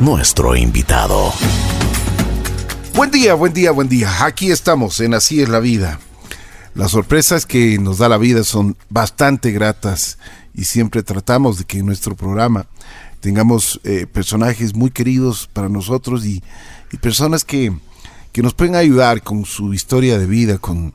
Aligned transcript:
nuestro 0.00 0.56
invitado. 0.56 1.30
Buen 2.94 3.10
día, 3.10 3.34
buen 3.34 3.52
día, 3.52 3.72
buen 3.72 3.90
día. 3.90 4.24
Aquí 4.24 4.50
estamos 4.50 5.00
en 5.00 5.12
Así 5.12 5.42
es 5.42 5.50
la 5.50 5.60
vida. 5.60 6.00
Las 6.74 6.92
sorpresas 6.92 7.44
que 7.44 7.78
nos 7.78 7.98
da 7.98 8.08
la 8.08 8.16
vida 8.16 8.42
son 8.42 8.74
bastante 8.88 9.52
gratas 9.52 10.16
y 10.54 10.64
siempre 10.64 11.02
tratamos 11.02 11.58
de 11.58 11.64
que 11.64 11.80
en 11.80 11.86
nuestro 11.86 12.16
programa 12.16 12.66
tengamos 13.20 13.78
eh, 13.84 14.06
personajes 14.10 14.74
muy 14.74 14.90
queridos 14.90 15.46
para 15.52 15.68
nosotros 15.68 16.24
y, 16.24 16.42
personas 17.02 17.44
que, 17.44 17.70
nos 18.36 18.54
pueden 18.54 18.76
ayudar 18.76 19.22
con 19.22 19.44
su 19.44 19.74
historia 19.74 20.18
de 20.18 20.26
vida, 20.26 20.56
con, 20.56 20.94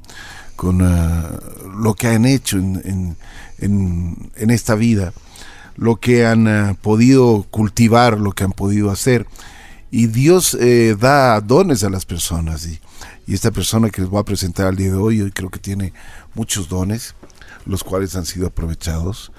con 0.56 0.82
ah, 0.82 1.40
lo 1.80 1.94
que 1.94 2.08
han 2.08 2.26
hecho 2.26 2.58
en, 2.58 3.16
en, 3.60 4.50
esta 4.50 4.74
vida, 4.74 5.14
lo 5.78 5.98
que 5.98 6.26
han 6.26 6.48
ah, 6.48 6.76
podido 6.82 7.46
cultivar, 7.50 8.20
lo 8.20 8.32
que 8.34 8.44
han 8.44 8.52
podido 8.52 8.92
hacer. 8.92 9.28
Y 9.90 10.08
Dios 10.08 10.58
eh, 10.60 10.96
da 11.00 11.40
dones 11.40 11.84
a 11.84 11.90
las 11.90 12.06
personas. 12.06 12.66
Y, 12.66 12.80
y, 13.26 13.34
esta 13.34 13.52
persona 13.52 13.90
que 13.90 14.02
les 14.02 14.10
voy 14.10 14.20
a 14.20 14.26
presentar 14.26 14.68
al 14.68 14.76
día 14.76 14.92
de 14.92 14.98
hoy, 14.98 15.22
hoy 15.22 15.32
creo 15.32 15.50
que 15.50 15.60
tiene 15.60 15.94
muchos 16.34 16.68
dones, 16.68 17.16
los 17.66 17.84
cuales 17.84 18.16
han 18.16 18.26
sido 18.26 18.48
aprovechados. 18.48 19.32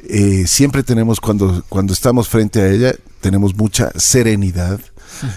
Eh, 0.00 0.46
siempre 0.46 0.82
tenemos, 0.82 1.20
cuando, 1.20 1.64
cuando 1.68 1.92
estamos 1.92 2.28
frente 2.28 2.60
a 2.60 2.68
ella, 2.68 2.94
tenemos 3.20 3.54
mucha 3.54 3.90
serenidad. 3.96 4.80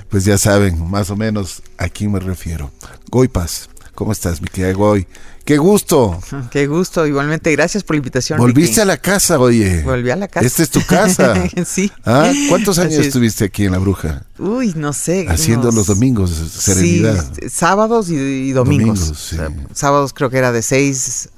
Pues 0.09 0.25
ya 0.25 0.37
saben 0.37 0.89
más 0.89 1.09
o 1.09 1.15
menos 1.15 1.63
a 1.77 1.87
quién 1.87 2.11
me 2.11 2.19
refiero. 2.19 2.71
Goy 3.09 3.29
Paz, 3.29 3.69
¿cómo 3.95 4.11
estás, 4.11 4.41
mi 4.41 4.47
querida 4.47 4.73
Goy? 4.73 5.07
¡Qué 5.45 5.57
gusto! 5.57 6.19
¡Qué 6.51 6.67
gusto! 6.67 7.05
Igualmente, 7.07 7.51
gracias 7.51 7.83
por 7.83 7.95
la 7.95 7.97
invitación. 7.97 8.39
Volviste 8.39 8.81
a 8.81 8.85
la 8.85 8.97
casa, 8.97 9.39
oye. 9.39 9.81
Volví 9.83 10.09
a 10.09 10.15
la 10.15 10.27
casa. 10.27 10.45
Esta 10.45 10.63
es 10.63 10.69
tu 10.69 10.85
casa. 10.85 11.35
sí. 11.65 11.91
¿Ah? 12.05 12.31
¿Cuántos 12.49 12.79
años 12.79 13.05
estuviste 13.05 13.45
aquí 13.45 13.65
en 13.65 13.71
La 13.71 13.79
Bruja? 13.79 14.25
Uy, 14.37 14.73
no 14.75 14.93
sé. 14.93 15.25
Haciendo 15.29 15.71
los 15.71 15.87
domingos, 15.87 16.31
serenidad. 16.31 17.31
Sí, 17.39 17.49
sábados 17.49 18.09
y, 18.09 18.51
domingos. 18.51 19.35
sábados 19.73 20.13
creo 20.13 20.29
que 20.29 20.37
era 20.37 20.51
de 20.51 20.61
seis 20.61 21.29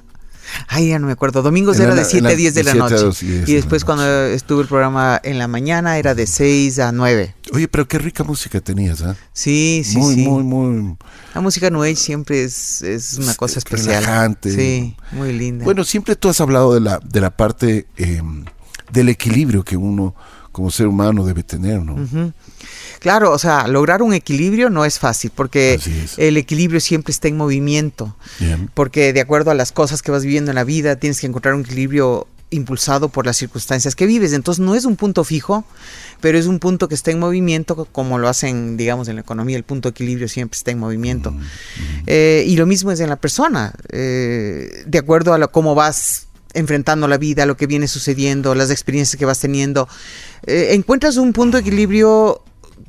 Ay, 0.68 0.90
ya 0.90 1.00
no 1.00 1.08
me 1.08 1.14
acuerdo. 1.14 1.42
Domingos 1.42 1.80
era 1.80 1.96
de 1.96 2.06
7 2.06 2.28
a 2.28 2.36
10 2.36 2.54
de 2.54 2.64
la 2.64 2.74
noche. 2.74 2.96
y 3.22 3.54
después 3.54 3.86
cuando 3.86 4.06
estuve 4.26 4.64
el 4.64 4.68
programa 4.68 5.20
en 5.24 5.38
la 5.38 5.48
mañana 5.48 5.98
era 5.98 6.16
de 6.16 6.28
6 6.28 6.80
a 6.80 6.92
9. 6.92 7.36
Oye, 7.54 7.68
pero 7.68 7.88
qué 7.88 8.00
rica 8.00 8.24
música 8.24 8.62
tenías, 8.62 9.02
¿ah? 9.02 9.16
Sí, 9.34 9.84
sí, 9.86 9.98
muy, 9.98 10.16
sí. 10.16 10.28
Muy, 10.28 10.44
muy, 10.44 10.96
La 11.34 11.42
música 11.42 11.70
New 11.70 11.84
Age 11.84 11.96
siempre 11.96 12.44
es, 12.44 12.82
es 12.82 13.16
una 13.16 13.36
cosa 13.36 13.60
especial. 13.60 14.04
Relajante. 14.04 14.52
Sí, 14.52 14.96
muy 15.12 15.34
linda. 15.34 15.66
Bueno, 15.66 15.84
siempre 15.84 16.16
tú 16.16 16.30
has 16.30 16.40
hablado 16.42 16.74
de 16.74 16.80
la, 16.80 17.00
de 17.00 17.22
la 17.22 17.32
parte 17.32 17.88
em, 17.98 18.46
del 18.92 19.10
equilibrio 19.10 19.64
que 19.64 19.78
uno 19.78 20.16
como 20.54 20.72
ser 20.72 20.88
humano 20.88 21.26
debe 21.26 21.44
tener, 21.44 21.82
¿no? 21.82 22.32
Claro, 23.00 23.32
o 23.32 23.40
sea, 23.40 23.68
lograr 23.68 24.02
un 24.02 24.14
equilibrio 24.14 24.70
no 24.70 24.86
es 24.86 25.00
fácil 25.00 25.32
porque 25.36 25.80
el 26.18 26.38
equilibrio 26.38 26.80
siempre 26.80 27.12
está 27.12 27.28
en 27.28 27.36
movimiento. 27.36 28.16
Porque 28.74 29.12
de 29.12 29.20
acuerdo 29.20 29.52
a 29.52 29.56
las 29.56 29.74
cosas 29.74 30.02
que 30.02 30.12
vas 30.12 30.24
viviendo 30.24 30.52
en 30.52 30.56
la 30.56 30.64
vida, 30.64 30.96
tienes 30.96 31.20
que 31.20 31.28
encontrar 31.28 31.56
un 31.56 31.62
equilibrio 31.62 32.28
impulsado 32.52 33.10
por 33.10 33.26
las 33.26 33.36
circunstancias 33.38 33.96
que 33.96 34.06
vives. 34.06 34.32
Entonces 34.32 34.64
no 34.64 34.76
es 34.76 34.86
un 34.86 34.96
punto 34.96 35.24
fijo, 35.24 35.66
pero 36.22 36.38
es 36.38 36.46
un 36.46 36.60
punto 36.60 36.88
que 36.88 36.94
está 36.94 37.10
en 37.10 37.18
movimiento, 37.18 37.88
como 37.92 38.20
lo 38.20 38.30
hacen, 38.30 38.78
digamos, 38.78 39.08
en 39.08 39.16
la 39.16 39.22
economía. 39.22 39.58
El 39.58 39.64
punto 39.64 39.90
de 39.90 39.92
equilibrio 39.92 40.28
siempre 40.28 40.56
está 40.56 40.70
en 40.70 40.78
movimiento. 40.78 41.32
Mm, 41.32 41.38
mm. 41.38 42.04
Eh, 42.06 42.46
y 42.48 42.56
lo 42.58 42.68
mismo 42.68 42.92
es 42.92 43.00
en 43.00 43.10
la 43.10 43.16
persona. 43.16 43.74
Eh, 43.90 44.84
de 44.86 44.98
acuerdo 45.00 45.34
a 45.34 45.48
cómo 45.48 45.74
vas 45.74 46.28
enfrentando 46.54 47.08
la 47.08 47.18
vida, 47.18 47.46
lo 47.46 47.58
que 47.58 47.68
viene 47.68 47.88
sucediendo, 47.88 48.56
las 48.56 48.72
experiencias 48.72 49.18
que 49.18 49.26
vas 49.26 49.40
teniendo, 49.40 49.88
eh, 50.46 50.70
encuentras 50.72 51.18
un 51.18 51.34
punto 51.34 51.58
de 51.58 51.62
equilibrio 51.62 52.44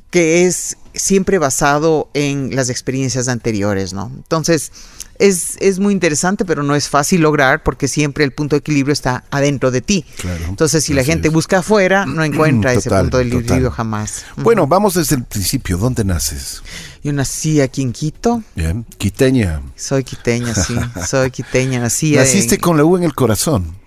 que 0.09 0.45
es 0.45 0.77
siempre 0.93 1.39
basado 1.39 2.09
en 2.13 2.55
las 2.55 2.69
experiencias 2.69 3.27
anteriores, 3.27 3.93
¿no? 3.93 4.11
Entonces, 4.15 4.71
es, 5.19 5.57
es, 5.59 5.79
muy 5.79 5.93
interesante, 5.93 6.45
pero 6.45 6.63
no 6.63 6.75
es 6.75 6.89
fácil 6.89 7.21
lograr 7.21 7.63
porque 7.63 7.87
siempre 7.87 8.23
el 8.23 8.31
punto 8.31 8.55
de 8.55 8.59
equilibrio 8.59 8.93
está 8.93 9.23
adentro 9.31 9.71
de 9.71 9.81
ti. 9.81 10.05
Entonces, 10.47 10.83
si 10.83 10.93
la 10.93 11.03
gente 11.03 11.29
busca 11.29 11.59
afuera, 11.59 12.05
no 12.05 12.23
encuentra 12.23 12.73
ese 12.73 12.89
punto 12.89 13.17
de 13.17 13.25
equilibrio 13.25 13.71
jamás. 13.71 14.25
Bueno, 14.37 14.67
vamos 14.67 14.95
desde 14.95 15.15
el 15.15 15.23
principio. 15.23 15.77
¿Dónde 15.77 16.03
naces? 16.03 16.63
Yo 17.03 17.13
nací 17.13 17.61
aquí 17.61 17.81
en 17.81 17.93
Quito. 17.93 18.43
Bien. 18.55 18.85
Quiteña. 18.97 19.61
Soy 19.75 20.03
quiteña, 20.03 20.55
sí. 20.55 20.75
Soy 21.07 21.31
quiteña. 21.31 21.79
Nací 21.79 22.15
Naciste 22.15 22.57
con 22.57 22.77
la 22.77 22.83
U 22.83 22.97
en 22.97 23.03
el 23.03 23.13
corazón. 23.13 23.84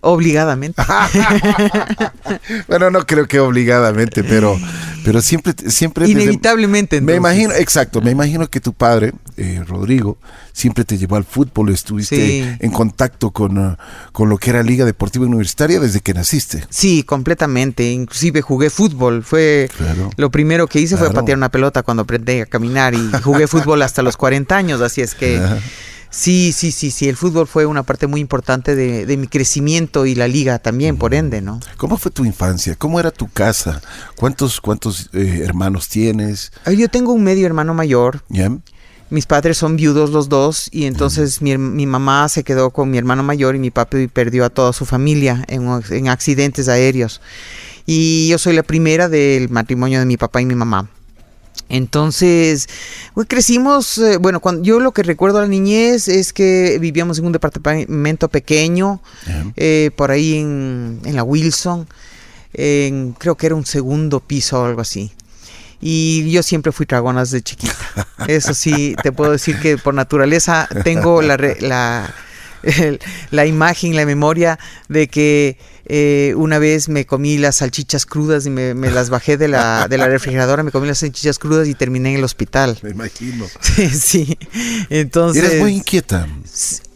Obligadamente. 0.00 0.82
bueno, 2.68 2.90
no 2.90 3.06
creo 3.06 3.26
que 3.26 3.40
obligadamente, 3.40 4.22
pero, 4.22 4.58
pero 5.04 5.20
siempre, 5.20 5.54
siempre. 5.68 6.08
Inevitablemente. 6.08 7.00
Me 7.00 7.14
imagino, 7.14 7.52
exacto, 7.54 8.00
me 8.00 8.10
imagino 8.10 8.48
que 8.48 8.60
tu 8.60 8.72
padre, 8.72 9.12
eh, 9.36 9.62
Rodrigo, 9.66 10.18
siempre 10.52 10.84
te 10.84 10.96
llevó 10.96 11.16
al 11.16 11.24
fútbol, 11.24 11.70
estuviste 11.70 12.56
en 12.60 12.70
contacto 12.70 13.30
con, 13.30 13.58
uh, 13.58 13.76
con 14.12 14.28
lo 14.28 14.38
que 14.38 14.50
era 14.50 14.62
Liga 14.62 14.84
Deportiva 14.84 15.26
Universitaria 15.26 15.80
desde 15.80 16.00
que 16.00 16.14
naciste. 16.14 16.64
Sí, 16.70 17.02
completamente. 17.02 17.90
Inclusive 17.90 18.42
jugué 18.42 18.70
fútbol. 18.70 19.22
Fue 19.22 19.70
lo 20.16 20.30
primero 20.30 20.66
que 20.66 20.80
hice 20.80 20.96
fue 20.96 21.12
patear 21.12 21.36
una 21.38 21.50
pelota 21.50 21.82
cuando 21.82 22.04
aprendí 22.04 22.40
a 22.40 22.46
caminar 22.46 22.94
y 22.94 23.10
jugué 23.22 23.46
fútbol 23.46 23.82
hasta 23.82 24.02
los 24.02 24.16
40 24.16 24.56
años, 24.56 24.80
así 24.80 25.00
es 25.00 25.14
que. 25.14 25.40
Sí, 26.16 26.52
sí, 26.52 26.72
sí, 26.72 26.90
sí. 26.90 27.10
El 27.10 27.16
fútbol 27.16 27.46
fue 27.46 27.66
una 27.66 27.82
parte 27.82 28.06
muy 28.06 28.22
importante 28.22 28.74
de, 28.74 29.16
mi 29.18 29.26
crecimiento 29.26 30.06
y 30.06 30.14
la 30.14 30.26
liga 30.26 30.58
también, 30.58 30.96
por 30.96 31.12
ende, 31.12 31.42
¿no? 31.42 31.60
¿Cómo 31.76 31.98
fue 31.98 32.10
tu 32.10 32.24
infancia? 32.24 32.74
¿Cómo 32.74 32.98
era 32.98 33.10
tu 33.10 33.28
casa? 33.28 33.82
¿Cuántos, 34.16 34.62
cuántos 34.62 35.10
eh, 35.12 35.42
hermanos 35.44 35.90
tienes? 35.90 36.52
Yo 36.74 36.88
tengo 36.88 37.12
un 37.12 37.22
medio 37.22 37.46
hermano 37.46 37.74
mayor. 37.74 38.22
Mis 39.10 39.26
padres 39.26 39.58
son 39.58 39.76
viudos 39.76 40.08
los 40.08 40.30
dos 40.30 40.70
y 40.72 40.86
entonces 40.86 41.42
mi, 41.42 41.86
mamá 41.86 42.30
se 42.30 42.44
quedó 42.44 42.70
con 42.70 42.90
mi 42.90 42.96
hermano 42.96 43.22
mayor 43.22 43.54
y 43.54 43.58
mi 43.58 43.70
papi 43.70 44.08
perdió 44.08 44.46
a 44.46 44.50
toda 44.50 44.72
su 44.72 44.86
familia 44.86 45.44
en, 45.48 45.68
en 45.90 46.08
accidentes 46.08 46.68
aéreos. 46.68 47.20
Y 47.84 48.28
yo 48.28 48.38
soy 48.38 48.56
la 48.56 48.62
primera 48.62 49.10
del 49.10 49.50
matrimonio 49.50 50.00
de 50.00 50.06
mi 50.06 50.16
papá 50.16 50.40
y 50.40 50.46
mi 50.46 50.54
mamá. 50.54 50.88
Entonces, 51.68 52.68
crecimos, 53.26 53.98
eh, 53.98 54.18
bueno, 54.18 54.40
cuando 54.40 54.62
yo 54.62 54.78
lo 54.78 54.92
que 54.92 55.02
recuerdo 55.02 55.38
a 55.38 55.42
la 55.42 55.48
niñez 55.48 56.08
es 56.08 56.32
que 56.32 56.78
vivíamos 56.80 57.18
en 57.18 57.26
un 57.26 57.32
departamento 57.32 58.28
pequeño, 58.28 59.00
eh, 59.56 59.90
por 59.96 60.10
ahí 60.10 60.36
en, 60.36 61.00
la 61.04 61.24
Wilson, 61.24 61.88
en, 62.52 63.14
creo 63.18 63.36
que 63.36 63.46
era 63.46 63.54
un 63.54 63.66
segundo 63.66 64.20
piso 64.20 64.62
o 64.62 64.66
algo 64.66 64.80
así. 64.80 65.12
Y 65.80 66.30
yo 66.30 66.42
siempre 66.42 66.72
fui 66.72 66.86
dragonas 66.86 67.30
de 67.30 67.42
chiquita. 67.42 67.74
Eso 68.28 68.54
sí, 68.54 68.94
te 69.02 69.12
puedo 69.12 69.32
decir 69.32 69.58
que 69.58 69.76
por 69.76 69.92
naturaleza 69.92 70.68
tengo 70.84 71.20
la, 71.20 71.36
la, 71.60 72.14
la 73.30 73.46
imagen, 73.46 73.96
la 73.96 74.06
memoria 74.06 74.58
de 74.88 75.08
que 75.08 75.58
eh, 75.88 76.34
una 76.36 76.58
vez 76.58 76.88
me 76.88 77.06
comí 77.06 77.38
las 77.38 77.56
salchichas 77.56 78.06
crudas 78.06 78.44
y 78.46 78.50
me, 78.50 78.74
las 78.74 79.08
bajé 79.08 79.36
de 79.36 79.48
la, 79.48 79.86
de 79.88 79.98
la, 79.98 80.08
refrigeradora, 80.08 80.62
me 80.62 80.72
comí 80.72 80.86
las 80.86 80.98
salchichas 80.98 81.38
crudas 81.38 81.68
y 81.68 81.74
terminé 81.74 82.10
en 82.10 82.16
el 82.16 82.24
hospital. 82.24 82.78
Me 82.82 82.90
imagino. 82.90 83.46
Sí, 83.92 84.36
Entonces. 84.90 85.44
Eres 85.44 85.60
muy 85.60 85.74
inquieta. 85.74 86.26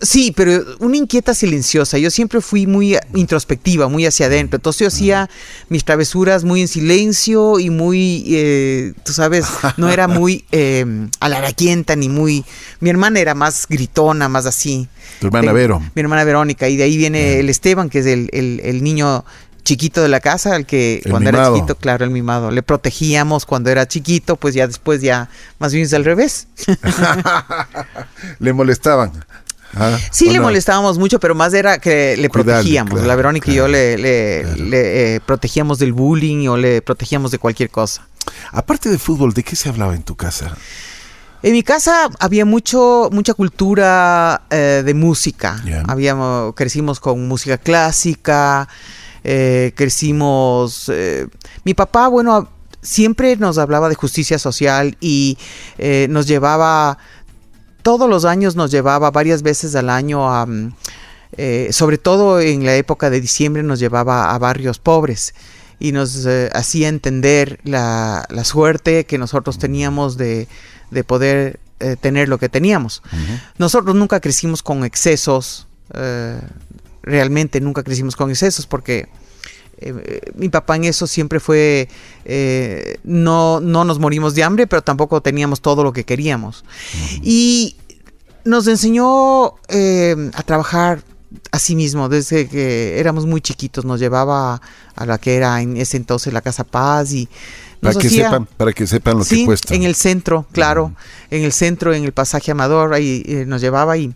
Sí, 0.02 0.32
pero 0.34 0.64
una 0.78 0.96
inquieta 0.96 1.34
silenciosa. 1.34 1.98
Yo 1.98 2.10
siempre 2.10 2.40
fui 2.40 2.66
muy 2.66 2.96
introspectiva, 3.14 3.88
muy 3.88 4.06
hacia 4.06 4.26
adentro. 4.26 4.56
Entonces 4.56 4.80
yo 4.80 4.88
hacía 4.88 5.28
mis 5.68 5.84
travesuras 5.84 6.42
muy 6.42 6.62
en 6.62 6.68
silencio 6.68 7.58
y 7.58 7.68
muy, 7.68 8.24
eh, 8.28 8.94
tú 9.04 9.12
sabes, 9.12 9.46
no 9.76 9.90
era 9.90 10.08
muy 10.08 10.44
eh, 10.52 10.86
alaraquienta 11.20 11.96
ni 11.96 12.08
muy... 12.08 12.44
Mi 12.80 12.88
hermana 12.88 13.20
era 13.20 13.34
más 13.34 13.66
gritona, 13.68 14.28
más 14.28 14.46
así. 14.46 14.88
Tu 15.20 15.26
hermana 15.26 15.52
Vero. 15.52 15.80
Mi 15.94 16.00
hermana 16.00 16.24
Verónica. 16.24 16.68
Y 16.68 16.76
de 16.76 16.84
ahí 16.84 16.96
viene 16.96 17.38
el 17.38 17.50
Esteban, 17.50 17.90
que 17.90 17.98
es 17.98 18.06
el, 18.06 18.30
el, 18.32 18.82
niño 18.82 19.26
chiquito 19.64 20.00
de 20.00 20.08
la 20.08 20.20
casa, 20.20 20.54
al 20.54 20.64
que 20.64 21.02
cuando 21.10 21.28
era 21.28 21.52
chiquito, 21.52 21.74
claro, 21.74 22.06
el 22.06 22.10
mimado, 22.10 22.50
le 22.50 22.62
protegíamos 22.62 23.44
cuando 23.44 23.68
era 23.68 23.86
chiquito, 23.86 24.36
pues 24.36 24.54
ya 24.54 24.66
después 24.66 25.02
ya 25.02 25.28
más 25.58 25.74
bien 25.74 25.84
es 25.84 25.92
al 25.92 26.06
revés. 26.06 26.48
le 28.38 28.52
molestaban. 28.54 29.12
Ah, 29.76 29.98
sí, 30.10 30.30
le 30.30 30.40
molestábamos 30.40 30.98
mucho, 30.98 31.20
pero 31.20 31.34
más 31.34 31.54
era 31.54 31.78
que 31.78 32.16
le 32.16 32.28
protegíamos. 32.28 33.02
la 33.02 33.14
Verónica 33.14 33.50
y 33.50 33.54
yo 33.54 33.68
le, 33.68 33.96
eh, 33.98 35.20
protegíamos 35.24 35.78
del 35.78 35.92
bullying 35.92 36.48
o 36.48 36.56
le 36.56 36.82
protegíamos 36.82 37.30
de 37.30 37.38
cualquier 37.38 37.70
cosa. 37.70 38.06
Aparte 38.52 38.88
de 38.88 38.98
fútbol, 38.98 39.32
¿de 39.32 39.42
qué 39.42 39.56
se 39.56 39.68
hablaba 39.68 39.94
en 39.94 40.02
tu 40.02 40.16
casa? 40.16 40.56
En 41.42 41.52
mi 41.52 41.62
casa 41.62 42.10
había 42.18 42.44
mucho, 42.44 43.08
mucha 43.12 43.32
cultura 43.32 44.42
eh, 44.50 44.82
de 44.84 44.94
música. 44.94 45.62
Habíamos, 45.86 46.54
crecimos 46.54 47.00
con 47.00 47.28
música 47.28 47.56
clásica, 47.56 48.68
eh, 49.24 49.72
crecimos... 49.74 50.90
mi 51.64 51.74
papá, 51.74 52.08
bueno, 52.08 52.48
siempre 52.82 53.36
nos 53.36 53.56
hablaba 53.56 53.88
de 53.88 53.94
justicia 53.94 54.38
social 54.38 54.96
y 55.00 55.38
nos 56.08 56.26
llevaba 56.26 56.98
todos 57.82 58.08
los 58.08 58.24
años 58.24 58.56
nos 58.56 58.70
llevaba 58.70 59.10
varias 59.10 59.42
veces 59.42 59.74
al 59.74 59.90
año 59.90 60.32
a... 60.32 60.46
Mm, 60.46 60.74
eh, 61.36 61.68
sobre 61.70 61.96
todo 61.96 62.40
en 62.40 62.66
la 62.66 62.74
época 62.74 63.08
de 63.08 63.20
diciembre 63.20 63.62
nos 63.62 63.78
llevaba 63.78 64.34
a 64.34 64.38
barrios 64.38 64.80
pobres 64.80 65.32
y 65.80 65.92
nos 65.92 66.26
eh, 66.26 66.50
hacía 66.52 66.88
entender 66.88 67.58
la, 67.64 68.26
suerte 68.44 69.06
que 69.06 69.16
nosotros 69.16 69.58
teníamos 69.58 70.18
de, 70.18 70.46
poder 71.06 71.58
eh, 71.80 71.96
tener 71.98 72.28
lo 72.28 72.38
que 72.38 72.50
teníamos. 72.50 73.02
Nosotros 73.56 73.96
nunca 73.96 74.20
crecimos 74.20 74.62
con 74.62 74.84
excesos, 74.84 75.66
eh, 75.94 76.38
realmente 77.02 77.60
nunca 77.62 77.82
crecimos 77.82 78.14
con 78.14 78.30
excesos 78.30 78.66
porque 78.66 79.08
mi 80.34 80.48
papá 80.48 80.76
en 80.76 80.84
eso 80.84 81.06
siempre 81.06 81.40
fue, 81.40 81.88
no, 83.04 83.60
no 83.60 83.84
nos 83.84 83.98
morimos 83.98 84.34
de 84.34 84.44
hambre, 84.44 84.66
pero 84.66 84.82
tampoco 84.82 85.20
teníamos 85.20 85.60
todo 85.60 85.84
lo 85.84 85.92
que 85.92 86.04
queríamos. 86.04 86.64
Y 87.22 87.76
nos 88.44 88.66
enseñó 88.66 89.46
a 89.46 90.42
trabajar 90.44 91.02
así 91.52 91.76
mismo, 91.76 92.08
desde 92.08 92.48
que 92.48 92.98
éramos 92.98 93.26
muy 93.26 93.40
chiquitos, 93.40 93.84
nos 93.84 94.00
llevaba 94.00 94.60
a 94.96 95.06
la 95.06 95.18
que 95.18 95.36
era 95.36 95.60
en 95.60 95.76
ese 95.76 95.96
entonces 95.96 96.32
la 96.32 96.40
Casa 96.40 96.64
Paz 96.64 97.12
y 97.12 97.28
para 97.80 97.98
que 97.98 98.10
sepan, 98.10 98.46
para 98.46 98.72
que 98.72 98.86
sepan 98.86 99.18
lo 99.18 99.24
que 99.24 99.44
cuesta. 99.44 99.74
En 99.74 99.84
el 99.84 99.94
centro, 99.94 100.46
claro, 100.52 100.94
en 101.30 101.44
el 101.44 101.52
centro, 101.52 101.94
en 101.94 102.04
el 102.04 102.12
pasaje 102.12 102.50
Amador, 102.50 102.92
ahí 102.92 103.22
eh, 103.26 103.44
nos 103.46 103.60
llevaba 103.60 103.96
y 103.96 104.06
eh, 104.06 104.12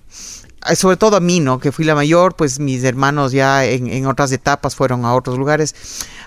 sobre 0.75 0.97
todo 0.97 1.17
a 1.17 1.21
mí, 1.21 1.41
¿no? 1.41 1.59
Que 1.59 1.73
fui 1.73 1.85
la 1.85 1.95
mayor, 1.95 2.35
pues 2.35 2.59
mis 2.59 2.85
hermanos 2.85 3.33
ya 3.33 3.65
en, 3.65 4.07
otras 4.07 4.33
etapas 4.33 4.75
fueron 4.75 5.05
a 5.05 5.15
otros 5.15 5.39
lugares 5.39 5.75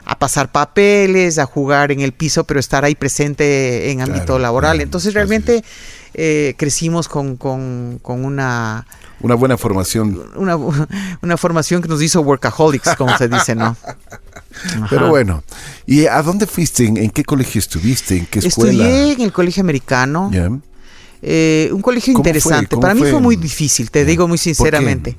a 0.06 0.18
pasar 0.18 0.52
papeles, 0.52 1.38
a 1.40 1.46
jugar 1.46 1.92
en 1.92 2.02
el 2.02 2.14
piso, 2.14 2.44
pero 2.44 2.60
estar 2.60 2.86
ahí 2.86 2.96
presente 2.96 3.92
en 3.92 4.02
ámbito 4.02 4.40
laboral. 4.40 4.82
Entonces 4.82 5.14
realmente 5.14 5.64
eh, 6.14 6.56
crecimos 6.58 7.08
con, 7.08 7.36
con, 7.36 8.00
con 8.02 8.24
una 8.24 8.86
una 9.20 9.36
buena 9.36 9.58
formación. 9.58 10.32
Una, 10.36 10.56
una 10.56 11.38
formación 11.38 11.82
que 11.82 11.88
nos 11.88 12.02
hizo 12.02 12.22
workaholics, 12.22 12.96
como 12.96 13.18
se 13.18 13.28
dice, 13.28 13.56
¿no? 13.56 13.76
Pero 14.90 15.10
bueno, 15.10 15.44
¿y 15.86 16.06
a 16.06 16.22
dónde 16.22 16.46
fuiste? 16.48 16.86
¿En, 16.86 17.10
qué 17.10 17.24
colegio 17.24 17.60
estuviste? 17.60 18.18
¿En 18.18 18.26
qué 18.26 18.40
escuela? 18.40 18.72
Estudié 18.72 19.14
en 19.14 19.22
el 19.22 19.32
colegio 19.34 19.62
americano. 19.62 20.32
Eh, 21.22 21.70
un 21.72 21.82
colegio 21.82 22.14
interesante. 22.14 22.78
Para 22.78 22.94
mí 22.94 23.02
fue 23.02 23.20
muy 23.20 23.36
difícil, 23.36 23.92
te 23.92 24.06
digo 24.06 24.28
muy 24.28 24.38
sinceramente. 24.38 25.18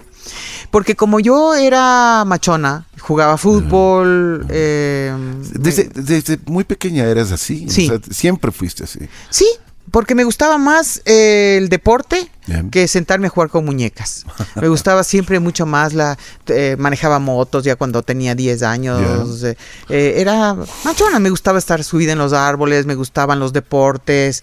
Porque 0.70 0.94
como 0.94 1.20
yo 1.20 1.54
era 1.54 2.24
machona, 2.26 2.86
jugaba 3.00 3.38
fútbol. 3.38 4.46
Eh, 4.50 5.14
desde, 5.54 6.38
muy 6.46 6.64
pequeña 6.64 7.04
eras 7.04 7.32
así. 7.32 7.66
Sí. 7.68 7.90
siempre 8.10 8.52
fuiste 8.52 8.84
así. 8.84 9.00
Sí, 9.30 9.46
porque 9.90 10.14
me 10.14 10.24
gustaba 10.24 10.58
más 10.58 11.00
eh, 11.04 11.56
el 11.58 11.68
deporte 11.68 12.30
que 12.70 12.88
sentarme 12.88 13.26
a 13.26 13.30
jugar 13.30 13.50
con 13.50 13.64
muñecas. 13.64 14.24
Me 14.60 14.68
gustaba 14.68 15.04
siempre 15.04 15.38
mucho 15.38 15.66
más 15.66 15.92
la... 15.92 16.16
Eh, 16.46 16.76
manejaba 16.78 17.18
motos 17.18 17.64
ya 17.64 17.76
cuando 17.76 18.02
tenía 18.02 18.34
10 18.34 18.62
años. 18.62 19.44
Eh, 19.44 20.14
era 20.16 20.56
machona, 20.84 21.18
me 21.18 21.28
gustaba 21.28 21.58
estar 21.58 21.84
subida 21.84 22.12
en 22.12 22.18
los 22.18 22.32
árboles, 22.32 22.86
me 22.86 22.94
gustaban 22.94 23.38
los 23.38 23.52
deportes. 23.52 24.42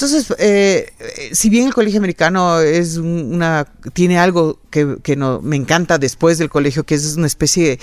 Entonces, 0.00 0.32
si 1.32 1.50
bien 1.50 1.66
el 1.66 1.74
colegio 1.74 1.98
americano 1.98 2.60
es 2.60 2.98
una... 2.98 3.66
tiene 3.94 4.16
algo 4.16 4.60
que, 4.70 4.98
que 5.02 5.16
no, 5.16 5.40
me 5.42 5.56
encanta 5.56 5.98
después 5.98 6.38
del 6.38 6.48
colegio, 6.48 6.84
que 6.84 6.94
es 6.94 7.16
una 7.16 7.26
especie 7.26 7.70
de 7.70 7.80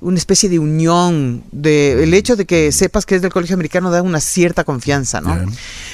una 0.00 0.16
especie 0.16 0.48
de 0.48 0.58
unión, 0.58 1.42
de, 1.50 2.04
el 2.04 2.14
hecho 2.14 2.36
de 2.36 2.46
que 2.46 2.70
sepas 2.70 3.04
que 3.04 3.16
es 3.16 3.22
del 3.22 3.32
colegio 3.32 3.54
americano 3.54 3.90
da 3.90 4.00
una 4.00 4.20
cierta 4.20 4.64
confianza, 4.64 5.20
¿no? 5.20 5.36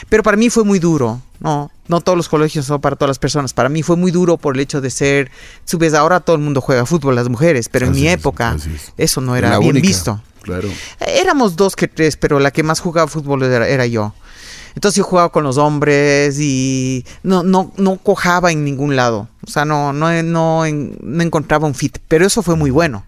Pero 0.09 0.23
para 0.23 0.37
mí 0.37 0.51
fue 0.51 0.63
muy 0.63 0.79
duro, 0.79 1.23
¿no? 1.41 1.71
No 1.89 2.01
todos 2.03 2.17
los 2.17 2.29
colegios 2.29 2.67
son 2.67 2.81
para 2.81 2.97
todas 2.97 3.09
las 3.09 3.19
personas. 3.19 3.55
Para 3.55 3.69
mí 3.69 3.83
fue 3.83 3.97
muy 3.97 4.11
duro 4.11 4.37
por 4.37 4.55
el 4.55 4.61
hecho 4.61 4.81
de 4.81 4.91
ser, 4.91 5.31
subes, 5.65 5.95
ahora 5.95 6.21
todo 6.21 6.37
el 6.37 6.43
mundo 6.43 6.61
juega 6.61 6.85
fútbol, 6.85 7.15
las 7.15 7.29
mujeres, 7.29 7.69
pero 7.69 7.87
en 7.87 7.93
mi 7.93 8.07
época 8.07 8.57
eso 8.99 9.21
no 9.21 9.37
era 9.37 9.59
bien 9.59 9.81
visto. 9.81 10.23
Claro. 10.43 10.69
Éramos 11.01 11.57
dos 11.57 11.75
que 11.75 11.89
tres, 11.89 12.19
pero 12.19 12.39
la 12.39 12.51
que 12.51 12.63
más 12.63 12.81
jugaba 12.81 13.09
fútbol 13.09 13.43
era 13.43 13.87
yo. 13.87 14.15
Entonces 14.75 14.99
yo 14.99 15.05
jugaba 15.05 15.31
con 15.31 15.45
los 15.45 15.57
hombres 15.57 16.39
y 16.41 17.05
no, 17.23 17.43
no, 17.43 17.73
no 17.77 17.97
cojaba 17.97 18.53
en 18.53 18.65
ningún 18.65 18.97
lado. 18.97 19.29
O 19.47 19.51
sea, 19.51 19.65
no, 19.65 19.93
no, 19.93 20.23
no, 20.23 20.65
no 20.67 21.23
encontraba 21.23 21.67
un 21.67 21.75
fit. 21.75 21.99
Pero 22.09 22.27
eso 22.27 22.43
fue 22.43 22.57
muy 22.57 22.71
bueno. 22.71 23.05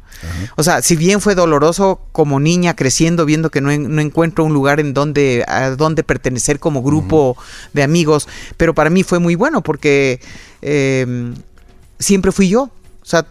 O 0.57 0.63
sea, 0.63 0.81
si 0.83 0.97
bien 0.97 1.21
fue 1.21 1.35
doloroso 1.35 2.01
como 2.13 2.41
niña 2.41 2.75
creciendo, 2.75 3.27
viendo 3.27 3.51
que 3.51 3.61
no, 3.61 3.77
no 3.77 4.01
encuentro 4.01 4.45
un 4.45 4.55
lugar 4.55 4.81
en 4.81 4.95
donde, 4.95 5.45
a 5.47 5.71
donde 5.71 6.03
pertenecer 6.03 6.59
como 6.59 6.83
grupo 6.83 7.37
de 7.73 7.83
amigos, 7.83 8.29
pero 8.57 8.75
para 8.75 8.89
mí 8.89 9.03
fue 9.03 9.19
muy 9.19 9.35
bueno 9.35 9.63
porque 9.63 10.21
em, 10.63 11.35
siempre 11.99 12.33
fui 12.33 12.49
yo. 12.49 12.63
O 12.63 13.09
sea, 13.09 13.27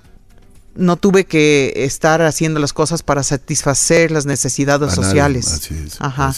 no 0.75 0.97
tuve 0.97 1.25
que 1.25 1.73
estar 1.75 2.21
haciendo 2.21 2.59
las 2.59 2.73
cosas 2.73 3.01
para 3.01 3.23
satisfacer 3.23 4.11
las 4.11 4.25
necesidades 4.25 4.93
sociales. 4.93 5.51
Así 5.51 5.75
es, 5.85 6.01
Ajá. 6.01 6.33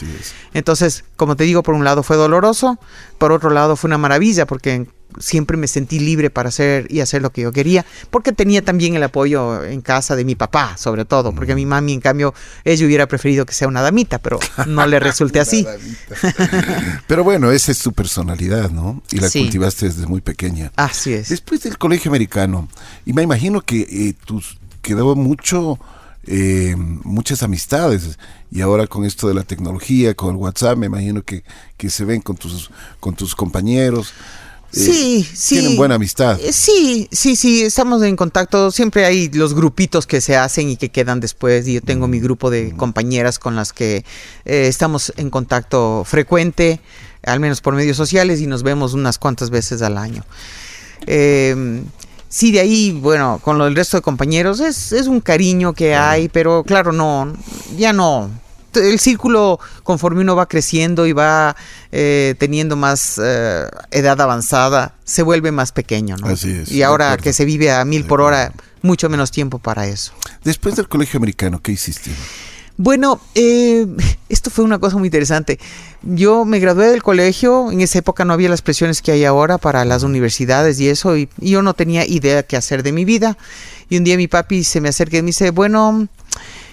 Entonces, 0.53 1.03
como 1.15 1.35
te 1.35 1.43
digo, 1.43 1.63
por 1.63 1.75
un 1.75 1.83
lado 1.83 2.03
fue 2.03 2.15
doloroso, 2.17 2.79
por 3.17 3.31
otro 3.31 3.49
lado 3.49 3.75
fue 3.75 3.87
una 3.87 3.97
maravilla 3.97 4.45
porque 4.45 4.87
siempre 5.19 5.57
me 5.57 5.67
sentí 5.67 5.99
libre 5.99 6.29
para 6.29 6.49
hacer 6.49 6.87
y 6.89 6.99
hacer 6.99 7.21
lo 7.21 7.31
que 7.31 7.41
yo 7.41 7.51
quería, 7.51 7.85
porque 8.09 8.31
tenía 8.31 8.63
también 8.63 8.95
el 8.95 9.03
apoyo 9.03 9.63
en 9.63 9.81
casa 9.81 10.15
de 10.15 10.25
mi 10.25 10.35
papá, 10.35 10.77
sobre 10.77 11.05
todo, 11.05 11.33
porque 11.33 11.53
a 11.53 11.55
mi 11.55 11.65
mami, 11.65 11.93
en 11.93 12.01
cambio, 12.01 12.33
ella 12.63 12.85
hubiera 12.85 13.07
preferido 13.07 13.45
que 13.45 13.53
sea 13.53 13.67
una 13.67 13.81
damita, 13.81 14.19
pero 14.19 14.39
no 14.65 14.85
le 14.87 14.99
resulte 14.99 15.39
así. 15.41 15.65
pero 17.07 17.23
bueno, 17.23 17.51
esa 17.51 17.71
es 17.71 17.79
tu 17.79 17.93
personalidad, 17.93 18.71
¿no? 18.71 19.01
Y 19.11 19.17
la 19.17 19.29
cultivaste 19.29 19.87
desde 19.87 20.05
muy 20.05 20.21
pequeña. 20.21 20.71
Así 20.75 21.13
es. 21.13 21.29
Después 21.29 21.61
del 21.61 21.77
colegio 21.77 22.11
americano, 22.11 22.67
y 23.05 23.13
me 23.13 23.23
imagino 23.23 23.61
que 23.61 23.81
eh, 23.81 24.15
tus 24.25 24.57
quedó 24.81 25.15
mucho... 25.15 25.79
Eh, 26.29 26.75
muchas 26.75 27.41
amistades 27.41 28.19
y 28.51 28.59
ahora 28.59 28.85
con 28.87 29.05
esto 29.05 29.29
de 29.29 29.33
la 29.33 29.43
tecnología, 29.43 30.13
con 30.13 30.31
el 30.31 30.35
WhatsApp, 30.35 30.77
me 30.77 30.85
imagino 30.87 31.21
que, 31.23 31.43
que 31.77 31.89
se 31.89 32.05
ven 32.05 32.21
con 32.21 32.35
tus, 32.35 32.69
con 32.99 33.15
tus 33.15 33.35
compañeros. 33.35 34.13
Eh, 34.73 34.79
sí, 34.79 35.29
sí. 35.33 35.55
Tienen 35.55 35.77
buena 35.77 35.95
amistad. 35.95 36.39
Eh, 36.41 36.51
sí, 36.51 37.07
sí, 37.11 37.35
sí, 37.35 37.63
estamos 37.63 38.03
en 38.03 38.15
contacto. 38.15 38.71
Siempre 38.71 39.05
hay 39.05 39.29
los 39.29 39.53
grupitos 39.53 40.05
que 40.05 40.21
se 40.21 40.35
hacen 40.35 40.69
y 40.69 40.77
que 40.77 40.89
quedan 40.89 41.19
después. 41.19 41.67
Y 41.67 41.73
yo 41.73 41.81
tengo 41.81 42.07
mi 42.07 42.19
grupo 42.19 42.49
de 42.49 42.73
compañeras 42.75 43.39
con 43.39 43.55
las 43.55 43.73
que 43.73 44.03
eh, 44.45 44.67
estamos 44.67 45.13
en 45.17 45.29
contacto 45.29 46.03
frecuente, 46.05 46.81
al 47.23 47.39
menos 47.39 47.61
por 47.61 47.73
medios 47.75 47.97
sociales, 47.97 48.41
y 48.41 48.47
nos 48.47 48.63
vemos 48.63 48.93
unas 48.93 49.17
cuantas 49.17 49.49
veces 49.49 49.81
al 49.81 49.97
año. 49.97 50.23
Em, 51.05 51.85
sí, 52.27 52.51
de 52.51 52.59
ahí, 52.59 52.91
bueno, 52.91 53.39
con 53.43 53.61
el 53.61 53.75
resto 53.75 53.97
de 53.97 54.01
compañeros 54.01 54.59
es, 54.59 54.91
es 54.91 55.07
un 55.07 55.21
cariño 55.21 55.73
que 55.73 55.95
hay, 55.95 56.27
pero 56.27 56.63
claro, 56.63 56.91
no, 56.91 57.33
ya 57.77 57.93
no 57.93 58.29
el 58.73 58.99
círculo, 58.99 59.59
conforme 59.83 60.21
uno 60.21 60.35
va 60.35 60.47
creciendo 60.47 61.05
y 61.05 61.13
va 61.13 61.55
eh, 61.91 62.35
teniendo 62.37 62.75
más 62.75 63.19
eh, 63.23 63.67
edad 63.91 64.19
avanzada, 64.21 64.95
se 65.03 65.23
vuelve 65.23 65.51
más 65.51 65.71
pequeño, 65.71 66.17
¿no? 66.17 66.27
Así 66.27 66.51
es. 66.51 66.71
Y 66.71 66.83
ahora 66.83 67.17
que 67.17 67.33
se 67.33 67.45
vive 67.45 67.71
a 67.71 67.83
mil 67.85 68.05
por 68.05 68.21
hora, 68.21 68.53
mucho 68.81 69.09
menos 69.09 69.31
tiempo 69.31 69.59
para 69.59 69.87
eso. 69.87 70.13
Después 70.43 70.75
del 70.75 70.87
colegio 70.87 71.17
americano, 71.17 71.61
¿qué 71.61 71.71
hiciste? 71.71 72.11
Bueno, 72.79 73.19
eh, 73.33 73.87
esto 74.29 74.51
fue 74.51 74.63
una 74.63 74.77
cosa 74.77 74.97
muy 74.97 75.07
interesante. 75.07 75.59
Yo 76.03 76.45
me 76.45 76.59
gradué 76.59 76.89
del 76.89 77.01
colegio, 77.01 77.71
en 77.71 77.81
esa 77.81 77.97
época 77.97 78.23
no 78.23 78.33
había 78.33 78.49
las 78.49 78.61
presiones 78.61 79.01
que 79.01 79.11
hay 79.11 79.25
ahora 79.25 79.57
para 79.57 79.83
las 79.83 80.03
universidades 80.03 80.79
y 80.79 80.87
eso, 80.87 81.17
y, 81.17 81.27
y 81.41 81.51
yo 81.51 81.63
no 81.63 81.73
tenía 81.73 82.05
idea 82.05 82.43
qué 82.43 82.55
hacer 82.55 82.83
de 82.83 82.91
mi 82.91 83.03
vida. 83.03 83.35
Y 83.89 83.97
un 83.97 84.03
día 84.03 84.15
mi 84.15 84.27
papi 84.27 84.63
se 84.63 84.79
me 84.79 84.89
acerca 84.89 85.17
y 85.17 85.21
me 85.23 85.27
dice, 85.27 85.49
bueno, 85.49 86.07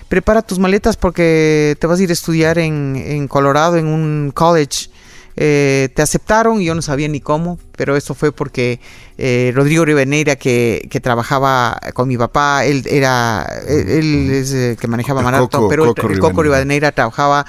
prepara 0.09 0.43
tus 0.43 0.59
maletas 0.59 0.97
porque 0.97 1.77
te 1.79 1.87
vas 1.87 1.99
a 1.99 2.03
ir 2.03 2.11
a 2.11 2.13
estudiar 2.13 2.59
en, 2.59 3.27
Colorado, 3.29 3.77
en 3.77 3.87
un 3.87 4.33
college. 4.35 4.91
Eh, 5.37 5.89
te 5.95 6.03
aceptaron 6.03 6.63
y 6.63 6.67
yo 6.67 6.77
no 6.77 6.83
sabía 6.83 7.09
ni 7.09 7.21
cómo, 7.21 7.59
pero 7.77 7.97
eso 7.97 8.15
fue 8.15 8.31
porque 8.31 8.79
eh, 9.19 9.51
Rodrigo 9.53 9.85
Rivadeneira, 9.85 10.37
que, 10.37 10.87
que, 10.89 11.01
trabajaba 11.01 11.81
con 11.93 12.07
mi 12.07 12.17
papá, 12.17 12.65
él 12.65 12.85
era, 12.89 13.45
él, 13.67 14.31
es 14.31 14.53
el 14.53 14.77
que 14.77 14.87
manejaba 14.87 15.23
Marathon, 15.23 15.69
pero 15.69 15.93
el, 15.97 16.19
Coco 16.21 16.43
Rivadeneira 16.43 16.93
trabajaba 16.93 17.47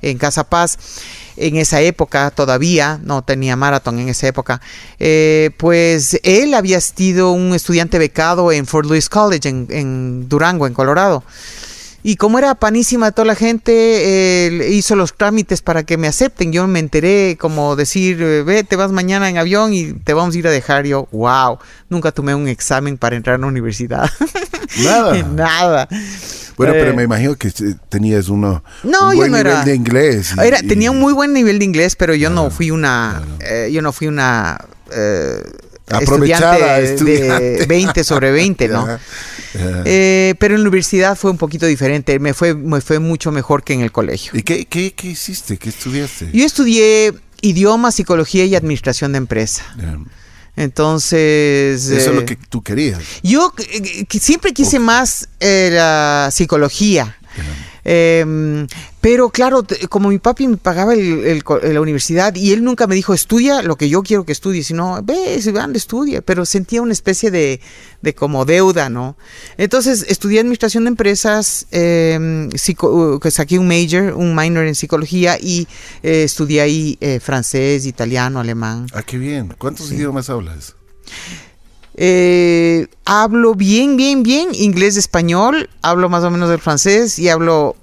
en 0.00 0.16
Casa 0.16 0.44
Paz. 0.44 0.78
En 1.38 1.56
esa 1.56 1.82
época 1.82 2.30
todavía, 2.30 2.98
no 3.02 3.20
tenía 3.20 3.56
Marathon 3.56 3.98
en 3.98 4.08
esa 4.08 4.26
época, 4.26 4.62
eh, 4.98 5.50
pues 5.58 6.18
él 6.22 6.54
había 6.54 6.80
sido 6.80 7.32
un 7.32 7.54
estudiante 7.54 7.98
becado 7.98 8.50
en 8.52 8.64
Fort 8.64 8.88
Lewis 8.88 9.10
College 9.10 9.46
en 9.46 10.30
Durango, 10.30 10.66
en 10.66 10.72
Colorado. 10.72 11.22
Y 12.08 12.14
como 12.14 12.38
era 12.38 12.54
panísima 12.54 13.10
toda 13.10 13.26
la 13.26 13.34
gente, 13.34 13.72
eh, 13.74 14.70
hizo 14.70 14.94
los 14.94 15.16
trámites 15.16 15.60
para 15.60 15.82
que 15.82 15.96
me 15.96 16.06
acepten. 16.06 16.52
Yo 16.52 16.64
me 16.68 16.78
enteré 16.78 17.36
como 17.36 17.74
decir, 17.74 18.22
eh, 18.22 18.44
ve, 18.44 18.62
te 18.62 18.76
vas 18.76 18.92
mañana 18.92 19.28
en 19.28 19.38
avión 19.38 19.74
y 19.74 19.92
te 19.92 20.14
vamos 20.14 20.36
a 20.36 20.38
ir 20.38 20.46
a 20.46 20.52
dejar. 20.52 20.86
Yo, 20.86 21.08
wow, 21.10 21.58
nunca 21.88 22.12
tomé 22.12 22.32
un 22.36 22.46
examen 22.46 22.96
para 22.96 23.16
entrar 23.16 23.34
a 23.34 23.38
la 23.38 23.48
universidad. 23.48 24.08
Nada. 24.84 25.20
Nada. 25.24 25.88
Bueno, 26.56 26.74
pero 26.74 26.94
me 26.94 27.02
imagino 27.02 27.34
que 27.34 27.50
tenías 27.88 28.28
uno, 28.28 28.62
no, 28.84 29.08
un 29.08 29.16
buen 29.16 29.32
nivel 29.32 29.46
era, 29.48 29.64
de 29.64 29.74
inglés. 29.74 30.32
era, 30.40 30.62
tenía 30.62 30.92
un 30.92 31.00
muy 31.00 31.12
buen 31.12 31.32
nivel 31.32 31.58
de 31.58 31.64
inglés, 31.64 31.96
pero 31.96 32.14
yo 32.14 32.30
no 32.30 32.50
fui 32.50 32.70
una, 32.70 33.20
yo 33.68 33.82
no 33.82 33.92
fui 33.92 34.06
una 34.06 34.64
eh, 34.92 35.42
Aprovechada, 35.88 36.80
estudiante, 36.80 37.58
de 37.58 37.66
20 37.66 38.04
sobre 38.04 38.32
20, 38.32 38.68
¿no? 38.68 38.86
Eh, 39.84 40.34
pero 40.38 40.54
en 40.54 40.62
la 40.62 40.68
universidad 40.68 41.16
fue 41.16 41.30
un 41.30 41.38
poquito 41.38 41.66
diferente, 41.66 42.18
me 42.18 42.34
fue, 42.34 42.54
me 42.54 42.80
fue 42.80 42.98
mucho 42.98 43.32
mejor 43.32 43.64
que 43.64 43.74
en 43.74 43.80
el 43.80 43.92
colegio. 43.92 44.32
¿Y 44.34 44.42
qué, 44.42 44.66
qué, 44.66 44.92
qué 44.94 45.08
hiciste? 45.08 45.56
¿Qué 45.56 45.68
estudiaste? 45.68 46.30
Yo 46.32 46.44
estudié 46.44 47.14
idioma, 47.40 47.92
psicología 47.92 48.44
y 48.44 48.54
administración 48.54 49.12
de 49.12 49.18
empresa. 49.18 49.64
Entonces... 50.56 51.86
Eso 51.86 52.10
es 52.10 52.16
lo 52.16 52.24
que 52.24 52.36
tú 52.36 52.62
querías. 52.62 53.00
Yo 53.22 53.52
siempre 54.10 54.52
quise 54.52 54.78
más 54.78 55.28
la 55.40 56.30
psicología. 56.32 57.16
Em, 57.88 58.66
pero 59.06 59.30
claro, 59.30 59.64
como 59.88 60.08
mi 60.08 60.18
papi 60.18 60.48
me 60.48 60.56
pagaba 60.56 60.92
el, 60.92 61.44
la 61.62 61.80
universidad 61.80 62.34
y 62.34 62.52
él 62.52 62.64
nunca 62.64 62.88
me 62.88 62.96
dijo 62.96 63.14
estudia 63.14 63.62
lo 63.62 63.76
que 63.76 63.88
yo 63.88 64.02
quiero 64.02 64.24
que 64.24 64.32
estudie, 64.32 64.64
sino 64.64 65.00
ve, 65.04 65.40
ande, 65.60 65.78
estudia, 65.78 66.22
pero 66.22 66.44
sentía 66.44 66.82
una 66.82 66.92
especie 66.92 67.30
de, 67.30 67.60
de, 68.02 68.14
como 68.16 68.44
deuda, 68.44 68.90
¿no? 68.90 69.16
Entonces 69.58 70.06
estudié 70.08 70.40
administración 70.40 70.86
de 70.86 70.88
empresas, 70.88 71.68
eh, 71.70 72.48
saqué 73.30 73.60
un 73.60 73.68
major, 73.68 74.12
un 74.14 74.34
minor 74.34 74.66
en 74.66 74.74
psicología 74.74 75.38
y 75.40 75.68
eh, 76.02 76.24
estudié 76.24 76.62
ahí 76.62 76.98
eh, 77.00 77.20
francés, 77.20 77.86
italiano, 77.86 78.40
alemán. 78.40 78.88
Ah, 78.92 79.04
qué 79.04 79.18
bien. 79.18 79.54
¿Cuántos 79.56 79.92
idiomas 79.92 80.30
hablas? 80.30 80.74
Eh, 81.94 82.88
hablo 83.04 83.54
bien, 83.54 83.96
bien, 83.96 84.24
bien 84.24 84.48
inglés, 84.52 84.96
español, 84.96 85.70
hablo 85.80 86.08
más 86.08 86.24
o 86.24 86.30
menos 86.32 86.50
del 86.50 86.58
francés 86.58 87.20
y 87.20 87.28
hablo 87.28 87.76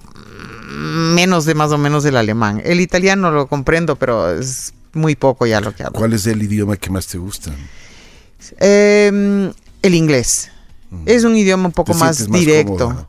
menos 0.74 1.44
de 1.44 1.54
más 1.54 1.70
o 1.72 1.78
menos 1.78 2.04
del 2.04 2.16
alemán. 2.16 2.60
El 2.64 2.80
italiano 2.80 3.30
lo 3.30 3.46
comprendo, 3.46 3.96
pero 3.96 4.30
es 4.32 4.74
muy 4.92 5.16
poco 5.16 5.46
ya 5.46 5.60
lo 5.60 5.74
que 5.74 5.82
hablo. 5.82 5.98
¿Cuál 5.98 6.12
es 6.12 6.26
el 6.26 6.42
idioma 6.42 6.76
que 6.76 6.90
más 6.90 7.06
te 7.06 7.18
gusta? 7.18 7.52
Em, 8.58 9.52
el 9.82 9.94
inglés. 9.94 10.50
Mm. 10.90 11.02
Es 11.06 11.24
un 11.24 11.36
idioma 11.36 11.66
un 11.66 11.72
poco 11.72 11.94
más 11.94 12.30
directo. 12.30 13.08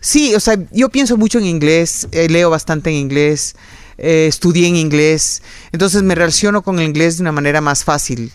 sí, 0.00 0.34
o 0.34 0.40
sea, 0.40 0.58
yo 0.72 0.88
pienso 0.88 1.16
mucho 1.16 1.38
en 1.38 1.46
inglés, 1.46 2.08
eh, 2.12 2.28
leo 2.28 2.50
bastante 2.50 2.90
en 2.90 2.96
inglés, 2.96 3.56
eh, 3.98 4.26
estudié 4.28 4.68
en 4.68 4.76
inglés, 4.76 5.42
entonces 5.72 6.02
me 6.02 6.14
relaciono 6.14 6.62
con 6.62 6.78
el 6.78 6.86
inglés 6.86 7.16
de 7.16 7.22
una 7.22 7.32
manera 7.32 7.60
más 7.60 7.84
fácil. 7.84 8.32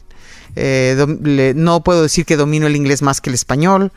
Eh, 0.55 1.53
no 1.55 1.81
puedo 1.81 2.03
decir 2.03 2.25
que 2.25 2.35
domino 2.35 2.67
el 2.67 2.75
inglés 2.75 3.01
más 3.01 3.21
que 3.21 3.29
el 3.29 3.35
español, 3.35 3.91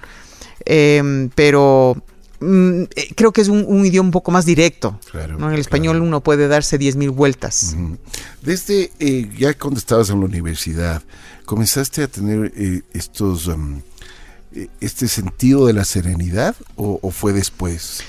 em, 0.64 1.30
pero 1.34 1.96
mm, 2.44 2.82
eh, 2.94 3.14
creo 3.14 3.32
que 3.32 3.40
es 3.40 3.48
un, 3.48 3.84
idioma 3.84 4.08
un 4.08 4.12
poco 4.12 4.30
más 4.30 4.44
directo. 4.44 4.98
En 5.12 5.52
el 5.52 5.60
español 5.60 6.00
uno 6.00 6.20
puede 6.20 6.48
darse 6.48 6.78
10.000 6.78 7.10
vueltas. 7.10 7.76
Desde 8.42 8.92
eh, 8.98 9.30
ya 9.38 9.54
cuando 9.54 9.78
estabas 9.78 10.10
en 10.10 10.20
la 10.20 10.26
universidad, 10.26 11.02
¿comenzaste 11.44 12.02
a 12.02 12.08
tener 12.08 12.52
estos... 12.92 13.48
Em, 13.48 13.82
este 14.80 15.08
sentido 15.08 15.66
de 15.66 15.72
la 15.72 15.84
serenidad 15.84 16.54
o 16.76 17.10
fue 17.10 17.32
después? 17.32 18.04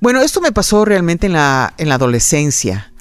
Bueno, 0.00 0.20
esto 0.20 0.40
me 0.40 0.52
pasó 0.52 0.84
realmente 0.84 1.26
en 1.26 1.32
la, 1.32 1.74
en 1.78 1.88
la 1.88 1.94
adolescencia. 1.94 2.92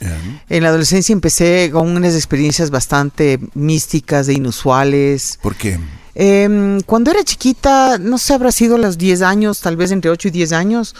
En 0.49 0.63
la 0.63 0.69
adolescencia 0.69 1.13
empecé 1.13 1.69
con 1.71 1.89
unas 1.89 2.15
experiencias 2.15 2.69
bastante 2.69 3.39
místicas, 3.53 4.29
e 4.29 4.33
inusuales. 4.33 5.37
¿Por 5.41 5.55
qué? 5.55 5.79
Em, 6.15 6.81
cuando 6.81 7.11
era 7.11 7.23
chiquita, 7.23 7.97
no 7.99 8.17
sé, 8.17 8.33
habrá 8.33 8.51
sido 8.51 8.77
los 8.77 8.97
10 8.97 9.21
años, 9.21 9.59
tal 9.59 9.77
vez 9.77 9.91
entre 9.91 10.09
8 10.09 10.29
y 10.29 10.31
10 10.31 10.51
años. 10.53 10.95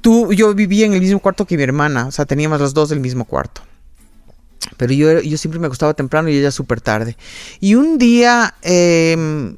Tú, 0.00 0.32
yo 0.32 0.54
vivía 0.54 0.86
en 0.86 0.92
el 0.92 1.00
mismo 1.00 1.18
cuarto 1.18 1.46
que 1.46 1.56
mi 1.56 1.62
hermana, 1.62 2.06
o 2.06 2.12
sea, 2.12 2.26
teníamos 2.26 2.60
los 2.60 2.74
dos 2.74 2.90
del 2.90 3.00
mismo 3.00 3.24
cuarto. 3.24 3.62
Pero 4.76 4.92
yo, 4.92 5.20
yo 5.20 5.38
siempre 5.38 5.58
me 5.58 5.68
gustaba 5.68 5.94
temprano 5.94 6.28
y 6.28 6.36
ella 6.36 6.50
súper 6.50 6.80
tarde. 6.80 7.16
Y 7.60 7.74
un 7.74 7.98
día 7.98 8.54
em, 8.62 9.56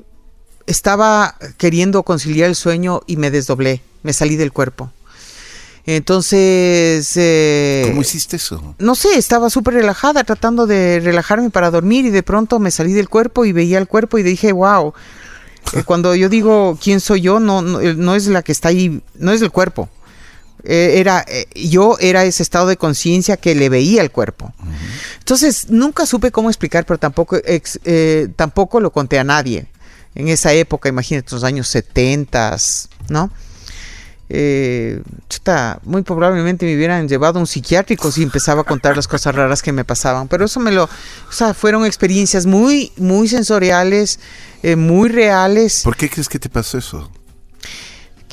estaba 0.67 1.37
queriendo 1.59 2.03
conciliar 2.05 2.49
el 2.49 2.55
sueño 2.55 3.03
y 3.07 3.17
me 3.17 3.31
desdoblé 3.31 3.83
me 4.07 4.13
salí 4.13 4.37
del 4.37 4.53
cuerpo. 4.53 4.93
Entonces... 5.87 7.13
Eh, 7.17 7.85
¿Cómo 7.87 8.01
hiciste 8.01 8.37
eso? 8.37 8.75
No 8.79 8.97
sé, 8.97 9.17
estaba 9.17 9.49
súper 9.51 9.75
relajada 9.75 10.25
tratando 10.25 10.67
de 10.67 11.01
relajarme 11.01 11.51
para 11.51 11.71
dormir 11.71 12.05
y 12.07 12.11
de 12.11 12.25
pronto 12.25 12.59
me 12.59 12.73
salí 12.73 12.93
del 12.93 13.09
cuerpo 13.09 13.45
y 13.45 13.53
veía 13.53 13.79
el 13.79 13.87
cuerpo 13.87 14.19
y 14.19 14.25
dije, 14.25 14.51
wow. 14.51 14.93
Eh, 15.75 15.83
cuando 15.87 16.17
yo 16.17 16.29
digo 16.29 16.77
quién 16.83 16.99
soy 16.99 17.21
yo, 17.21 17.39
no, 17.39 17.63
no, 17.63 18.15
es 18.17 18.27
la 18.27 18.43
que 18.43 18.51
está 18.51 18.71
ahí, 18.71 19.01
no 19.15 19.31
es 19.31 19.41
el 19.43 19.53
cuerpo. 19.53 19.89
Eh, 20.65 20.95
era, 20.97 21.25
yo 21.55 21.97
era 22.01 22.25
ese 22.25 22.43
estado 22.43 22.67
de 22.67 22.77
conciencia 22.77 23.37
que 23.37 23.55
le 23.55 23.69
veía 23.69 24.03
el 24.03 24.11
cuerpo. 24.11 24.53
Entonces, 25.21 25.71
nunca 25.71 26.05
supe 26.07 26.33
cómo 26.33 26.51
explicar, 26.51 26.85
pero 26.85 26.99
tampoco, 26.99 27.39
tampoco 28.35 28.81
lo 28.81 28.91
conté 28.91 29.21
a 29.21 29.25
nadie. 29.25 29.69
En 30.17 30.27
esa 30.27 30.53
época, 30.53 30.89
imagínate, 30.89 31.33
los 31.33 31.45
años 31.45 31.69
70, 31.69 32.57
¿no? 33.09 33.31
Eh, 34.29 35.03
muy 35.85 36.03
probablemente 36.03 36.67
me 36.67 36.75
hubieran 36.75 37.09
llevado 37.09 37.39
a 37.39 37.41
un 37.41 37.47
psiquiátrico 37.47 38.11
si 38.11 38.23
empezaba 38.23 38.63
a 38.63 38.65
contar 38.65 38.97
las 38.97 39.07
cosas 39.07 39.35
raras 39.35 39.63
que 39.63 39.73
me 39.73 39.85
pasaban. 39.85 40.29
Pero 40.29 40.45
eso 40.45 40.61
me 40.61 40.73
lo, 40.73 40.85
o 40.85 41.33
sea, 41.33 41.55
fueron 41.55 41.85
experiencias 41.85 42.47
muy, 42.47 42.93
muy 42.97 43.29
sensoriales, 43.29 44.19
eh, 44.63 44.77
muy 44.77 45.09
reales. 45.09 45.83
¿Por 45.85 45.97
qué 45.97 46.11
crees 46.11 46.29
que 46.29 46.39
te 46.39 46.49
pasó 46.49 46.79
eso? 46.79 47.11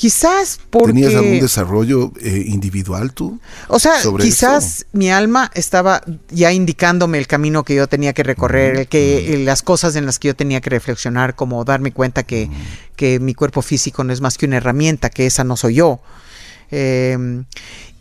Quizás 0.03 0.59
porque... 0.69 0.87
¿Tenías 0.87 1.15
algún 1.15 1.39
desarrollo 1.39 2.11
eh, 2.19 2.43
individual 2.47 3.13
tú? 3.13 3.39
O 3.69 3.79
sea, 3.79 3.93
quizás 4.19 4.85
mi 4.91 5.09
alma 5.09 5.49
estaba 5.53 6.01
ya 6.29 6.51
indicándome 6.51 7.19
el 7.19 7.25
camino 7.25 7.63
que 7.63 7.75
yo 7.75 7.87
tenía 7.87 8.11
que 8.11 8.23
recorrer, 8.23 8.89
que 8.89 9.41
las 9.45 9.61
cosas 9.61 9.95
en 9.95 10.05
las 10.05 10.19
que 10.19 10.27
yo 10.27 10.35
tenía 10.35 10.59
que 10.59 10.71
reflexionar, 10.71 11.37
como 11.37 11.63
darme 11.63 11.93
cuenta 11.93 12.23
que, 12.23 12.49
que 12.97 13.21
mi 13.21 13.33
cuerpo 13.33 13.61
físico 13.61 14.03
no 14.03 14.11
es 14.11 14.19
más 14.19 14.37
que 14.37 14.45
una 14.45 14.57
herramienta, 14.57 15.09
que 15.09 15.25
esa 15.25 15.45
no 15.45 15.55
soy 15.55 15.75
yo. 15.75 16.01
Eh, 16.75 17.43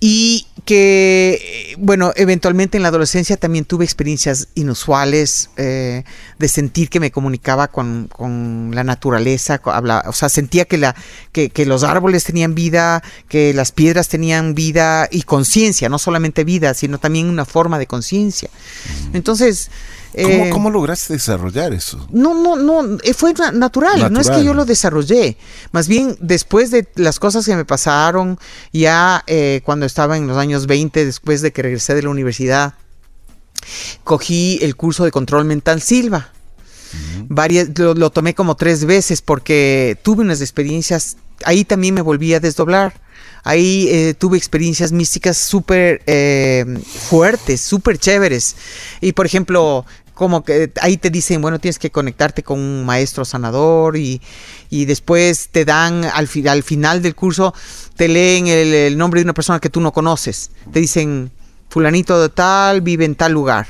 y 0.05 0.47
que, 0.65 1.77
bueno, 1.79 2.13
eventualmente 2.17 2.77
en 2.77 2.83
la 2.83 2.89
adolescencia 2.89 3.37
también 3.37 3.65
tuve 3.65 3.85
experiencias 3.85 4.49
inusuales 4.57 5.51
eh, 5.57 6.03
de 6.41 6.49
sentir 6.49 6.89
que 6.89 6.99
me 6.99 7.13
comunicaba 7.13 7.69
con, 7.69 8.09
la 8.75 8.83
naturaleza, 8.83 9.61
o 9.65 10.13
sea, 10.13 10.29
sentía 10.29 10.65
que, 10.65 10.79
la, 10.79 10.97
que, 11.31 11.67
los 11.67 11.85
árboles 11.85 12.25
tenían 12.25 12.57
vida, 12.57 13.01
que 13.29 13.55
las 13.55 13.71
piedras 13.71 14.09
tenían 14.09 14.57
vida 14.57 15.07
y 15.09 15.23
conciencia, 15.23 15.89
no 15.89 16.01
solamente 16.01 16.43
vida, 16.43 16.75
sino 16.75 16.99
también 16.99 17.29
una 17.29 17.45
forma 17.45 17.79
de 17.79 17.87
conciencia. 17.87 18.51
Entonces, 19.13 19.71
eh, 20.15 20.51
¿Cómo, 20.51 20.71
lograste 20.71 21.15
desarrollar 21.15 21.73
eso? 21.73 22.07
No, 22.11 22.35
no, 22.35 22.57
no, 22.57 22.99
eh, 23.03 23.15
fue 23.15 23.33
natural, 23.33 24.13
no 24.13 24.21
es 24.21 24.29
que 24.29 24.45
yo 24.45 24.53
lo 24.53 24.65
desarrollé. 24.65 25.39
Más 25.73 25.89
bien, 25.89 26.17
después 26.21 26.71
de 26.71 26.87
las 26.97 27.19
cosas 27.19 27.47
que 27.47 27.57
me 27.57 27.65
pasaron, 27.65 28.39
ya 28.73 29.25
eh, 29.27 29.63
cuando 29.65 29.87
estaba 29.87 30.17
en 30.17 30.27
los 30.27 30.37
años 30.37 30.67
20, 30.67 31.05
después 31.05 31.41
de 31.41 31.53
que 31.53 31.63
regresé 31.63 31.95
de 31.95 32.03
la 32.03 32.11
universidad, 32.11 32.75
cogí 34.05 34.59
el 34.61 34.77
curso 34.77 35.05
de 35.05 35.11
control 35.11 35.45
mental 35.45 35.81
Silva. 35.81 36.31
Varias, 37.29 37.71
lo, 37.79 38.11
tomé 38.11 38.35
como 38.35 38.55
tres 38.55 38.85
veces 38.85 39.23
porque 39.23 39.97
tuve 40.03 40.21
unas 40.21 40.43
experiencias, 40.43 41.17
ahí 41.45 41.65
también 41.65 41.95
me 41.95 42.03
volví 42.03 42.35
a 42.35 42.41
desdoblar. 42.41 43.01
Ahí 43.45 44.15
tuve 44.19 44.39
experiencias 44.39 44.93
místicas 44.93 45.37
súper 45.37 46.03
fuertes, 47.09 47.61
súper 47.61 47.99
chéveres. 47.99 48.55
Y 49.01 49.13
por 49.13 49.27
ejemplo, 49.27 49.85
como 50.15 50.45
que 50.45 50.73
ahí 50.81 50.97
te 50.97 51.11
dicen, 51.11 51.41
bueno, 51.43 51.59
tienes 51.59 51.79
que 51.79 51.91
conectarte 51.91 52.43
con 52.43 52.59
un 52.59 52.85
maestro 52.87 53.25
sanador 53.25 53.97
y, 53.97 54.21
después 54.71 55.49
te 55.51 55.65
dan 55.65 56.05
al, 56.05 56.29
al, 56.49 56.63
final 56.63 57.03
del 57.03 57.15
curso, 57.15 57.55
te 57.97 58.09
leen 58.09 58.47
el, 58.47 58.97
nombre 58.97 59.21
de 59.21 59.25
una 59.25 59.35
persona 59.35 59.61
que 59.61 59.71
tú 59.71 59.81
no 59.81 59.93
conoces. 59.93 60.51
Te 60.73 60.81
dicen, 60.81 61.31
fulanito 61.69 62.21
de 62.21 62.29
tal, 62.29 62.81
vive 62.81 63.05
en 63.05 63.15
tal 63.15 63.33
lugar. 63.33 63.67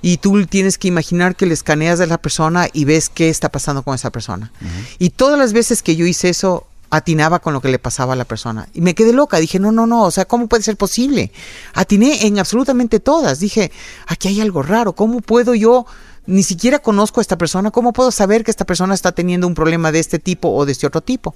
Y 0.00 0.18
tú 0.18 0.46
tienes 0.46 0.78
que 0.78 0.86
imaginar 0.86 1.34
que 1.34 1.46
le 1.46 1.54
escaneas 1.54 2.00
a 2.00 2.06
la 2.06 2.18
persona 2.18 2.68
y 2.72 2.84
ves 2.84 3.08
qué 3.08 3.28
está 3.28 3.48
pasando 3.48 3.82
con 3.82 3.96
esa 3.96 4.10
persona. 4.10 4.52
Y 5.00 5.10
todas 5.10 5.38
las 5.38 5.52
veces 5.52 5.82
que 5.82 5.96
yo 5.96 6.06
hice 6.06 6.28
eso, 6.28 6.67
atinaba 6.90 7.40
con 7.40 7.52
lo 7.52 7.60
que 7.60 7.68
le 7.68 7.78
pasaba 7.78 8.14
a 8.14 8.16
la 8.16 8.24
persona. 8.24 8.68
Y 8.72 8.80
me 8.80 8.94
quedé 8.94 9.12
loca, 9.12 9.38
dije, 9.38 9.58
no, 9.58 9.72
no, 9.72 9.86
no, 9.86 10.04
o 10.04 10.10
sea, 10.10 10.24
¿cómo 10.24 10.48
puede 10.48 10.62
ser 10.62 10.76
posible? 10.76 11.32
Atiné 11.74 12.26
en 12.26 12.38
absolutamente 12.38 13.00
todas. 13.00 13.40
Dije, 13.40 13.70
aquí 14.06 14.28
hay 14.28 14.40
algo 14.40 14.62
raro, 14.62 14.94
¿cómo 14.94 15.20
puedo 15.20 15.54
yo, 15.54 15.86
ni 16.26 16.42
siquiera 16.42 16.78
conozco 16.78 17.20
a 17.20 17.22
esta 17.22 17.38
persona, 17.38 17.70
¿cómo 17.70 17.92
puedo 17.92 18.10
saber 18.10 18.44
que 18.44 18.50
esta 18.50 18.64
persona 18.64 18.94
está 18.94 19.12
teniendo 19.12 19.46
un 19.46 19.54
problema 19.54 19.92
de 19.92 19.98
este 19.98 20.18
tipo 20.18 20.50
o 20.50 20.66
de 20.66 20.72
este 20.72 20.86
otro 20.86 21.00
tipo? 21.00 21.34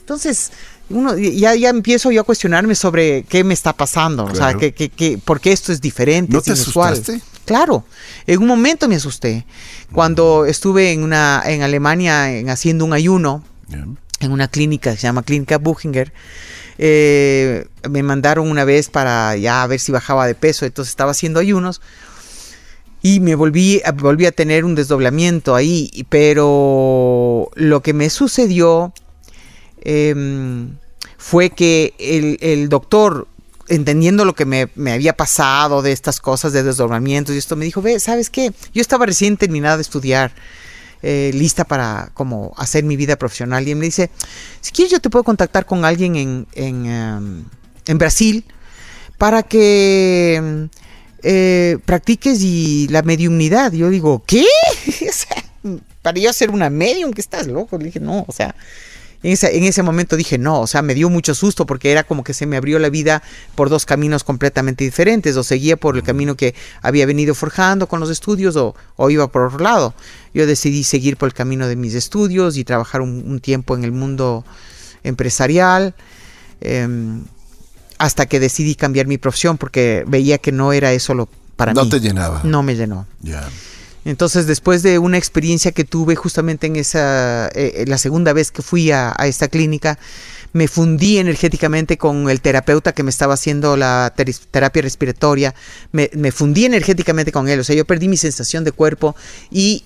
Entonces, 0.00 0.52
uno, 0.90 1.16
ya, 1.16 1.54
ya 1.54 1.70
empiezo 1.70 2.10
yo 2.10 2.20
a 2.20 2.24
cuestionarme 2.24 2.74
sobre 2.74 3.24
qué 3.24 3.44
me 3.44 3.54
está 3.54 3.72
pasando, 3.72 4.24
o 4.24 4.34
sea, 4.34 4.54
que, 4.54 4.72
que, 4.72 5.18
por 5.24 5.40
qué 5.40 5.52
esto 5.52 5.72
es 5.72 5.80
diferente, 5.80 6.32
¿No 6.32 6.38
es 6.38 6.44
te 6.44 6.52
Asustaste? 6.52 7.20
Claro, 7.44 7.84
en 8.26 8.40
un 8.40 8.46
momento 8.46 8.88
me 8.88 8.96
asusté. 8.96 9.44
Cuando 9.92 10.46
estuve 10.46 10.92
en, 10.92 11.02
una, 11.02 11.42
en 11.44 11.62
Alemania 11.62 12.32
en, 12.32 12.48
haciendo 12.50 12.84
un 12.84 12.92
ayuno, 12.92 13.42
en 14.22 14.32
una 14.32 14.48
clínica 14.48 14.92
que 14.92 14.96
se 14.96 15.02
llama 15.02 15.22
Clínica 15.22 15.58
Buchinger. 15.58 16.12
Eh, 16.78 17.66
me 17.88 18.02
mandaron 18.02 18.50
una 18.50 18.64
vez 18.64 18.88
para 18.88 19.36
ya 19.36 19.66
ver 19.66 19.78
si 19.78 19.92
bajaba 19.92 20.26
de 20.26 20.34
peso, 20.34 20.64
entonces 20.64 20.90
estaba 20.90 21.10
haciendo 21.10 21.38
ayunos 21.38 21.80
y 23.02 23.18
me 23.18 23.34
volví, 23.34 23.82
volví 23.96 24.26
a 24.26 24.32
tener 24.32 24.64
un 24.64 24.76
desdoblamiento 24.76 25.56
ahí, 25.56 26.06
pero 26.08 27.50
lo 27.56 27.82
que 27.82 27.92
me 27.92 28.08
sucedió 28.08 28.92
em, 29.80 30.76
fue 31.18 31.50
que 31.50 31.94
el, 31.98 32.68
doctor, 32.68 33.26
entendiendo 33.66 34.24
lo 34.24 34.34
que 34.34 34.44
me, 34.44 34.92
había 34.92 35.16
pasado 35.16 35.82
de 35.82 35.90
estas 35.90 36.20
cosas, 36.20 36.52
de 36.52 36.62
desdoblamientos 36.62 37.34
y 37.34 37.38
esto, 37.38 37.56
me 37.56 37.64
dijo, 37.64 37.82
ve, 37.82 37.98
¿sabes 37.98 38.30
qué? 38.30 38.52
Yo 38.72 38.80
estaba 38.80 39.04
recién 39.04 39.36
terminada 39.36 39.76
de 39.76 39.82
estudiar. 39.82 40.32
Eh, 41.04 41.32
lista 41.34 41.64
para 41.64 42.10
como 42.14 42.52
hacer 42.56 42.84
mi 42.84 42.94
vida 42.94 43.16
profesional 43.16 43.66
y 43.66 43.72
él 43.72 43.76
me 43.76 43.86
dice 43.86 44.08
si 44.60 44.70
quieres 44.70 44.92
yo 44.92 45.00
te 45.00 45.10
puedo 45.10 45.24
contactar 45.24 45.66
con 45.66 45.84
alguien 45.84 46.14
en, 46.14 46.46
en, 46.52 46.86
em, 46.86 47.44
en 47.86 47.98
Brasil 47.98 48.44
para 49.18 49.42
que 49.42 50.68
eh, 51.22 51.78
practiques 51.84 52.42
y 52.42 52.88
la 52.88 53.02
mediumnidad. 53.02 53.72
Yo 53.72 53.90
digo, 53.90 54.24
¿qué? 54.26 54.44
para 56.02 56.18
yo 56.18 56.32
ser 56.32 56.50
una 56.50 56.70
medium, 56.70 57.12
que 57.12 57.20
estás 57.20 57.46
loco. 57.46 57.78
Le 57.78 57.86
dije, 57.86 58.00
no, 58.00 58.24
o 58.26 58.32
sea, 58.32 58.54
en 59.22 59.32
ese, 59.32 59.56
en 59.56 59.64
ese 59.64 59.82
momento 59.82 60.16
dije, 60.16 60.36
no, 60.36 60.60
o 60.60 60.66
sea, 60.66 60.82
me 60.82 60.94
dio 60.94 61.08
mucho 61.08 61.34
susto 61.34 61.64
porque 61.64 61.92
era 61.92 62.04
como 62.04 62.24
que 62.24 62.34
se 62.34 62.46
me 62.46 62.56
abrió 62.56 62.78
la 62.78 62.88
vida 62.90 63.22
por 63.54 63.70
dos 63.70 63.86
caminos 63.86 64.24
completamente 64.24 64.84
diferentes. 64.84 65.36
O 65.36 65.44
seguía 65.44 65.76
por 65.76 65.96
el 65.96 66.02
camino 66.02 66.36
que 66.36 66.54
había 66.82 67.06
venido 67.06 67.34
forjando 67.34 67.86
con 67.86 68.00
los 68.00 68.10
estudios 68.10 68.56
o, 68.56 68.74
iba 69.10 69.28
por 69.28 69.42
otro 69.42 69.60
lado. 69.60 69.94
Yo 70.34 70.46
decidí 70.46 70.82
seguir 70.82 71.16
por 71.16 71.28
el 71.28 71.34
camino 71.34 71.68
de 71.68 71.76
mis 71.76 71.94
estudios 71.94 72.56
y 72.56 72.64
trabajar 72.64 73.00
un, 73.00 73.40
tiempo 73.40 73.76
en 73.76 73.84
el 73.84 73.92
mundo 73.92 74.44
empresarial. 75.04 75.94
Em, 76.60 77.24
hasta 77.98 78.26
que 78.26 78.40
decidí 78.40 78.74
cambiar 78.74 79.06
mi 79.06 79.18
profesión 79.18 79.58
porque 79.58 80.04
veía 80.08 80.38
que 80.38 80.50
no 80.50 80.72
era 80.72 80.92
eso 80.92 81.14
lo 81.14 81.28
para 81.56 81.72
mí. 81.72 81.80
No 81.80 81.88
te 81.88 82.00
llenaba. 82.00 82.40
No 82.42 82.64
me 82.64 82.74
llenó. 82.74 83.06
Ya. 83.20 83.48
Entonces, 84.04 84.46
después 84.46 84.82
de 84.82 84.98
una 84.98 85.16
experiencia 85.16 85.70
que 85.72 85.84
tuve 85.84 86.16
justamente 86.16 86.66
en 86.66 86.76
esa, 86.76 87.48
eh, 87.48 87.72
eh, 87.76 87.84
la 87.86 87.98
segunda 87.98 88.32
vez 88.32 88.50
que 88.50 88.62
fui 88.62 88.90
a, 88.90 89.14
esta 89.24 89.48
clínica, 89.48 89.98
me 90.52 90.66
fundí 90.68 91.18
energéticamente 91.18 91.96
con 91.96 92.28
el 92.28 92.40
terapeuta 92.40 92.92
que 92.92 93.02
me 93.04 93.10
estaba 93.10 93.34
haciendo 93.34 93.76
la 93.76 94.12
terapia 94.50 94.82
respiratoria, 94.82 95.54
me, 95.92 96.08
fundí 96.32 96.64
energéticamente 96.64 97.32
con 97.32 97.48
él, 97.48 97.60
o 97.60 97.64
sea, 97.64 97.76
yo 97.76 97.86
perdí 97.86 98.08
mi 98.08 98.16
sensación 98.16 98.64
de 98.64 98.72
cuerpo 98.72 99.16
y 99.50 99.84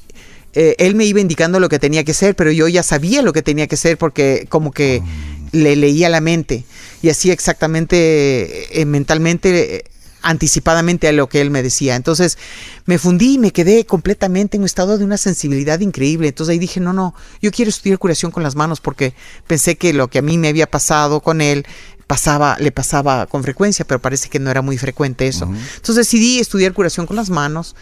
eh, 0.54 0.74
él 0.78 0.94
me 0.94 1.04
iba 1.04 1.20
indicando 1.20 1.60
lo 1.60 1.68
que 1.68 1.78
tenía 1.78 2.02
que 2.02 2.14
ser, 2.14 2.34
pero 2.34 2.50
yo 2.50 2.66
ya 2.66 2.82
sabía 2.82 3.22
lo 3.22 3.32
que 3.32 3.42
tenía 3.42 3.68
que 3.68 3.76
ser 3.76 3.96
porque 3.98 4.46
como 4.48 4.72
que 4.72 5.02
mm. 5.02 5.56
le 5.56 5.76
leía 5.76 6.08
la 6.08 6.20
mente 6.20 6.64
y 7.02 7.10
hacía 7.10 7.32
exactamente 7.32 8.68
mentalmente 8.86 9.84
anticipadamente 10.26 11.06
a 11.06 11.12
lo 11.12 11.28
que 11.28 11.40
él 11.40 11.50
me 11.50 11.62
decía. 11.62 11.94
Entonces 11.94 12.36
me 12.84 12.98
fundí 12.98 13.34
y 13.34 13.38
me 13.38 13.52
quedé 13.52 13.86
completamente 13.86 14.56
en 14.56 14.62
un 14.62 14.66
estado 14.66 14.98
de 14.98 15.04
una 15.04 15.18
sensibilidad 15.18 15.78
increíble. 15.80 16.28
Entonces 16.28 16.52
ahí 16.52 16.58
dije, 16.58 16.80
no, 16.80 16.92
no, 16.92 17.14
yo 17.40 17.52
quiero 17.52 17.68
estudiar 17.68 17.98
curación 17.98 18.32
con 18.32 18.42
las 18.42 18.56
manos 18.56 18.80
porque 18.80 19.14
pensé 19.46 19.76
que 19.76 19.92
lo 19.92 20.08
que 20.08 20.18
a 20.18 20.22
mí 20.22 20.36
me 20.36 20.48
había 20.48 20.68
pasado 20.68 21.20
con 21.20 21.40
él 21.40 21.64
pasaba, 22.08 22.56
le 22.58 22.72
pasaba 22.72 23.26
con 23.26 23.44
frecuencia, 23.44 23.84
pero 23.84 24.00
parece 24.00 24.28
que 24.28 24.40
no 24.40 24.50
era 24.50 24.62
muy 24.62 24.78
frecuente 24.78 25.28
eso. 25.28 25.44
Entonces 25.44 25.96
decidí 25.96 26.40
estudiar 26.40 26.72
curación 26.72 27.06
con 27.06 27.14
las 27.14 27.30
manos. 27.30 27.76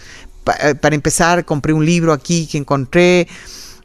Eh, 0.60 0.74
para 0.74 0.94
empezar, 0.94 1.46
compré 1.46 1.72
un 1.72 1.86
libro 1.86 2.12
aquí 2.12 2.46
que 2.46 2.58
encontré. 2.58 3.26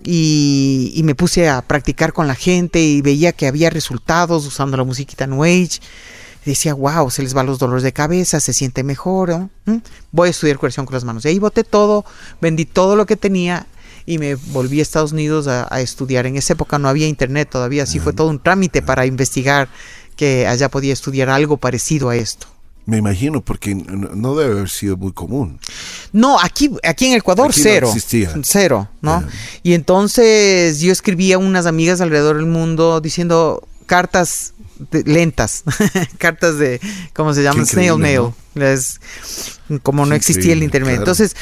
Y, 0.01 0.93
y, 0.95 1.03
me 1.03 1.13
puse 1.13 1.49
a 1.49 1.61
practicar 1.61 2.13
con 2.13 2.25
la 2.25 2.35
gente 2.35 2.81
y 2.81 3.01
veía 3.01 3.33
que 3.33 3.47
había 3.47 3.69
resultados 3.69 4.45
usando 4.45 4.77
la 4.77 4.85
musiquita 4.85 5.27
New 5.27 5.43
Age 5.43 5.81
decía, 6.51 6.73
wow, 6.73 7.09
se 7.09 7.23
les 7.23 7.35
va 7.35 7.43
los 7.43 7.59
dolores 7.59 7.83
de 7.83 7.93
cabeza, 7.93 8.39
se 8.39 8.53
siente 8.53 8.83
mejor. 8.83 9.49
¿Mm? 9.65 9.77
Voy 10.11 10.27
a 10.27 10.31
estudiar 10.31 10.57
curación 10.57 10.85
con 10.85 10.93
las 10.93 11.03
manos. 11.03 11.25
Y 11.25 11.29
ahí 11.29 11.39
boté 11.39 11.63
todo, 11.63 12.05
vendí 12.41 12.65
todo 12.65 12.95
lo 12.95 13.05
que 13.05 13.15
tenía 13.15 13.67
y 14.05 14.17
me 14.17 14.35
volví 14.35 14.79
a 14.79 14.81
Estados 14.81 15.11
Unidos 15.11 15.47
a, 15.47 15.81
estudiar. 15.81 16.25
En 16.25 16.35
esa 16.35 16.53
época 16.53 16.79
no 16.79 16.89
había 16.89 17.07
internet 17.07 17.49
todavía, 17.51 17.83
así 17.83 17.99
fue 17.99 18.11
todo 18.11 18.27
un 18.27 18.39
trámite 18.39 18.81
para 18.81 19.05
investigar 19.05 19.69
que 20.15 20.47
allá 20.47 20.69
podía 20.69 20.93
estudiar 20.93 21.29
algo 21.29 21.57
parecido 21.57 22.09
a 22.09 22.15
esto. 22.15 22.47
Me 22.87 22.97
imagino, 22.97 23.41
porque 23.41 23.75
no 23.75 24.35
debe 24.35 24.53
haber 24.53 24.69
sido 24.69 24.97
muy 24.97 25.11
común. 25.11 25.59
No, 26.11 26.39
aquí, 26.39 26.71
aquí 26.83 27.05
en 27.05 27.17
Ecuador 27.17 27.53
cero. 27.53 27.93
Cero, 28.41 28.89
¿no? 29.01 29.23
Y 29.61 29.73
entonces 29.73 30.79
yo 30.81 30.91
escribía 30.91 31.35
a 31.35 31.37
unas 31.37 31.67
amigas 31.67 32.01
alrededor 32.01 32.37
del 32.37 32.47
mundo 32.47 33.01
diciendo 33.01 33.67
cartas 33.85 34.53
lentas, 35.05 35.63
cartas 36.17 36.57
de, 36.57 36.79
¿cómo 37.13 37.33
se 37.33 37.43
llama? 37.43 37.65
Snail 37.65 37.97
mail. 37.97 38.31
como 39.83 40.05
no 40.05 40.15
existía 40.15 40.53
el 40.53 40.63
internet. 40.63 40.97
Entonces, 40.97 41.35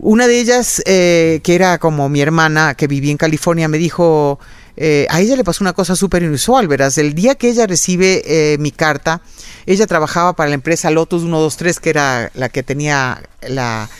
una 0.00 0.26
de 0.28 0.40
ellas, 0.40 0.82
eh, 0.86 1.40
que 1.42 1.54
era 1.54 1.78
como 1.78 2.08
mi 2.08 2.20
hermana, 2.20 2.74
que 2.74 2.86
vivía 2.86 3.10
en 3.10 3.16
California, 3.16 3.68
me 3.68 3.78
dijo, 3.78 4.38
eh, 4.76 5.06
a 5.10 5.20
ella 5.20 5.34
le 5.34 5.44
pasó 5.44 5.64
una 5.64 5.72
cosa 5.72 5.96
súper 5.96 6.22
inusual, 6.22 6.68
verás, 6.68 6.98
el 6.98 7.14
día 7.14 7.34
que 7.34 7.48
ella 7.48 7.66
recibe 7.66 8.22
eh, 8.24 8.58
mi 8.58 8.70
carta, 8.70 9.22
ella 9.66 9.86
trabajaba 9.86 10.34
para 10.34 10.50
la 10.50 10.54
empresa 10.54 10.90
Lotus 10.90 11.22
123, 11.22 11.80
que 11.80 11.90
era 11.90 12.30
la 12.34 12.48
que 12.48 12.62
tenía 12.62 13.22
la, 13.42 13.90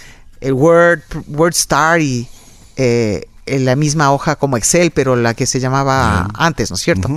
el 0.40 0.52
Word, 0.52 1.02
Word 1.26 1.54
Star 1.54 2.00
y 2.00 2.28
en 2.76 3.24
la 3.50 3.76
misma 3.76 4.12
hoja 4.12 4.36
como 4.36 4.56
Excel, 4.56 4.90
pero 4.90 5.16
la 5.16 5.34
que 5.34 5.46
se 5.46 5.60
llamaba 5.60 6.28
antes, 6.34 6.70
¿no 6.70 6.76
es 6.76 6.82
cierto? 6.82 7.08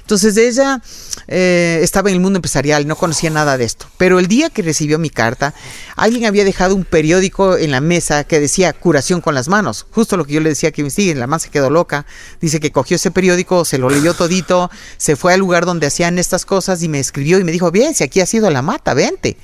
Entonces 0.00 0.36
ella 0.36 0.80
eh, 1.28 1.80
estaba 1.82 2.10
en 2.10 2.16
el 2.16 2.20
mundo 2.20 2.38
empresarial, 2.38 2.86
no 2.86 2.96
conocía 2.96 3.30
nada 3.30 3.56
de 3.56 3.64
esto. 3.64 3.86
Pero 3.98 4.18
el 4.18 4.28
día 4.28 4.50
que 4.50 4.62
recibió 4.62 4.98
mi 4.98 5.10
carta, 5.10 5.54
alguien 5.96 6.26
había 6.26 6.44
dejado 6.44 6.74
un 6.74 6.84
periódico 6.84 7.56
en 7.56 7.70
la 7.70 7.80
mesa 7.80 8.24
que 8.24 8.40
decía 8.40 8.72
curación 8.72 9.20
con 9.20 9.34
las 9.34 9.48
manos. 9.48 9.86
Justo 9.90 10.16
lo 10.16 10.24
que 10.24 10.34
yo 10.34 10.40
le 10.40 10.50
decía 10.50 10.72
que 10.72 10.80
investiguen, 10.80 11.18
la 11.18 11.26
más 11.26 11.42
se 11.42 11.50
quedó 11.50 11.70
loca. 11.70 12.06
Dice 12.40 12.60
que 12.60 12.72
cogió 12.72 12.96
ese 12.96 13.10
periódico, 13.10 13.64
se 13.64 13.78
lo 13.78 13.90
leyó 13.90 14.14
todito, 14.14 14.70
se 14.96 15.16
fue 15.16 15.34
al 15.34 15.40
lugar 15.40 15.66
donde 15.66 15.86
hacían 15.86 16.18
estas 16.18 16.44
cosas 16.44 16.82
y 16.82 16.88
me 16.88 17.00
escribió 17.00 17.38
y 17.38 17.44
me 17.44 17.52
dijo, 17.52 17.70
bien, 17.70 17.94
si 17.94 18.04
aquí 18.04 18.20
ha 18.20 18.26
sido 18.26 18.50
la 18.50 18.62
mata, 18.62 18.94
vente. 18.94 19.36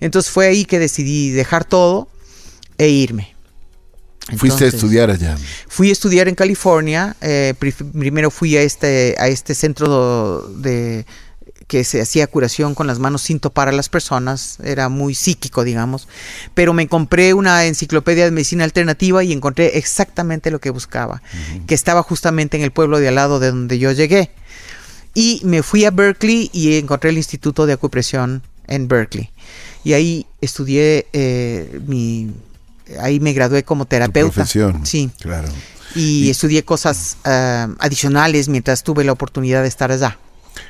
Entonces 0.00 0.30
fue 0.30 0.46
ahí 0.46 0.64
que 0.64 0.78
decidí 0.78 1.30
dejar 1.30 1.64
todo 1.64 2.08
e 2.78 2.88
irme. 2.88 3.35
Fuiste 4.36 4.64
a 4.64 4.68
estudiar 4.68 5.10
allá. 5.10 5.36
Fui 5.68 5.90
a 5.90 5.92
estudiar 5.92 6.26
en 6.26 6.34
California. 6.34 7.16
Eh, 7.20 7.54
primero 7.92 8.30
fui 8.30 8.56
a 8.56 8.62
este, 8.62 9.14
a 9.18 9.28
este 9.28 9.54
centro 9.54 10.48
de 10.48 11.06
que 11.66 11.84
se 11.84 12.00
hacía 12.00 12.26
curación 12.26 12.74
con 12.74 12.86
las 12.86 12.98
manos 12.98 13.22
sin 13.22 13.40
topar 13.40 13.68
a 13.68 13.72
las 13.72 13.88
personas, 13.88 14.58
era 14.62 14.88
muy 14.88 15.14
psíquico, 15.14 15.64
digamos, 15.64 16.06
pero 16.54 16.72
me 16.72 16.86
compré 16.86 17.34
una 17.34 17.64
enciclopedia 17.64 18.24
de 18.24 18.30
medicina 18.30 18.64
alternativa 18.64 19.24
y 19.24 19.32
encontré 19.32 19.76
exactamente 19.76 20.50
lo 20.50 20.60
que 20.60 20.70
buscaba, 20.70 21.22
que 21.66 21.74
estaba 21.74 22.02
justamente 22.02 22.56
en 22.56 22.62
el 22.62 22.70
pueblo 22.70 23.00
de 23.00 23.08
al 23.08 23.16
lado 23.16 23.40
de 23.40 23.48
donde 23.48 23.78
yo 23.78 23.90
llegué. 23.92 24.30
Y 25.12 25.40
me 25.44 25.62
fui 25.62 25.84
a 25.84 25.90
Berkeley 25.90 26.50
y 26.52 26.76
encontré 26.76 27.10
el 27.10 27.16
Instituto 27.16 27.66
de 27.66 27.72
Acupresión 27.72 28.42
en 28.68 28.86
Berkeley. 28.86 29.30
Y 29.82 29.94
ahí 29.94 30.26
estudié 30.40 31.06
eh, 31.12 31.80
mi 31.86 32.32
ahí 33.00 33.20
me 33.20 33.32
gradué 33.32 33.64
como 33.64 33.86
terapeuta. 33.86 34.34
profesión. 34.34 34.86
Sí. 34.86 35.10
Claro. 35.20 35.48
Y, 35.94 36.28
estudié 36.28 36.64
cosas 36.64 37.16
ah, 37.24 37.68
adicionales 37.78 38.48
mientras 38.48 38.82
tuve 38.82 39.04
la 39.04 39.12
oportunidad 39.12 39.62
de 39.62 39.68
estar 39.68 39.90
allá. 39.90 40.18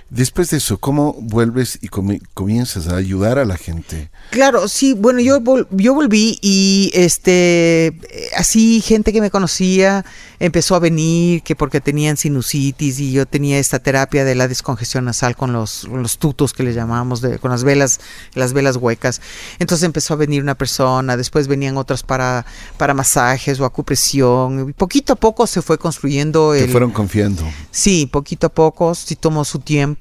Después 0.09 0.51
de 0.51 0.59
eso, 0.59 0.79
¿cómo 0.79 1.15
vuelves 1.15 1.81
y 1.83 1.89
comienzas 1.89 2.87
a 2.87 2.97
ayudar 2.97 3.41
a 3.41 3.45
la 3.45 3.57
gente? 3.57 4.09
Claro, 4.31 4.69
sí, 4.69 4.93
bueno, 4.93 5.21
yo, 5.21 5.43
yo 5.71 5.95
volví 5.95 6.39
y 6.43 6.93
este, 6.95 7.99
así 8.37 8.81
gente 8.81 9.13
que 9.13 9.21
me 9.21 9.33
conocía 9.33 10.05
empezó 10.39 10.75
a 10.75 10.79
venir, 10.79 11.43
que 11.43 11.57
porque 11.57 11.81
tenían 11.81 12.17
sinusitis 12.17 13.01
y 13.01 13.13
yo 13.13 13.27
tenía 13.27 13.59
esta 13.59 13.79
terapia 13.79 14.25
de 14.25 14.35
la 14.35 14.49
descongestión 14.49 15.05
nasal 15.05 15.37
con 15.37 15.53
los, 15.53 15.85
los 15.85 16.19
tutos 16.19 16.53
que 16.53 16.63
le 16.63 16.75
llamamos, 16.75 17.21
de, 17.21 17.39
con 17.39 17.51
las 17.51 17.65
velas, 17.65 18.01
las 18.35 18.53
velas 18.53 18.77
huecas. 18.77 19.21
Entonces 19.59 19.85
empezó 19.85 20.15
a 20.15 20.17
venir 20.17 20.43
una 20.43 20.55
persona, 20.55 21.17
después 21.17 21.49
venían 21.49 21.77
otros 21.77 22.03
para, 22.03 22.45
para 22.77 22.95
masajes 22.95 23.59
o 23.61 23.65
acupresión. 23.65 24.71
Y 24.71 24.73
poquito 24.73 25.15
a 25.15 25.17
poco 25.17 25.47
se 25.47 25.63
fue 25.63 25.79
construyendo. 25.79 26.55
Se 26.55 26.69
fueron 26.69 26.91
confiando. 26.91 27.43
Sí, 27.71 28.09
poquito 28.11 28.49
a 28.49 28.51
poco, 28.51 28.95
sí 28.95 29.17
tomó 29.17 29.45
su 29.45 29.59
tiempo. 29.59 29.96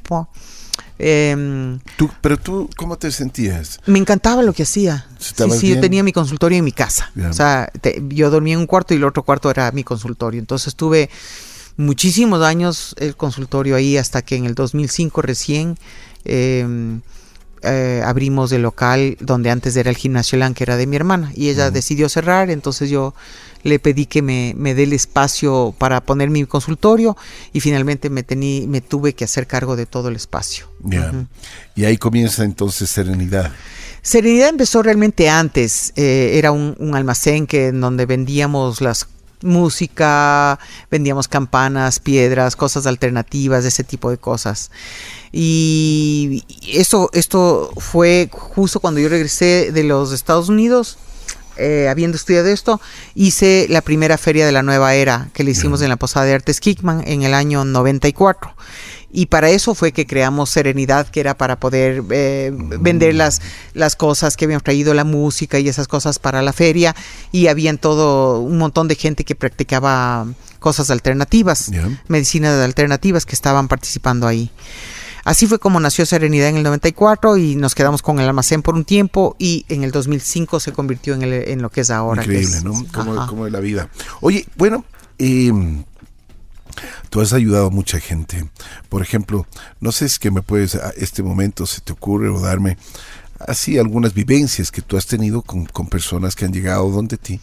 Em, 0.97 1.79
tú, 1.97 2.09
pero 2.21 2.37
tú, 2.37 2.69
¿cómo 2.77 2.97
te 2.97 3.11
sentías? 3.11 3.79
Me 3.85 3.99
encantaba 3.99 4.41
lo 4.43 4.53
que 4.53 4.63
hacía. 4.63 5.07
Sí, 5.19 5.33
sí, 5.59 5.67
yo 5.69 5.81
tenía 5.81 6.03
mi 6.03 6.13
consultorio 6.13 6.57
en 6.57 6.63
mi 6.63 6.71
casa. 6.71 7.11
O 7.29 7.33
sea, 7.33 7.69
yo 8.09 8.29
dormía 8.29 8.53
en 8.53 8.61
un 8.61 8.67
cuarto 8.67 8.93
y 8.93 8.97
el 8.97 9.03
otro 9.03 9.23
cuarto 9.23 9.49
era 9.49 9.71
mi 9.71 9.83
consultorio. 9.83 10.39
Entonces 10.39 10.75
tuve 10.75 11.09
muchísimos 11.77 12.41
años 12.41 12.95
el 12.97 13.15
consultorio 13.15 13.75
ahí 13.75 13.97
hasta 13.97 14.21
que 14.21 14.37
en 14.37 14.45
el 14.45 14.55
2005 14.55 15.21
recién 15.21 15.77
em, 16.23 17.01
eh, 17.61 18.01
abrimos 18.05 18.51
el 18.53 18.61
local 18.61 19.17
donde 19.19 19.49
antes 19.51 19.75
era 19.75 19.89
el 19.89 19.97
gimnasio 19.97 20.37
LAN, 20.37 20.53
que 20.53 20.63
era 20.63 20.77
de 20.77 20.87
mi 20.87 20.95
hermana. 20.95 21.31
Y 21.35 21.49
ella 21.49 21.71
decidió 21.71 22.07
cerrar, 22.07 22.49
entonces 22.49 22.89
yo 22.89 23.13
le 23.65 23.79
pedí 23.79 24.05
que 24.05 24.21
me, 24.21 24.53
me 24.55 24.75
dé 24.75 24.83
el 24.83 24.93
espacio 24.93 25.73
para 25.79 25.99
poner 25.99 26.29
mi 26.29 26.45
consultorio 26.45 27.17
y 27.51 27.61
finalmente 27.61 28.11
me, 28.11 28.21
tení, 28.21 28.67
me 28.67 28.79
tuve 28.79 29.13
que 29.13 29.25
hacer 29.25 29.47
cargo 29.47 29.75
de 29.75 29.87
todo 29.87 30.09
el 30.09 30.15
espacio. 30.15 30.67
Y 31.75 31.83
ahí 31.83 31.97
comienza 31.97 32.43
entonces 32.43 32.91
Serenidad. 32.91 33.51
Serenidad 34.03 34.49
empezó 34.49 34.83
realmente 34.83 35.29
antes, 35.29 35.93
eh, 35.95 36.33
era 36.35 36.51
un, 36.51 36.77
almacén 36.93 37.47
que 37.47 37.69
en 37.69 37.81
donde 37.81 38.05
vendíamos 38.05 38.81
las 38.81 39.07
música, 39.41 40.59
vendíamos 40.91 41.27
campanas, 41.27 41.99
piedras, 41.99 42.55
cosas 42.55 42.85
alternativas, 42.85 43.65
ese 43.65 43.83
tipo 43.83 44.11
de 44.11 44.19
cosas. 44.19 44.69
Y 45.31 46.43
esto, 46.71 47.09
esto 47.13 47.71
fue 47.77 48.29
justo 48.31 48.79
cuando 48.79 48.99
yo 48.99 49.09
regresé 49.09 49.71
de 49.71 49.83
los 49.83 50.13
Estados 50.13 50.49
Unidos. 50.49 50.99
Eh, 51.57 51.87
habiendo 51.89 52.17
estudiado 52.17 52.47
esto, 52.47 52.81
hice 53.13 53.67
la 53.69 53.81
primera 53.81 54.17
feria 54.17 54.45
de 54.45 54.51
la 54.51 54.61
nueva 54.61 54.93
era 54.95 55.29
que 55.33 55.43
le 55.43 55.51
hicimos 55.51 55.81
en 55.81 55.89
la 55.89 55.95
Posada 55.95 56.25
de 56.25 56.33
Artes 56.33 56.59
Kickman 56.59 57.03
en 57.07 57.23
el 57.23 57.33
año 57.33 57.63
94 57.63 58.53
y 59.15 59.27
para 59.27 59.49
eso 59.49 59.73
fue 59.75 59.93
que 59.93 60.05
creamos 60.05 60.49
Serenidad, 60.49 61.07
que 61.07 61.21
era 61.21 61.37
para 61.37 61.57
poder 61.57 62.03
eh, 62.09 62.51
vender 62.53 63.15
las, 63.15 63.41
las 63.73 63.95
cosas 63.95 64.35
que 64.35 64.43
habíamos 64.43 64.63
traído, 64.63 64.93
la 64.93 65.05
música 65.05 65.57
y 65.57 65.69
esas 65.69 65.87
cosas 65.87 66.19
para 66.19 66.41
la 66.41 66.51
feria. 66.51 66.93
Y 67.31 67.47
habían 67.47 67.77
todo 67.77 68.41
un 68.41 68.57
montón 68.57 68.89
de 68.89 68.95
gente 68.95 69.23
que 69.23 69.33
practicaba 69.33 70.27
cosas 70.59 70.89
alternativas, 70.89 71.71
medicinas 72.09 72.61
alternativas 72.61 73.25
que 73.25 73.35
estaban 73.35 73.69
participando 73.69 74.27
ahí. 74.27 74.51
Así 75.25 75.47
fue 75.47 75.59
como 75.59 75.81
nació 75.81 76.05
Serenidad 76.05 76.47
en 76.47 76.55
el 76.55 76.63
94 76.63 77.35
y 77.35 77.55
nos 77.55 77.75
quedamos 77.75 78.01
con 78.01 78.19
el 78.19 78.27
almacén 78.27 78.61
por 78.61 78.75
un 78.75 78.85
tiempo 78.85 79.35
y 79.37 79.65
en 79.67 79.83
el 79.83 79.91
2005 79.91 80.61
se 80.61 80.71
convirtió 80.71 81.13
en, 81.15 81.23
en 81.23 81.61
lo 81.61 81.69
que 81.69 81.81
es 81.81 81.89
ahora. 81.89 82.23
Increíble, 82.23 82.61
¿no? 82.63 82.73
Como, 82.93 83.47
es 83.47 83.51
la 83.51 83.59
vida. 83.59 83.89
Oye, 84.21 84.47
bueno, 84.55 84.85
eh, 85.19 85.51
Tú 87.09 87.21
has 87.21 87.33
ayudado 87.33 87.67
a 87.67 87.69
mucha 87.69 87.99
gente. 87.99 88.49
Por 88.89 89.01
ejemplo, 89.01 89.47
no 89.79 89.91
sé 89.91 90.09
si 90.09 90.19
que 90.19 90.31
me 90.31 90.41
puedes 90.41 90.75
a 90.75 90.89
este 90.97 91.23
momento 91.23 91.65
se 91.65 91.81
te 91.81 91.93
ocurre 91.93 92.29
o 92.29 92.39
darme 92.39 92.77
así 93.39 93.77
algunas 93.77 94.13
vivencias 94.13 94.71
que 94.71 94.81
tú 94.81 94.97
has 94.97 95.05
tenido 95.05 95.41
con, 95.41 95.67
personas 95.87 96.35
que 96.35 96.45
han 96.45 96.53
llegado 96.53 96.89
donde 96.89 97.17
ti, 97.17 97.39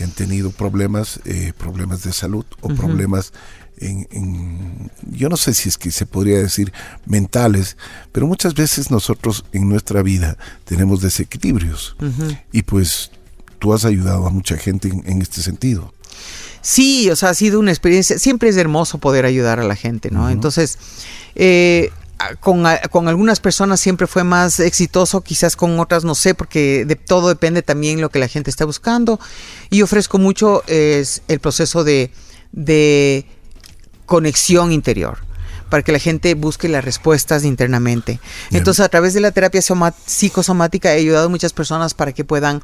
que 0.00 0.04
han 0.04 0.12
tenido 0.12 0.50
problemas, 0.50 1.20
eh, 1.26 1.52
problemas 1.58 2.02
de 2.04 2.14
salud 2.14 2.46
o 2.62 2.68
problemas 2.68 3.34
en, 3.76 4.90
yo 5.10 5.28
no 5.28 5.36
sé 5.36 5.52
si 5.52 5.68
es 5.68 5.76
que 5.76 5.90
se 5.90 6.06
podría 6.06 6.38
decir 6.38 6.72
mentales, 7.04 7.76
pero 8.10 8.26
muchas 8.26 8.54
veces 8.54 8.90
nosotros 8.90 9.44
en 9.52 9.68
nuestra 9.68 10.02
vida 10.02 10.38
tenemos 10.64 11.02
desequilibrios 11.02 11.96
y 12.50 12.62
pues 12.62 13.10
tú 13.58 13.74
has 13.74 13.84
ayudado 13.84 14.26
a 14.26 14.30
mucha 14.30 14.56
gente 14.56 14.88
en 14.88 15.20
este 15.20 15.42
sentido. 15.42 15.92
Sí, 16.62 17.10
o 17.10 17.16
sea, 17.16 17.28
ha 17.28 17.34
sido 17.34 17.60
una 17.60 17.70
experiencia, 17.70 18.18
siempre 18.18 18.48
es 18.48 18.56
hermoso 18.56 18.96
poder 18.96 19.26
ayudar 19.26 19.60
a 19.60 19.64
la 19.64 19.76
gente, 19.76 20.10
¿no? 20.10 20.30
Entonces, 20.30 20.78
eh, 21.34 21.90
con, 22.40 22.66
algunas 22.66 23.40
personas 23.40 23.80
siempre 23.80 24.06
fue 24.06 24.24
más 24.24 24.60
exitoso, 24.60 25.22
quizás 25.22 25.56
con 25.56 25.78
otras 25.80 26.04
no 26.04 26.14
sé, 26.14 26.34
porque 26.34 26.84
de 26.84 26.96
todo 26.96 27.28
depende 27.28 27.62
también 27.62 28.00
lo 28.00 28.10
que 28.10 28.18
la 28.18 28.28
gente 28.28 28.50
está 28.50 28.64
buscando. 28.64 29.18
Y 29.70 29.82
ofrezco 29.82 30.18
mucho 30.18 30.62
es 30.66 31.22
el 31.28 31.40
proceso 31.40 31.84
de, 31.84 32.10
de 32.52 33.26
conexión 34.06 34.72
interior 34.72 35.29
para 35.70 35.82
que 35.82 35.92
la 35.92 35.98
gente 35.98 36.34
busque 36.34 36.68
las 36.68 36.84
respuestas 36.84 37.44
internamente. 37.44 38.20
Entonces, 38.50 38.84
a 38.84 38.88
través 38.88 39.14
de 39.14 39.20
la 39.20 39.30
terapia 39.30 39.62
psicosomática 39.62 40.92
he 40.92 40.98
ayudado 40.98 41.26
a 41.26 41.28
muchas 41.28 41.52
personas 41.52 41.94
para 41.94 42.12
que 42.12 42.24
puedan 42.24 42.62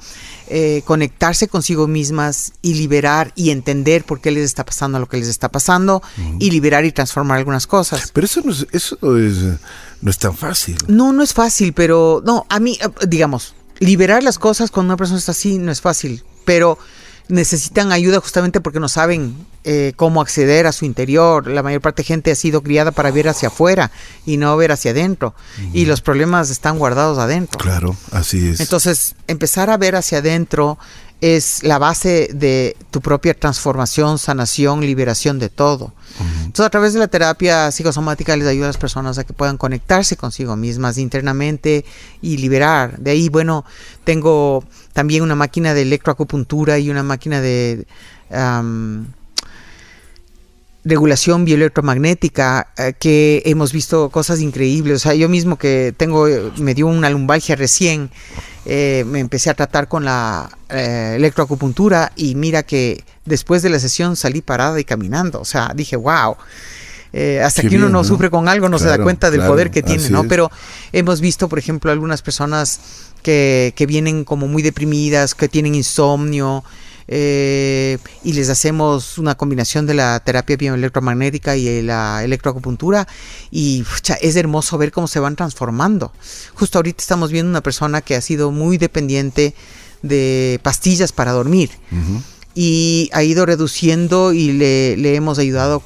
eh, 0.48 0.82
conectarse 0.84 1.48
consigo 1.48 1.86
mismas 1.86 2.52
y 2.60 2.74
liberar 2.74 3.32
y 3.36 3.50
entender 3.50 4.04
por 4.04 4.20
qué 4.20 4.30
les 4.30 4.44
está 4.44 4.64
pasando 4.64 4.98
lo 4.98 5.08
que 5.08 5.16
les 5.16 5.28
está 5.28 5.48
pasando 5.48 6.02
y 6.38 6.50
liberar 6.50 6.84
y 6.84 6.92
transformar 6.92 7.38
algunas 7.38 7.66
cosas. 7.66 8.10
Pero 8.12 8.26
eso 8.26 8.42
no 8.44 8.52
es, 8.52 8.66
eso 8.72 8.98
no 9.00 10.10
es 10.10 10.18
tan 10.18 10.36
fácil. 10.36 10.76
No, 10.88 11.12
no 11.12 11.22
es 11.22 11.32
fácil, 11.32 11.72
pero 11.72 12.22
no, 12.24 12.44
a 12.48 12.60
mí, 12.60 12.78
eh, 12.82 13.06
digamos, 13.06 13.54
liberar 13.78 14.22
las 14.22 14.38
cosas 14.38 14.70
cuando 14.70 14.92
una 14.92 14.96
persona 14.96 15.18
está 15.18 15.32
así 15.32 15.58
no 15.58 15.70
es 15.70 15.80
fácil, 15.80 16.24
pero 16.44 16.78
necesitan 17.28 17.92
ayuda 17.92 18.20
justamente 18.20 18.60
porque 18.60 18.80
no 18.80 18.88
saben 18.88 19.34
eh, 19.64 19.92
cómo 19.96 20.20
acceder 20.20 20.66
a 20.66 20.72
su 20.72 20.84
interior. 20.84 21.48
La 21.48 21.62
mayor 21.62 21.80
parte 21.80 22.02
de 22.02 22.06
gente 22.06 22.30
ha 22.30 22.34
sido 22.34 22.62
criada 22.62 22.92
para 22.92 23.10
ver 23.10 23.28
hacia 23.28 23.48
afuera 23.48 23.90
y 24.24 24.36
no 24.36 24.56
ver 24.56 24.72
hacia 24.72 24.92
adentro. 24.92 25.34
Y 25.72 25.86
los 25.86 26.00
problemas 26.00 26.50
están 26.50 26.78
guardados 26.78 27.18
adentro. 27.18 27.58
Claro, 27.58 27.96
así 28.12 28.48
es. 28.48 28.60
Entonces, 28.60 29.16
empezar 29.26 29.70
a 29.70 29.76
ver 29.76 29.96
hacia 29.96 30.18
adentro 30.18 30.78
es 31.20 31.62
la 31.62 31.78
base 31.78 32.28
de 32.32 32.76
tu 32.90 33.00
propia 33.00 33.34
transformación, 33.34 34.18
sanación, 34.18 34.80
liberación 34.80 35.38
de 35.38 35.48
todo. 35.48 35.92
Entonces, 36.18 36.64
a 36.64 36.70
través 36.70 36.94
de 36.94 36.98
la 36.98 37.08
terapia 37.08 37.70
psicosomática 37.70 38.36
les 38.36 38.46
ayuda 38.46 38.66
a 38.66 38.68
las 38.68 38.78
personas 38.78 39.18
a 39.18 39.24
que 39.24 39.34
puedan 39.34 39.58
conectarse 39.58 40.16
consigo 40.16 40.56
mismas 40.56 40.96
internamente 40.96 41.84
y 42.22 42.38
liberar. 42.38 42.98
De 42.98 43.10
ahí, 43.10 43.28
bueno, 43.28 43.64
tengo 44.04 44.64
también 44.94 45.22
una 45.22 45.34
máquina 45.34 45.74
de 45.74 45.82
electroacupuntura 45.82 46.78
y 46.78 46.90
una 46.90 47.02
máquina 47.02 47.40
de 47.42 47.86
regulación 50.86 51.44
bioelectromagnética 51.44 52.68
eh, 52.78 52.94
que 52.98 53.42
hemos 53.44 53.72
visto 53.72 54.08
cosas 54.10 54.40
increíbles. 54.40 54.96
O 54.96 54.98
sea, 55.00 55.14
yo 55.14 55.28
mismo 55.28 55.58
que 55.58 55.92
tengo, 55.96 56.26
me 56.58 56.74
dio 56.74 56.86
una 56.86 57.10
lumbalgia 57.10 57.56
recién, 57.56 58.10
eh, 58.66 59.04
me 59.06 59.20
empecé 59.20 59.48
a 59.48 59.54
tratar 59.54 59.88
con 59.88 60.04
la 60.04 60.50
eh, 60.68 61.14
electroacupuntura 61.16 62.12
y 62.16 62.34
mira 62.34 62.64
que 62.64 63.04
después 63.24 63.62
de 63.62 63.70
la 63.70 63.78
sesión 63.78 64.16
salí 64.16 64.42
parada 64.42 64.78
y 64.78 64.84
caminando. 64.84 65.40
O 65.40 65.44
sea, 65.44 65.72
dije, 65.74 65.96
wow. 65.96 66.36
hasta 67.42 67.62
que 67.62 67.76
uno 67.76 67.88
no, 67.88 68.04
sufre 68.04 68.28
con 68.28 68.48
algo 68.48 68.68
no 68.68 68.78
se 68.78 68.88
da 68.88 68.98
cuenta 68.98 69.30
del 69.30 69.40
poder 69.40 69.70
que 69.70 69.82
tiene, 69.82 70.10
¿no? 70.10 70.24
Pero 70.24 70.50
hemos 70.92 71.20
visto, 71.20 71.48
por 71.48 71.58
ejemplo, 71.58 71.90
algunas 71.90 72.20
personas 72.20 72.80
que, 73.22 73.72
que 73.74 73.86
vienen 73.86 74.24
como 74.24 74.48
muy 74.48 74.62
deprimidas, 74.62 75.34
que 75.34 75.48
tienen 75.48 75.74
insomnio, 75.74 76.62
eh, 77.08 77.98
y 78.24 78.32
les 78.32 78.48
hacemos 78.48 79.18
una 79.18 79.36
combinación 79.36 79.86
de 79.86 79.94
la 79.94 80.20
terapia 80.20 80.56
bioelectromagnética 80.56 81.56
y 81.56 81.82
la 81.82 82.24
electroacupuntura. 82.24 83.06
Y 83.50 83.84
es 84.20 84.36
hermoso 84.36 84.78
ver 84.78 84.92
cómo 84.92 85.08
se 85.08 85.20
van 85.20 85.36
transformando. 85.36 86.12
Justo 86.54 86.78
ahorita 86.78 87.02
estamos 87.02 87.30
viendo 87.30 87.50
una 87.50 87.62
persona 87.62 88.00
que 88.00 88.16
ha 88.16 88.20
sido 88.20 88.50
muy 88.50 88.78
dependiente 88.78 89.54
de 90.02 90.60
pastillas 90.62 91.12
para 91.12 91.32
dormir. 91.32 91.70
Y 92.54 93.10
ha 93.12 93.22
ido 93.22 93.44
reduciendo 93.44 94.32
y 94.32 94.52
le, 94.52 94.96
le 94.96 95.14
hemos 95.14 95.38
ayudado 95.38 95.82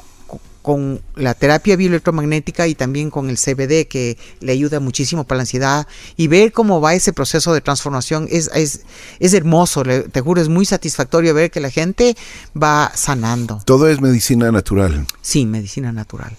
con 0.62 1.01
la 1.14 1.35
terapia 1.35 1.77
bioelectromagnética 1.77 2.66
y 2.66 2.75
también 2.75 3.11
con 3.11 3.31
el 3.31 3.37
CBD 3.37 3.87
que 3.88 4.18
le 4.40 4.53
ayuda 4.53 4.81
muchísimo 4.81 5.25
para 5.25 5.38
la 5.38 5.42
ansiedad 5.42 5.87
y 6.16 6.29
ver 6.29 6.53
cómo 6.53 6.81
va 6.81 6.94
ese 6.94 7.12
proceso 7.12 7.53
de 7.55 7.61
transformación 7.61 8.29
es, 8.31 8.51
es, 8.55 8.83
es 9.18 9.35
hermoso, 9.35 9.83
te 9.83 10.20
juro, 10.20 10.40
es 10.40 10.49
muy 10.49 10.64
satisfactorio 10.64 11.35
ver 11.35 11.51
que 11.51 11.61
la 11.61 11.70
gente 11.70 12.16
va 12.61 12.92
sanando. 12.94 13.62
Todo 13.64 13.88
es 13.88 14.01
medicina 14.01 14.53
natural. 14.53 15.07
Sí, 15.23 15.46
medicina 15.46 15.92
natural. 15.92 16.37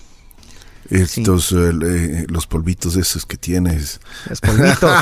Estos, 0.92 1.54
eh, 1.54 2.26
los 2.28 2.48
polvitos 2.48 2.98
esos 2.98 3.26
que 3.26 3.38
tienes. 3.38 4.02
Los 4.28 4.42
polvitos. 4.42 4.92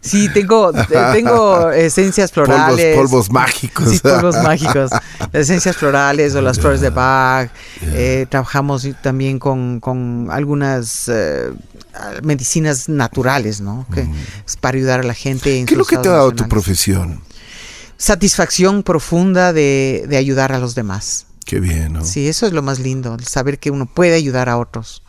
sí, 0.00 0.28
tengo, 0.34 0.72
tengo 1.12 1.70
esencias 1.70 2.32
florales. 2.32 2.96
Polvos, 2.96 3.30
mágicos. 3.30 3.88
Sí, 3.88 4.00
polvos 4.00 4.34
mágicos. 4.42 4.90
esencias 5.32 5.76
florales 5.76 6.34
o 6.34 6.42
las 6.42 6.58
flores 6.58 6.80
de 6.80 6.90
Bach. 6.90 7.48
Eh, 7.82 8.26
trabajamos 8.28 8.88
también 9.02 9.38
con, 9.38 9.80
algunas 10.32 11.04
eh, 11.06 11.52
medicinas 12.24 12.88
naturales, 12.88 13.60
¿no? 13.60 13.86
Que, 13.94 14.04
Para 14.60 14.78
ayudar 14.78 15.00
a 15.00 15.04
la 15.04 15.14
gente. 15.14 15.60
En 15.60 15.66
¿Qué 15.66 15.74
es 15.74 15.78
lo 15.78 15.84
que 15.84 15.96
te 15.96 16.08
ha 16.08 16.12
dado 16.12 16.32
tu 16.32 16.48
profesión? 16.48 17.22
Satisfacción 17.96 18.82
profunda 18.82 19.52
de, 19.52 20.06
de 20.08 20.16
ayudar 20.16 20.52
a 20.52 20.58
los 20.58 20.74
demás. 20.74 21.26
Qué 21.50 21.58
bien, 21.58 21.94
¿no? 21.94 22.04
Sí, 22.04 22.28
eso 22.28 22.46
es 22.46 22.52
lo 22.52 22.62
más 22.62 22.78
lindo, 22.78 23.16
saber 23.26 23.58
que 23.58 23.72
uno 23.72 23.86
puede 23.86 24.14
ayudar 24.14 24.48
a 24.48 24.56
otros. 24.56 25.02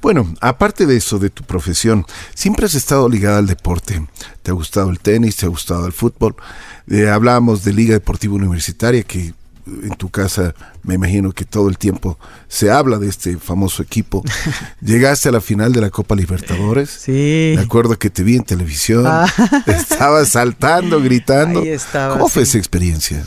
Bueno, 0.00 0.34
aparte 0.40 0.86
de 0.86 0.96
eso, 0.96 1.18
de 1.18 1.28
tu 1.28 1.44
profesión, 1.44 2.06
siempre 2.34 2.64
has 2.64 2.72
estado 2.72 3.10
ligada 3.10 3.36
al 3.36 3.46
deporte. 3.46 4.06
¿Te 4.42 4.52
ha 4.52 4.54
gustado 4.54 4.88
el 4.88 5.00
tenis? 5.00 5.36
¿Te 5.36 5.44
ha 5.44 5.50
gustado 5.50 5.86
el 5.86 5.92
fútbol? 5.92 6.34
Eh, 6.88 7.10
hablábamos 7.10 7.62
de 7.62 7.74
Liga 7.74 7.92
Deportiva 7.92 8.32
Universitaria, 8.36 9.02
que 9.02 9.34
en 9.66 9.94
tu 9.98 10.08
casa 10.08 10.54
me 10.82 10.94
imagino 10.94 11.32
que 11.32 11.44
todo 11.44 11.68
el 11.68 11.76
tiempo 11.76 12.18
se 12.48 12.70
habla 12.70 12.96
de 12.96 13.08
este 13.08 13.36
famoso 13.36 13.82
equipo. 13.82 14.24
Llegaste 14.80 15.28
a 15.28 15.32
la 15.32 15.42
final 15.42 15.74
de 15.74 15.82
la 15.82 15.90
Copa 15.90 16.14
Libertadores. 16.14 16.88
Sí. 16.88 17.52
Me 17.54 17.60
acuerdo 17.60 17.98
que 17.98 18.08
te 18.08 18.22
vi 18.22 18.36
en 18.36 18.44
televisión. 18.44 19.04
Ah. 19.06 19.26
Estabas 19.66 20.30
saltando, 20.30 21.02
gritando. 21.02 21.60
Ahí 21.64 21.68
estaba, 21.68 22.14
¿Cómo 22.14 22.30
fue 22.30 22.44
esa 22.44 22.56
experiencia? 22.56 23.22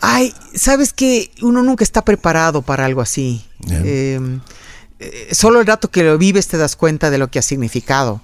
Ay, 0.00 0.34
sabes 0.54 0.92
que 0.92 1.30
uno 1.42 1.62
nunca 1.62 1.84
está 1.84 2.04
preparado 2.04 2.62
para 2.62 2.84
algo 2.84 3.00
así. 3.00 3.44
Em, 3.68 4.40
eh, 4.98 5.28
solo 5.32 5.60
el 5.60 5.66
rato 5.66 5.90
que 5.90 6.02
lo 6.02 6.18
vives 6.18 6.48
te 6.48 6.56
das 6.56 6.76
cuenta 6.76 7.10
de 7.10 7.18
lo 7.18 7.28
que 7.28 7.38
ha 7.38 7.42
significado. 7.42 8.20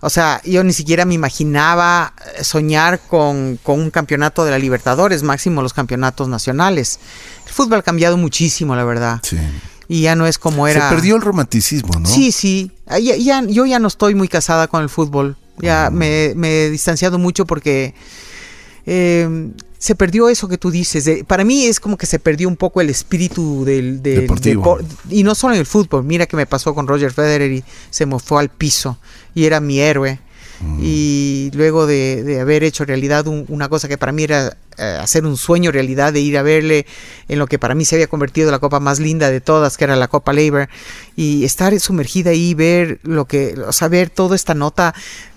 O 0.00 0.10
sea, 0.10 0.42
yo 0.44 0.64
ni 0.64 0.72
siquiera 0.72 1.04
me 1.04 1.14
imaginaba 1.14 2.12
eh, 2.36 2.42
soñar 2.42 3.00
con, 3.08 3.58
un 3.64 3.90
campeonato 3.90 4.44
de 4.44 4.50
la 4.50 4.58
Libertadores, 4.58 5.22
máximo 5.22 5.62
los 5.62 5.72
campeonatos 5.72 6.28
nacionales. 6.28 6.98
El 7.46 7.52
fútbol 7.52 7.78
ha 7.78 7.82
cambiado 7.82 8.16
muchísimo, 8.16 8.74
la 8.74 8.84
verdad. 8.84 9.20
Sí. 9.22 9.38
Y 9.86 10.02
ya 10.02 10.16
no 10.16 10.26
es 10.26 10.38
como 10.38 10.66
era. 10.66 10.88
Se 10.88 10.94
perdió 10.94 11.14
el 11.14 11.22
romanticismo, 11.22 12.00
¿no? 12.00 12.08
Sí, 12.08 12.32
sí. 12.32 12.72
Ya, 13.00 13.42
yo 13.42 13.64
ya 13.64 13.78
no 13.78 13.88
estoy 13.88 14.16
muy 14.16 14.26
casada 14.26 14.66
con 14.66 14.82
el 14.82 14.88
fútbol. 14.88 15.36
Ya 15.58 15.90
me, 15.90 16.32
he 16.32 16.70
distanciado 16.70 17.18
mucho 17.18 17.46
porque 17.46 17.94
eh, 18.86 19.52
se 19.82 19.96
perdió 19.96 20.28
eso 20.28 20.46
que 20.46 20.58
tú 20.58 20.70
dices. 20.70 21.24
para 21.26 21.42
mí 21.42 21.64
es 21.64 21.80
como 21.80 21.98
que 21.98 22.06
se 22.06 22.20
perdió 22.20 22.46
un 22.46 22.54
poco 22.54 22.80
el 22.80 22.88
espíritu 22.88 23.64
del, 23.64 24.00
deportivo. 24.00 24.78
y 25.10 25.24
no 25.24 25.34
solo 25.34 25.54
en 25.54 25.60
el 25.60 25.66
fútbol. 25.66 26.04
Mira 26.04 26.26
que 26.26 26.36
me 26.36 26.46
pasó 26.46 26.72
con 26.72 26.86
Roger 26.86 27.12
Federer 27.12 27.50
y 27.50 27.64
se 27.90 28.06
me 28.06 28.16
fue 28.20 28.40
al 28.40 28.48
piso 28.48 28.96
y 29.34 29.44
era 29.44 29.58
mi 29.58 29.80
héroe. 29.80 30.20
Mm. 30.60 30.78
Y 30.80 31.50
luego 31.54 31.88
de, 31.88 32.38
haber 32.40 32.62
hecho 32.62 32.84
realidad 32.84 33.26
una 33.26 33.68
cosa 33.68 33.88
que 33.88 33.98
para 33.98 34.12
mí 34.12 34.22
era 34.22 34.56
eh, 34.78 34.98
hacer 35.00 35.26
un 35.26 35.36
sueño 35.36 35.72
realidad, 35.72 36.12
de 36.12 36.20
ir 36.20 36.38
a 36.38 36.42
verle 36.42 36.86
en 37.26 37.40
lo 37.40 37.48
que 37.48 37.58
para 37.58 37.74
mí 37.74 37.84
se 37.84 37.96
había 37.96 38.06
convertido 38.06 38.52
la 38.52 38.60
copa 38.60 38.78
más 38.78 39.00
linda 39.00 39.32
de 39.32 39.40
todas, 39.40 39.76
que 39.76 39.82
era 39.82 39.96
la 39.96 40.06
Copa 40.06 40.32
Labor, 40.32 40.68
y 41.16 41.44
estar 41.44 41.76
sumergida 41.80 42.30
ahí, 42.30 42.54
ver 42.54 43.00
lo 43.02 43.24
que, 43.24 43.56
o 43.66 43.72
sea, 43.72 43.88
ver 43.88 44.10
toda 44.10 44.36
esta 44.36 44.54
nota 44.54 44.94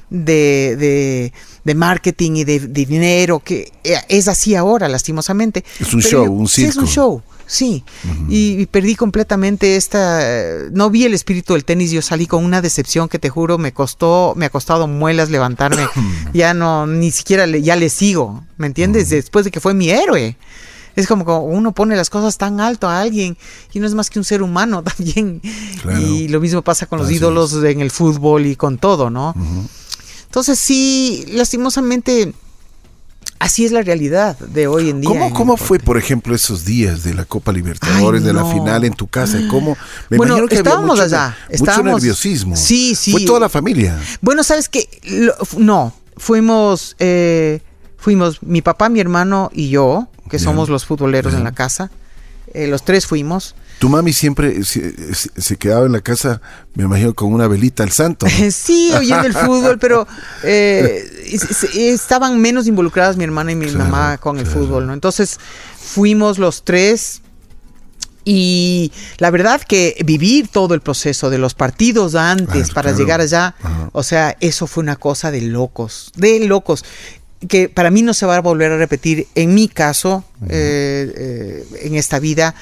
de, 0.10 1.32
de, 1.64 1.76
marketing 1.76 2.32
y 2.38 2.44
de, 2.44 2.60
dinero, 2.60 3.40
que 3.40 3.72
eh, 3.84 3.98
es 4.10 4.28
así 4.28 4.56
ahora, 4.56 4.88
lastimosamente. 4.88 5.64
Es 5.80 5.94
un 5.94 6.02
show, 6.02 6.26
un 6.26 6.48
circo. 6.48 6.70
es 6.70 6.78
un 6.78 6.88
show, 6.88 7.24
sí. 7.46 7.84
y, 8.30 8.66
perdí 8.68 8.96
completamente 8.96 9.76
esta... 9.76 10.22
No 10.72 10.90
vi 10.90 11.06
el 11.06 11.14
espíritu 11.14 11.54
del 11.54 11.66
tenis, 11.66 11.92
yo 11.92 12.02
salí 12.02 12.28
con 12.28 12.44
una 12.44 12.62
decepción 12.62 13.10
que 13.10 13.20
te 13.20 13.30
juro 13.30 13.58
me 13.58 13.74
costó, 13.74 14.34
me 14.36 14.46
ha 14.46 14.50
costado 14.50 14.88
muelas 14.88 15.30
levantarme. 15.30 15.88
ya 16.34 16.54
no, 16.54 16.88
ni 16.88 17.12
siquiera 17.12 17.48
le, 17.48 17.62
ya 17.62 17.76
le 17.76 17.90
sigo, 17.90 18.44
¿me 18.58 18.68
entiendes? 18.68 19.10
Después 19.10 19.46
de 19.46 19.52
que 19.52 19.60
fue 19.60 19.74
mi 19.74 19.90
héroe. 19.90 20.38
Es 20.96 21.08
como 21.08 21.26
cuando 21.26 21.44
uno 21.44 21.74
pone 21.74 21.96
las 21.96 22.10
cosas 22.10 22.38
tan 22.38 22.60
alto 22.60 22.88
a 22.88 23.02
alguien 23.02 23.38
y 23.74 23.80
no 23.80 23.88
es 23.88 23.94
más 23.94 24.10
que 24.10 24.20
un 24.20 24.26
ser 24.26 24.42
humano 24.42 24.84
también. 24.98 25.42
Y 26.00 26.28
lo 26.30 26.40
mismo 26.40 26.62
pasa 26.62 26.86
con 26.86 27.00
los 27.00 27.12
ídolos 27.12 27.54
en 27.64 27.82
el 27.82 27.92
fútbol 27.92 28.46
y 28.46 28.56
con 28.56 28.78
todo, 28.78 29.10
¿no? 29.10 29.36
Entonces 30.36 30.60
sí, 30.60 31.24
lastimosamente, 31.30 32.34
así 33.40 33.64
es 33.64 33.72
la 33.72 33.84
realidad 33.84 34.38
de 34.38 34.68
hoy 34.68 34.90
en 34.90 35.00
día. 35.00 35.32
¿Cómo, 35.34 35.56
fue, 35.56 35.80
por 35.80 35.98
ejemplo, 35.98 36.36
esos 36.36 36.66
días 36.66 37.04
de 37.06 37.14
la 37.14 37.24
Copa 37.24 37.54
Libertadores, 37.54 38.22
de 38.22 38.34
la 38.34 38.44
final 38.44 38.84
en 38.84 38.92
tu 38.92 39.08
casa? 39.08 39.40
¿Cómo? 39.50 39.78
Me 40.10 40.18
bueno, 40.18 40.46
que 40.48 40.56
estábamos 40.56 41.00
allá. 41.00 41.38
Mucho 41.58 41.84
nerviosismo. 41.84 42.58
Sí, 42.58 42.96
sí. 42.96 43.14
Fue 43.14 43.24
toda 43.24 43.40
la 43.40 43.48
familia. 43.48 43.98
Bueno, 44.20 44.44
¿sabes 44.44 44.68
qué? 44.68 44.90
No, 45.56 45.94
fuimos, 46.18 46.98
eh, 47.00 47.62
fuimos 47.96 48.44
mi 48.44 48.62
papá, 48.62 48.90
mi 48.90 49.00
hermano 49.00 49.50
y 49.54 49.70
yo, 49.70 50.10
que 50.30 50.38
somos 50.38 50.68
los 50.68 50.86
futboleros 50.86 51.34
en 51.34 51.46
la 51.46 51.54
casa. 51.54 51.92
Eh, 52.54 52.68
los 52.68 52.84
tres 52.84 53.08
fuimos. 53.08 53.56
Tu 53.80 53.90
mami 53.90 54.14
siempre 54.14 54.64
se, 54.64 55.58
quedaba 55.58 55.86
en 55.86 55.92
la 55.92 56.02
casa, 56.02 56.42
me 56.76 56.84
imagino, 56.84 57.14
con 57.14 57.34
una 57.34 57.48
velita 57.48 57.84
al 57.84 57.92
santo. 57.92 58.26
sí, 58.52 58.92
oyendo 58.94 59.28
el 59.28 59.34
fútbol, 59.34 59.78
pero 59.80 60.08
eh, 60.44 61.04
estaban 61.76 62.40
menos 62.40 62.68
involucradas 62.68 63.18
mi 63.18 63.24
hermana 63.24 63.52
y 63.52 63.56
mi 63.56 63.70
mamá 63.72 64.18
con 64.18 64.40
el 64.40 64.46
fútbol, 64.46 64.88
¿no? 64.88 64.94
Entonces 64.94 65.40
fuimos 65.78 66.38
los 66.40 66.64
tres 66.64 67.22
y 68.24 68.92
la 69.20 69.30
verdad 69.30 69.62
que 69.62 69.96
vivir 70.04 70.48
todo 70.48 70.74
el 70.74 70.82
proceso 70.82 71.30
de 71.30 71.38
los 71.38 71.54
partidos 71.54 72.16
antes 72.16 72.72
para 72.72 72.92
llegar 72.92 73.22
allá, 73.22 73.56
o 73.92 74.02
sea, 74.02 74.36
eso 74.40 74.66
fue 74.66 74.84
una 74.84 74.96
cosa 74.96 75.30
de 75.30 75.42
locos, 75.42 76.12
de 76.16 76.40
locos 76.40 76.84
que 77.48 77.70
para 77.70 77.92
mí 77.92 78.02
no 78.02 78.14
se 78.14 78.26
va 78.26 78.38
a 78.38 78.42
volver 78.42 78.72
a 78.72 78.78
repetir 78.78 79.28
en 79.36 79.54
mi 79.54 79.68
caso, 79.68 80.24
eh, 80.50 81.14
eh, 81.16 81.66
en 81.84 81.96
esta 81.96 82.20
vida. 82.20 82.56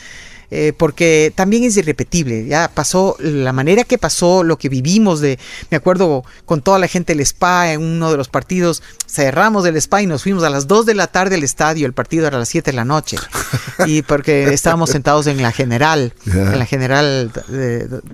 Eh, 0.55 0.71
porque 0.71 1.33
también 1.33 1.63
es 1.63 1.77
irrepetible. 1.77 2.45
Ya 2.45 2.69
pasó 2.71 3.15
la 3.17 3.51
manera 3.53 3.83
que 3.85 3.97
pasó, 3.97 4.43
lo 4.43 4.59
que 4.59 4.69
vivimos 4.69 5.19
de, 5.19 5.39
me 5.71 5.77
acuerdo 5.77 6.23
con 6.45 6.61
toda 6.61 6.77
la 6.77 6.87
gente 6.87 7.13
del 7.13 7.21
spa 7.21 7.71
en 7.71 7.81
uno 7.81 8.11
de 8.11 8.17
los 8.17 8.29
partidos, 8.29 8.83
cerramos 9.09 9.65
el 9.65 9.75
spa 9.77 10.03
y 10.03 10.05
nos 10.05 10.21
fuimos 10.21 10.43
a 10.43 10.51
las 10.51 10.67
2 10.67 10.85
de 10.85 10.93
la 10.93 11.07
tarde 11.07 11.37
al 11.37 11.43
estadio, 11.43 11.87
el 11.87 11.93
partido 11.93 12.27
era 12.27 12.37
a 12.37 12.39
las 12.39 12.49
7 12.49 12.69
de 12.69 12.75
la 12.75 12.85
noche. 12.85 13.17
y 13.87 14.03
porque 14.03 14.53
estábamos 14.53 14.91
sentados 14.91 15.25
en 15.25 15.41
la 15.41 15.51
general, 15.51 16.13
en 16.27 16.59
la 16.59 16.65
general, 16.67 17.31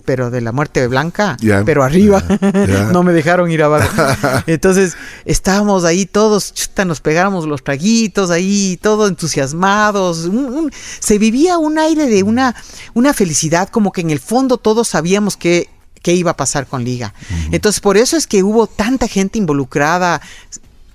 pero 0.06 0.30
de 0.30 0.40
la 0.40 0.54
muerte 0.54 0.88
blanca, 0.88 1.36
pero 1.66 1.84
arriba, 1.84 2.24
no 2.94 3.04
me 3.04 3.12
dejaron 3.12 3.52
ir 3.52 3.64
abajo. 3.64 4.02
Entonces 4.48 4.96
estábamos 5.26 5.84
ahí 5.84 6.06
todos, 6.06 6.54
nos 6.86 7.02
pegamos 7.02 7.46
los 7.46 7.66
traguitos 7.66 8.30
ahí, 8.32 8.80
todos 8.82 9.10
entusiasmados, 9.10 10.30
se 11.00 11.18
vivía 11.18 11.58
un 11.58 11.78
aire 11.78 12.06
de 12.06 12.24
una, 12.30 12.56
una 12.94 13.14
felicidad, 13.14 13.70
como 13.70 13.92
que 13.92 14.02
en 14.02 14.10
el 14.10 14.20
fondo 14.20 14.58
todos 14.58 14.88
sabíamos 14.88 15.36
que 15.36 15.70
qué 16.02 16.14
iba 16.14 16.32
a 16.32 16.38
pasar 16.38 16.66
con 16.66 16.84
Liga. 16.84 17.14
Entonces, 17.52 17.82
por 17.82 17.98
eso 17.98 18.16
es 18.16 18.26
que 18.26 18.44
hubo 18.44 18.68
tanta 18.68 19.08
gente 19.08 19.38
involucrada 19.38 20.22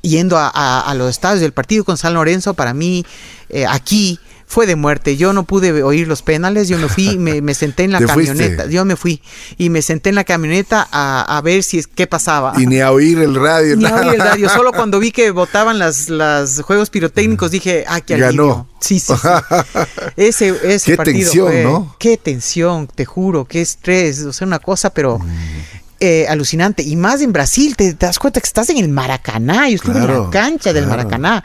yendo 0.00 0.36
a, 0.38 0.94
los 0.96 1.10
estadios 1.10 1.40
del 1.40 1.52
partido 1.52 1.84
con 1.84 1.96
San 1.96 2.14
Lorenzo, 2.14 2.54
para 2.54 2.74
mí, 2.74 3.04
eh, 3.48 3.66
aquí, 3.66 4.18
fue 4.54 4.68
de 4.68 4.76
muerte. 4.76 5.16
Yo 5.16 5.32
no 5.32 5.42
pude 5.42 5.82
oír 5.82 6.06
los 6.06 6.22
penales, 6.22 6.68
yo 6.68 6.78
me 6.78 6.88
fui, 6.88 7.18
me, 7.18 7.42
me 7.42 7.54
senté 7.54 7.82
en 7.82 7.90
la 7.90 7.98
camioneta, 8.06 8.66
yo 8.66 8.84
me 8.84 8.94
fui 8.94 9.20
y 9.58 9.68
me 9.68 9.82
senté 9.82 10.10
en 10.10 10.14
la 10.14 10.22
camioneta 10.22 10.86
a, 10.92 11.40
ver 11.42 11.64
si 11.64 11.78
es 11.78 11.88
qué 11.88 12.06
pasaba. 12.06 12.52
Y 12.56 12.66
ni 12.66 12.78
a 12.78 12.92
oír 12.92 13.18
el 13.18 13.34
radio. 13.34 13.76
Ni 13.76 13.84
a 13.84 13.96
oír 13.96 14.14
el 14.14 14.20
radio, 14.20 14.48
solo 14.48 14.70
cuando 14.76 15.00
vi 15.00 15.10
que 15.10 15.32
votaban 15.32 15.80
las, 15.80 16.08
las 16.08 16.60
juegos 16.60 16.88
pirotécnicos 16.88 17.50
dije, 17.50 17.84
ah, 17.88 17.96
alivio. 17.96 18.26
Ganó. 18.26 18.68
Sí, 18.78 19.00
sí, 19.00 19.12
Ese, 20.16 20.54
ese 20.62 20.96
qué 20.96 21.02
tensión, 21.02 21.62
¿no? 21.64 21.96
Qué 21.98 22.16
tensión, 22.16 22.86
te 22.86 23.04
juro, 23.04 23.46
qué 23.46 23.60
estrés, 23.60 24.22
o 24.22 24.32
sea, 24.32 24.46
una 24.46 24.60
cosa, 24.60 24.90
pero... 24.90 25.18
Mm. 25.18 25.28
Eh, 26.00 26.26
alucinante. 26.28 26.82
Y 26.82 26.96
más 26.96 27.22
en 27.22 27.32
Brasil, 27.32 27.76
te, 27.76 27.94
das 27.94 28.18
cuenta 28.18 28.40
que 28.40 28.46
estás 28.46 28.68
en 28.68 28.76
el 28.76 28.88
Maracaná. 28.88 29.70
Yo 29.70 29.76
estuve 29.76 30.00
en 30.00 30.06
la 30.06 30.28
cancha 30.28 30.72
del 30.74 30.86
Maracaná. 30.86 31.42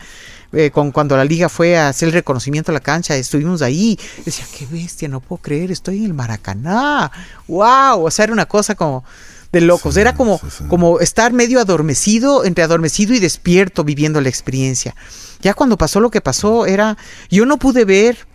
Eh, 0.52 0.72
con, 0.72 0.92
cuando 0.92 1.16
la 1.16 1.26
liga 1.26 1.48
fue 1.48 1.78
a 1.78 1.90
hacer 1.90 2.08
el 2.08 2.14
reconocimiento 2.14 2.72
a 2.72 2.74
la 2.74 2.80
cancha, 2.80 3.16
estuvimos 3.16 3.62
ahí. 3.62 4.00
Decía, 4.26 4.46
qué 4.58 4.66
bestia, 4.66 5.08
no 5.08 5.20
puedo 5.20 5.42
creer, 5.42 5.72
estoy 5.72 6.00
en 6.00 6.06
el 6.06 6.14
Maracaná. 6.14 7.12
¡Wow! 7.48 8.06
O 8.06 8.12
sea, 8.12 8.24
era 8.24 8.34
una 8.34 8.48
cosa 8.48 8.76
como 8.76 9.04
de 9.52 9.62
locos. 9.62 9.98
era 9.98 10.14
como, 10.14 10.40
como 10.68 11.00
estar 11.00 11.34
medio 11.34 11.60
adormecido, 11.60 12.46
entre 12.46 12.64
adormecido 12.64 13.14
y 13.14 13.20
despierto 13.20 13.84
viviendo 13.84 14.22
la 14.22 14.30
experiencia. 14.30 14.96
Ya 15.42 15.54
cuando 15.54 15.78
pasó 15.78 16.00
lo 16.00 16.12
que 16.12 16.22
pasó, 16.22 16.66
era. 16.66 16.98
Yo 17.30 17.46
no 17.46 17.58
pude 17.58 17.86
ver 17.86 18.28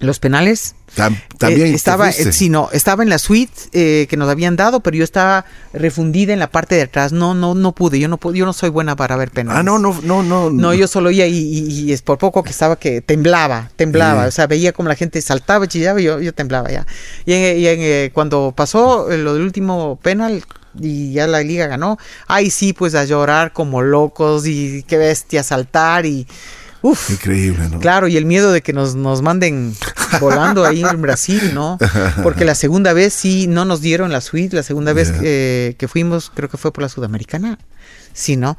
los 0.00 0.18
penales 0.18 0.74
también 0.94 1.68
eh, 1.68 1.74
estaba, 1.74 2.10
eh, 2.10 2.30
estaba 2.72 3.02
en 3.02 3.08
la 3.08 3.18
suite 3.18 3.52
eh, 3.72 4.06
que 4.08 4.16
nos 4.16 4.28
habían 4.28 4.56
dado, 4.56 4.80
pero 4.80 4.96
yo 4.96 5.04
estaba 5.04 5.44
refundida 5.72 6.32
en 6.32 6.38
la 6.38 6.50
parte 6.50 6.74
de 6.74 6.82
atrás. 6.82 7.12
No, 7.12 7.34
no, 7.34 7.54
no 7.54 7.72
pude. 7.72 7.98
Yo 7.98 8.08
no 8.08 8.18
pude, 8.18 8.38
yo 8.38 8.44
no 8.44 8.52
soy 8.52 8.68
buena 8.68 8.94
para 8.96 9.16
ver 9.16 9.30
penales. 9.30 9.60
Ah, 9.60 9.62
no, 9.62 9.78
no, 9.78 9.98
no, 10.02 10.22
no. 10.22 10.50
No, 10.50 10.74
yo 10.74 10.86
solo 10.86 11.08
oía 11.08 11.26
y, 11.26 11.92
es 11.92 12.02
por 12.02 12.18
poco 12.18 12.42
que 12.42 12.50
estaba 12.50 12.76
que 12.76 13.00
temblaba, 13.00 13.70
temblaba. 13.76 14.26
O 14.26 14.30
sea, 14.30 14.46
veía 14.46 14.72
como 14.72 14.88
la 14.88 14.96
gente 14.96 15.20
saltaba, 15.22 15.66
chillaba 15.66 16.00
y 16.00 16.04
yo, 16.04 16.20
yo 16.20 16.34
temblaba 16.34 16.70
ya. 16.70 16.86
Y, 17.24 17.32
en, 17.66 18.10
cuando 18.10 18.52
pasó 18.54 19.08
lo 19.08 19.34
del 19.34 19.42
último 19.42 19.98
penal, 20.02 20.44
y 20.78 21.12
ya 21.12 21.26
la 21.26 21.42
liga 21.42 21.66
ganó. 21.66 21.98
Ay, 22.26 22.50
sí, 22.50 22.72
pues 22.72 22.94
a 22.94 23.04
llorar 23.04 23.52
como 23.52 23.82
locos 23.82 24.46
y 24.46 24.82
qué 24.84 24.96
bestia 24.96 25.42
saltar 25.42 26.06
y 26.06 26.26
Uf, 26.82 27.10
Increíble, 27.10 27.68
¿no? 27.70 27.78
Claro, 27.78 28.08
y 28.08 28.16
el 28.16 28.26
miedo 28.26 28.52
de 28.52 28.60
que 28.60 28.72
nos, 28.72 28.94
nos 28.94 29.22
manden 29.22 29.74
volando 30.20 30.64
ahí 30.64 30.82
en 30.82 31.00
Brasil, 31.00 31.52
¿no? 31.54 31.78
Porque 32.22 32.44
la 32.44 32.54
segunda 32.54 32.92
vez 32.92 33.14
sí 33.14 33.46
no 33.46 33.64
nos 33.64 33.80
dieron 33.80 34.10
la 34.10 34.20
suite, 34.20 34.56
la 34.56 34.62
segunda 34.62 34.92
vez 34.92 35.12
que, 35.12 35.76
que 35.78 35.88
fuimos, 35.88 36.30
creo 36.34 36.48
que 36.48 36.56
fue 36.56 36.72
por 36.72 36.82
la 36.82 36.88
Sudamericana, 36.88 37.58
sí, 38.12 38.36
¿no? 38.36 38.56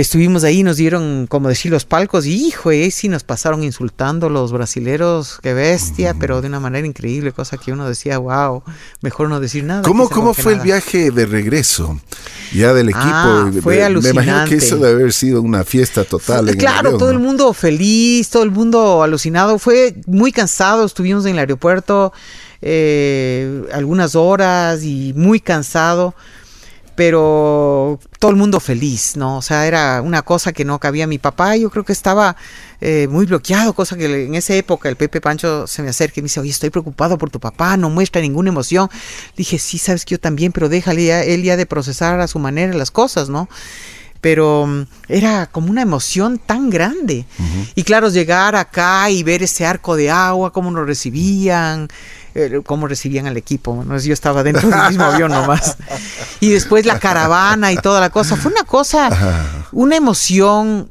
Estuvimos 0.00 0.44
ahí, 0.44 0.62
nos 0.62 0.76
dieron, 0.76 1.26
como 1.28 1.48
decir, 1.48 1.70
los 1.70 1.84
palcos, 1.84 2.26
y 2.26 2.46
hijo, 2.46 2.70
eh, 2.70 2.90
sí 2.90 3.08
nos 3.08 3.24
pasaron 3.24 3.62
insultando 3.62 4.28
los 4.28 4.52
brasileros, 4.52 5.38
qué 5.42 5.54
bestia, 5.54 6.14
pero 6.18 6.40
de 6.40 6.48
una 6.48 6.60
manera 6.60 6.86
increíble, 6.86 7.32
cosa 7.32 7.56
que 7.56 7.72
uno 7.72 7.88
decía, 7.88 8.18
wow, 8.18 8.62
mejor 9.00 9.28
no 9.28 9.40
decir 9.40 9.64
nada. 9.64 9.82
¿Cómo, 9.82 10.08
cómo 10.08 10.34
fue 10.34 10.54
el 10.54 10.60
viaje 10.60 11.10
de 11.10 11.26
regreso? 11.26 12.00
Ya 12.54 12.72
del 12.72 12.88
equipo. 12.88 13.04
Ah, 13.04 13.50
fue 13.62 13.84
alucinante. 13.84 14.20
Me 14.20 14.24
imagino 14.24 14.48
que 14.48 14.64
eso 14.64 14.76
debe 14.76 14.92
haber 14.92 15.12
sido 15.12 15.42
una 15.42 15.64
fiesta 15.64 16.04
total. 16.04 16.56
claro, 16.56 16.96
todo 16.96 17.10
el 17.10 17.18
mundo 17.18 17.52
feliz, 17.52 18.30
todo 18.30 18.42
el 18.42 18.50
mundo 18.50 19.02
alucinado. 19.02 19.58
Fue 19.58 19.94
muy 20.06 20.32
cansado, 20.32 20.84
estuvimos 20.84 21.26
en 21.26 21.32
el 21.32 21.40
aeropuerto 21.40 22.12
eh, 22.60 23.64
algunas 23.72 24.16
horas 24.16 24.82
y 24.82 25.12
muy 25.14 25.40
cansado 25.40 26.14
pero 26.98 28.00
todo 28.18 28.32
el 28.32 28.36
mundo 28.36 28.58
feliz, 28.58 29.16
¿no? 29.16 29.36
O 29.36 29.42
sea, 29.42 29.68
era 29.68 30.02
una 30.02 30.22
cosa 30.22 30.52
que 30.52 30.64
no 30.64 30.80
cabía. 30.80 31.06
Mi 31.06 31.18
papá, 31.18 31.54
yo 31.54 31.70
creo 31.70 31.84
que 31.84 31.92
estaba 31.92 32.34
eh, 32.80 33.06
muy 33.08 33.24
bloqueado, 33.24 33.72
cosa 33.72 33.96
que 33.96 34.24
en 34.24 34.34
esa 34.34 34.54
época 34.54 34.88
el 34.88 34.96
Pepe 34.96 35.20
Pancho 35.20 35.68
se 35.68 35.80
me 35.80 35.90
acerca 35.90 36.18
y 36.18 36.22
me 36.22 36.24
dice, 36.24 36.40
oye, 36.40 36.50
estoy 36.50 36.70
preocupado 36.70 37.16
por 37.16 37.30
tu 37.30 37.38
papá, 37.38 37.76
no 37.76 37.88
muestra 37.88 38.20
ninguna 38.20 38.48
emoción. 38.48 38.90
Dije, 39.36 39.60
sí, 39.60 39.78
sabes 39.78 40.04
que 40.04 40.16
yo 40.16 40.18
también, 40.18 40.50
pero 40.50 40.68
déjale 40.68 41.04
ya, 41.04 41.22
él 41.22 41.44
ya 41.44 41.56
de 41.56 41.66
procesar 41.66 42.18
a 42.18 42.26
su 42.26 42.40
manera 42.40 42.74
las 42.74 42.90
cosas, 42.90 43.28
¿no? 43.28 43.48
pero 44.20 44.66
mm, 44.66 44.82
era 45.08 45.46
como 45.46 45.70
una 45.70 45.82
emoción 45.82 46.38
tan 46.38 46.70
grande. 46.70 47.24
Y 47.74 47.84
claro, 47.84 48.08
llegar 48.08 48.56
acá 48.56 49.08
y 49.10 49.22
ver 49.22 49.44
ese 49.44 49.64
arco 49.64 49.94
de 49.94 50.10
agua, 50.10 50.52
cómo 50.52 50.70
nos 50.70 50.86
recibían, 50.86 51.88
eh, 52.34 52.60
cómo 52.64 52.86
recibían 52.86 53.26
al 53.26 53.36
equipo. 53.36 53.84
¿no? 53.86 53.98
Yo 53.98 54.12
estaba 54.12 54.42
dentro 54.42 54.68
del 54.68 54.88
mismo 54.88 55.04
avión 55.04 55.32
nomás. 55.32 55.76
Y 56.40 56.50
después 56.50 56.86
la 56.86 56.98
caravana 56.98 57.72
y 57.72 57.76
toda 57.76 58.00
la 58.00 58.10
cosa. 58.10 58.36
Fue 58.36 58.52
una 58.52 58.64
cosa, 58.64 59.10
una 59.72 59.96
emoción 59.96 60.88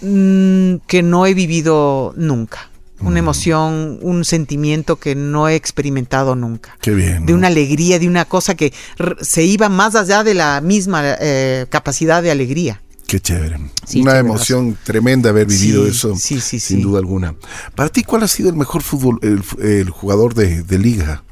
mm, 0.00 0.76
que 0.86 1.02
no 1.02 1.26
he 1.26 1.34
vivido 1.34 2.14
nunca. 2.16 2.68
Una 3.00 3.18
emoción, 3.18 3.98
un 4.00 4.24
sentimiento 4.24 4.94
que 4.94 5.16
no 5.16 5.48
he 5.48 5.56
experimentado 5.56 6.36
nunca. 6.36 6.76
Qué 6.80 6.92
bien. 6.92 7.26
De 7.26 7.34
una 7.34 7.48
alegría, 7.48 7.98
de 7.98 8.06
una 8.06 8.24
cosa 8.24 8.54
que 8.54 8.72
se 9.20 9.42
iba 9.42 9.68
más 9.68 9.96
allá 9.96 10.22
de 10.22 10.34
la 10.34 10.60
misma 10.60 11.02
eh, 11.18 11.66
capacidad 11.68 12.22
de 12.22 12.30
alegría. 12.30 12.81
Qué 13.12 13.20
chévere. 13.20 13.58
Una 13.96 14.16
emoción 14.16 14.78
tremenda 14.84 15.28
haber 15.28 15.46
vivido 15.46 15.86
eso, 15.86 16.16
sí, 16.16 16.40
sí, 16.40 16.58
sin 16.58 16.80
duda 16.80 16.98
alguna. 16.98 17.34
Para 17.74 17.90
ti, 17.90 18.04
¿cuál 18.04 18.22
ha 18.22 18.26
sido 18.26 18.48
el 18.48 18.56
mejor 18.56 18.82
fútbol, 18.82 19.18
el, 19.20 19.90
jugador 19.90 20.32
de, 20.32 20.78
liga 20.78 21.22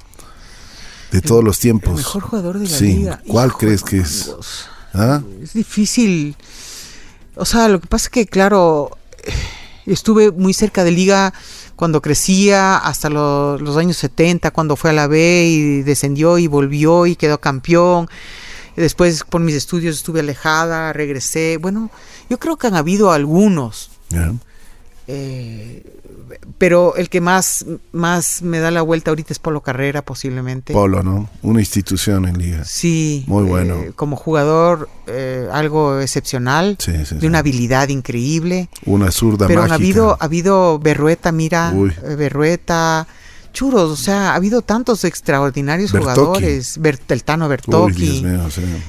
de 1.10 1.22
todos 1.22 1.42
los 1.42 1.58
tiempos? 1.58 1.92
El 1.92 1.96
mejor 1.96 2.22
jugador 2.22 2.58
de 2.58 2.68
la 2.68 2.80
liga. 2.80 3.22
¿Cuál 3.26 3.54
crees 3.54 3.82
que 3.82 3.96
es? 3.96 4.30
¿Ah? 4.92 5.22
Es 5.42 5.54
difícil. 5.54 6.36
O 7.34 7.46
sea, 7.46 7.66
lo 7.68 7.80
que 7.80 7.86
pasa 7.86 8.08
es 8.08 8.10
que, 8.10 8.26
claro, 8.26 8.90
estuve 9.86 10.32
muy 10.32 10.52
cerca 10.52 10.84
de 10.84 10.90
liga 10.90 11.32
cuando 11.76 12.02
crecía, 12.02 12.76
hasta 12.76 13.08
los 13.08 13.76
años 13.78 13.96
70, 13.96 14.50
cuando 14.50 14.76
fue 14.76 14.90
a 14.90 14.92
la 14.92 15.06
B 15.06 15.46
y 15.46 15.80
descendió 15.80 16.36
y 16.36 16.46
volvió 16.46 17.06
y 17.06 17.16
quedó 17.16 17.40
campeón. 17.40 18.10
Después 18.76 19.24
por 19.24 19.40
mis 19.40 19.54
estudios 19.54 19.96
estuve 19.96 20.20
alejada, 20.20 20.92
regresé. 20.92 21.56
Bueno, 21.56 21.90
yo 22.28 22.38
creo 22.38 22.56
que 22.56 22.66
han 22.66 22.76
habido 22.76 23.12
algunos. 23.12 23.90
Eh, 25.06 25.82
pero 26.58 26.94
el 26.94 27.08
que 27.08 27.20
más, 27.20 27.66
más 27.92 28.42
me 28.42 28.60
da 28.60 28.70
la 28.70 28.82
vuelta 28.82 29.10
ahorita 29.10 29.32
es 29.32 29.38
Polo 29.38 29.60
Carrera, 29.60 30.02
posiblemente. 30.02 30.72
Polo, 30.72 31.02
¿no? 31.02 31.28
Una 31.42 31.60
institución 31.60 32.26
en 32.26 32.38
liga. 32.38 32.64
Sí. 32.64 33.24
Muy 33.26 33.44
bueno. 33.44 33.74
Eh, 33.74 33.92
como 33.96 34.16
jugador, 34.16 34.88
eh, 35.06 35.48
algo 35.52 36.00
excepcional. 36.00 36.78
de 36.78 37.26
una 37.26 37.40
habilidad 37.40 37.88
increíble. 37.88 38.68
Una 38.84 39.10
zurda 39.10 39.48
Pero 39.48 39.62
ha 39.62 39.74
habido, 39.74 40.16
ha 40.20 40.24
habido 40.24 40.78
Berrueta, 40.78 41.32
mira. 41.32 41.74
Berrueta 42.16 43.08
churos, 43.52 43.90
o 43.90 43.96
sea, 43.96 44.32
ha 44.32 44.34
habido 44.34 44.62
tantos 44.62 45.04
extraordinarios 45.04 45.90
jugadores, 45.90 46.78
el 47.14 47.24
Tano 47.24 47.48
Bertocchi. 47.48 48.24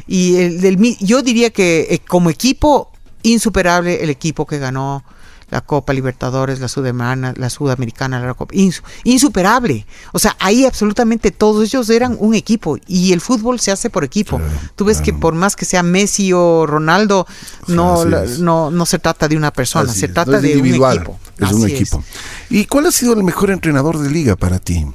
Y 0.08 0.36
el 0.38 0.62
del, 0.62 0.78
yo 1.00 1.22
diría 1.22 1.50
que 1.50 1.88
eh, 1.90 2.00
como 2.08 2.30
equipo, 2.30 2.92
insuperable 3.24 4.04
el 4.04 4.10
equipo 4.10 4.46
que 4.46 4.58
ganó 4.60 5.04
la 5.52 5.62
Copa 5.62 5.94
Libertadores, 5.94 6.60
la 6.60 6.68
Sudamericana, 6.68 7.34
la 7.36 7.50
Sudamericana, 7.50 8.20
la 8.26 8.34
Copa, 8.34 8.56
insuperable. 9.04 9.86
O 10.14 10.20
sea, 10.20 10.36
ahí 10.40 10.66
absolutamente 10.66 11.32
todos 11.32 11.64
ellos 11.66 11.90
eran 11.90 12.16
un 12.20 12.34
equipo 12.34 12.78
y 12.88 13.12
el 13.12 13.22
fútbol 13.22 13.60
se 13.60 13.72
hace 13.72 13.90
por 13.90 14.04
equipo. 14.04 14.42
Tú 14.76 14.86
ves 14.86 15.02
que 15.02 15.14
por 15.14 15.36
más 15.36 15.56
que 15.56 15.66
sea 15.66 15.84
Messi 15.84 16.32
o 16.34 16.66
Ronaldo, 16.66 17.28
no, 17.68 18.06
no, 18.06 18.72
no 18.72 18.86
se 18.86 18.98
trata 18.98 19.28
de 19.28 19.36
una 19.36 19.52
persona, 19.52 19.92
se 19.94 20.08
trata 20.08 20.40
de 20.40 20.58
un 20.58 20.66
equipo. 20.66 21.20
Es 21.38 21.52
un 21.52 21.70
equipo. 21.70 22.04
¿Y 22.50 22.66
cuál 22.66 22.88
ha 22.88 22.92
sido 22.92 23.14
el 23.14 23.24
mejor 23.24 23.52
entrenador 23.52 24.00
de 24.00 24.10
liga 24.10 24.36
para 24.36 24.60
ti? 24.60 24.86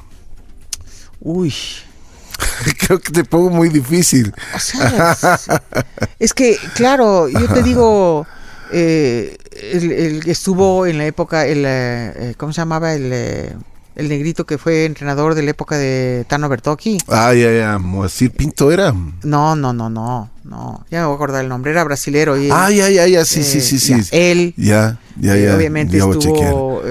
Uy. 1.20 1.52
Creo 2.78 3.00
que 3.00 3.12
te 3.12 3.24
pongo 3.24 3.50
muy 3.50 3.68
difícil. 3.68 4.32
O 4.54 4.58
sea, 4.58 5.16
es 6.18 6.32
que, 6.34 6.58
claro, 6.74 7.28
yo 7.28 7.48
te 7.48 7.62
digo, 7.64 8.26
eh, 8.72 9.36
el, 9.52 10.28
estuvo 10.28 10.86
en 10.86 10.98
la 10.98 11.06
época, 11.06 11.46
el, 11.46 11.64
eh, 11.64 12.12
eh, 12.16 12.34
¿cómo 12.36 12.52
se 12.52 12.60
llamaba? 12.60 12.94
El, 12.94 13.10
eh, 13.12 13.56
el 13.94 14.08
negrito 14.08 14.44
que 14.44 14.58
fue 14.58 14.84
entrenador 14.84 15.34
de 15.34 15.42
la 15.42 15.50
época 15.50 15.78
de 15.78 16.26
Tano 16.28 16.48
Bertocchi. 16.48 16.98
Ah, 17.08 17.32
ya, 17.32 17.50
ya, 17.52 17.78
Moacir 17.78 18.30
Pinto 18.30 18.70
era. 18.70 18.92
No, 19.22 19.56
no, 19.56 19.72
no, 19.72 19.88
no, 19.88 20.30
no, 20.44 20.84
ya 20.90 21.00
me 21.00 21.06
voy 21.06 21.14
a 21.14 21.16
acordar 21.16 21.42
el 21.42 21.48
nombre, 21.48 21.70
era 21.70 21.82
brasilero. 21.84 22.36
Y 22.36 22.50
ah, 22.50 22.70
ya, 22.70 22.90
ya, 22.90 23.06
ya, 23.06 23.24
sí, 23.24 23.42
sí, 23.42 23.60
sí, 23.60 23.78
sí. 23.78 23.94
él. 24.12 24.54
Ya, 24.56 24.98
ya, 25.18 25.36
ya. 25.36 25.56
Obviamente 25.56 25.96
estuvo 25.96 26.82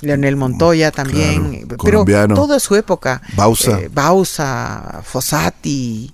Leonel 0.00 0.36
Montoya 0.36 0.92
también, 0.92 1.66
pero 1.82 2.04
toda 2.34 2.60
su 2.60 2.76
época. 2.76 3.20
Bausa. 3.34 3.80
Bausa, 3.92 5.00
Fossati. 5.04 6.12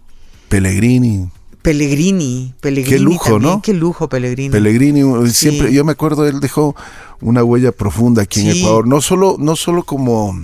Pellegrini. 0.48 1.28
Pellegrini, 1.64 2.52
Pellegrini. 2.60 2.98
Qué 2.98 3.02
lujo, 3.02 3.38
¿no? 3.38 3.62
Qué 3.62 3.72
lujo, 3.72 4.06
Pellegrini. 4.06 4.50
Pellegrini, 4.50 5.30
siempre, 5.30 5.72
yo 5.72 5.82
me 5.82 5.92
acuerdo, 5.92 6.28
él 6.28 6.38
dejó 6.38 6.76
una 7.22 7.42
huella 7.42 7.72
profunda 7.72 8.20
aquí 8.20 8.42
en 8.42 8.58
Ecuador, 8.58 8.86
no 8.86 9.00
solo, 9.00 9.36
no 9.38 9.56
solo 9.56 9.82
como 9.82 10.38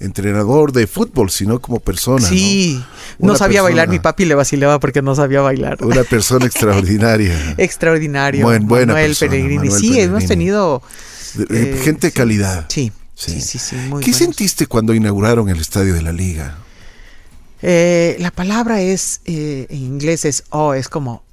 entrenador 0.00 0.72
de 0.72 0.88
fútbol, 0.88 1.30
sino 1.30 1.60
como 1.60 1.78
persona. 1.78 2.26
Sí, 2.26 2.82
no, 3.20 3.36
sabía 3.36 3.62
bailar, 3.62 3.88
mi 3.88 4.00
papi 4.00 4.24
le 4.24 4.34
vacilaba 4.34 4.80
porque 4.80 5.02
no 5.02 5.14
sabía 5.14 5.40
bailar. 5.40 5.78
Una 5.84 6.02
persona 6.02 6.46
extraordinaria. 6.46 7.54
Extraordinario. 7.58 8.44
Buen, 8.44 8.66
buena 8.66 8.94
Manuel 8.94 9.14
Pellegrini. 9.14 9.70
sí, 9.70 10.00
hemos 10.00 10.26
tenido... 10.26 10.82
Eh, 11.48 11.80
gente 11.84 12.08
de 12.08 12.12
calidad. 12.12 12.66
Sí, 12.68 12.90
sí, 13.14 13.40
sí, 13.40 13.60
sí, 13.60 13.76
¿Qué 14.02 14.12
sentiste 14.12 14.66
cuando 14.66 14.94
inauguraron 14.94 15.48
el 15.48 15.60
estadio 15.60 15.94
de 15.94 16.02
la 16.02 16.12
liga? 16.12 16.58
Eh, 17.68 18.14
la 18.20 18.30
palabra 18.30 18.80
es, 18.80 19.22
eh, 19.24 19.66
en 19.70 19.78
inglés 19.78 20.24
es 20.24 20.44
oh, 20.50 20.72
es 20.72 20.88
como 20.88 21.24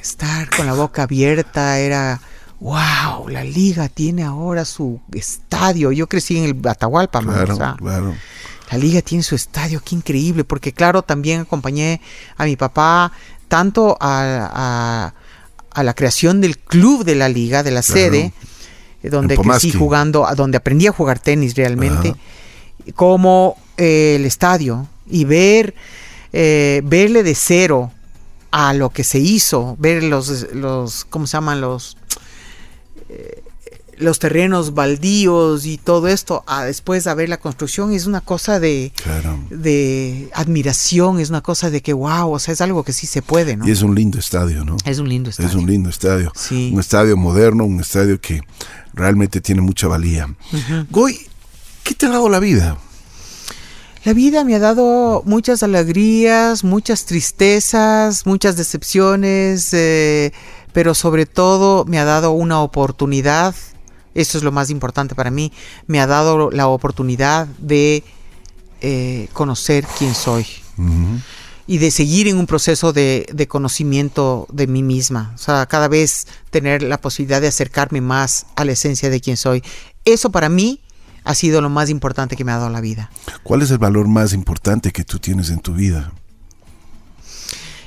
estar 0.00 0.48
con 0.48 0.64
la 0.64 0.72
boca 0.72 1.02
abierta, 1.02 1.78
era, 1.78 2.18
wow, 2.60 3.28
la 3.28 3.44
liga 3.44 3.90
tiene 3.90 4.22
ahora 4.22 4.64
su 4.64 5.02
estadio. 5.12 5.92
Yo 5.92 6.06
crecí 6.06 6.38
en 6.38 6.44
el 6.44 6.66
Atahualpa, 6.66 7.20
claro, 7.20 7.58
claro. 7.76 8.14
La 8.70 8.78
liga 8.78 9.02
tiene 9.02 9.22
su 9.22 9.34
estadio, 9.34 9.82
qué 9.84 9.96
increíble, 9.96 10.44
porque 10.44 10.72
claro, 10.72 11.02
también 11.02 11.42
acompañé 11.42 12.00
a 12.38 12.46
mi 12.46 12.56
papá 12.56 13.12
tanto 13.46 13.98
a, 14.00 15.12
la 15.76 15.94
creación 15.94 16.40
del 16.40 16.56
club 16.56 17.04
de 17.04 17.16
la 17.16 17.28
liga, 17.28 17.62
de 17.62 17.70
la 17.70 17.82
sede, 17.82 18.32
eh, 19.02 19.10
donde 19.10 19.36
crecí 19.36 19.72
jugando, 19.72 20.26
donde 20.36 20.56
aprendí 20.56 20.86
a 20.86 20.92
jugar 20.92 21.18
tenis 21.18 21.54
realmente, 21.54 22.16
como 22.94 23.58
el 23.76 24.24
estadio 24.24 24.88
y 25.06 25.24
ver, 25.24 25.74
eh, 26.32 26.82
verle 26.84 27.22
de 27.22 27.34
cero 27.34 27.92
a 28.50 28.72
lo 28.72 28.90
que 28.90 29.04
se 29.04 29.18
hizo, 29.18 29.76
ver 29.78 30.02
los, 30.02 30.52
los 30.52 31.04
¿cómo 31.06 31.26
se 31.26 31.36
llaman? 31.36 31.60
Los, 31.60 31.96
eh, 33.08 33.42
los 33.98 34.18
terrenos 34.18 34.74
baldíos 34.74 35.66
y 35.66 35.78
todo 35.78 36.08
esto, 36.08 36.44
a 36.46 36.64
después 36.64 37.04
de 37.04 37.14
ver 37.14 37.28
la 37.28 37.38
construcción, 37.38 37.92
es 37.92 38.06
una 38.06 38.20
cosa 38.20 38.60
de, 38.60 38.92
de 39.50 40.30
admiración, 40.34 41.20
es 41.20 41.30
una 41.30 41.42
cosa 41.42 41.70
de 41.70 41.82
que, 41.82 41.92
wow, 41.92 42.32
o 42.32 42.38
sea, 42.38 42.54
es 42.54 42.60
algo 42.60 42.82
que 42.84 42.92
sí 42.92 43.06
se 43.06 43.22
puede, 43.22 43.56
¿no? 43.56 43.66
Y 43.66 43.70
es 43.70 43.82
un 43.82 43.94
lindo 43.94 44.18
estadio, 44.18 44.64
¿no? 44.64 44.76
Es 44.84 44.98
un 44.98 45.08
lindo 45.08 45.30
estadio. 45.30 45.48
Es 45.48 45.54
un 45.54 45.66
lindo 45.66 45.90
estadio. 45.90 46.32
Sí. 46.34 46.70
Un 46.72 46.80
estadio 46.80 47.16
moderno, 47.16 47.64
un 47.64 47.80
estadio 47.80 48.20
que 48.20 48.40
realmente 48.92 49.40
tiene 49.40 49.60
mucha 49.60 49.88
valía. 49.88 50.32
Goy, 50.90 51.18
¿qué 51.82 51.94
te 51.94 52.06
ha 52.06 52.10
dado 52.10 52.28
la 52.28 52.40
vida? 52.40 52.78
La 54.04 54.12
vida 54.12 54.44
me 54.44 54.54
ha 54.54 54.58
dado 54.58 55.22
muchas 55.24 55.62
alegrías, 55.62 56.62
muchas 56.62 57.06
tristezas, 57.06 58.26
muchas 58.26 58.54
decepciones, 58.54 59.72
eh, 59.72 60.30
pero 60.74 60.92
sobre 60.94 61.24
todo 61.24 61.86
me 61.86 61.98
ha 61.98 62.04
dado 62.04 62.32
una 62.32 62.60
oportunidad, 62.60 63.54
eso 64.14 64.36
es 64.36 64.44
lo 64.44 64.52
más 64.52 64.68
importante 64.68 65.14
para 65.14 65.30
mí, 65.30 65.52
me 65.86 66.00
ha 66.00 66.06
dado 66.06 66.50
la 66.50 66.68
oportunidad 66.68 67.46
de 67.58 68.04
eh, 68.82 69.28
conocer 69.32 69.86
quién 69.98 70.14
soy. 70.14 70.46
Y 71.66 71.78
de 71.78 71.90
seguir 71.90 72.28
en 72.28 72.36
un 72.36 72.46
proceso 72.46 72.92
de, 72.92 73.26
de, 73.32 73.48
conocimiento 73.48 74.46
de 74.52 74.66
mí 74.66 74.82
misma. 74.82 75.32
O 75.34 75.38
sea, 75.38 75.64
cada 75.64 75.88
vez 75.88 76.26
tener 76.50 76.82
la 76.82 77.00
posibilidad 77.00 77.40
de 77.40 77.48
acercarme 77.48 78.02
más 78.02 78.44
a 78.54 78.66
la 78.66 78.72
esencia 78.72 79.08
de 79.08 79.22
quién 79.22 79.38
soy. 79.38 79.62
Eso 80.04 80.30
para 80.30 80.50
mí 80.50 80.83
ha 81.24 81.34
sido 81.34 81.60
lo 81.60 81.70
más 81.70 81.90
importante 81.90 82.36
que 82.36 82.44
me 82.44 82.52
ha 82.52 82.58
dado 82.58 82.70
la 82.70 82.80
vida. 82.80 83.10
¿Cuál 83.42 83.62
es 83.62 83.70
el 83.70 83.78
valor 83.78 84.06
más 84.06 84.32
importante 84.32 84.92
que 84.92 85.04
tú 85.04 85.18
tienes 85.18 85.50
en 85.50 85.60
tu 85.60 85.74
vida? 85.74 86.12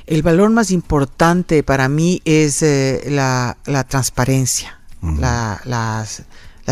El 0.06 0.22
valor 0.22 0.50
más 0.50 0.70
importante 0.70 1.62
para 1.62 1.88
mí 1.88 2.20
es 2.24 2.62
eh, 2.62 3.04
la, 3.08 3.56
transparencia, 3.88 4.80
la, 5.02 6.06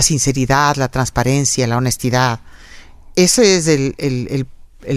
sinceridad, 0.01 0.77
la 0.77 0.89
transparencia, 0.89 1.67
la 1.67 1.77
honestidad. 1.77 2.41
Ese 3.15 3.57
es 3.57 3.69
el, 3.69 4.47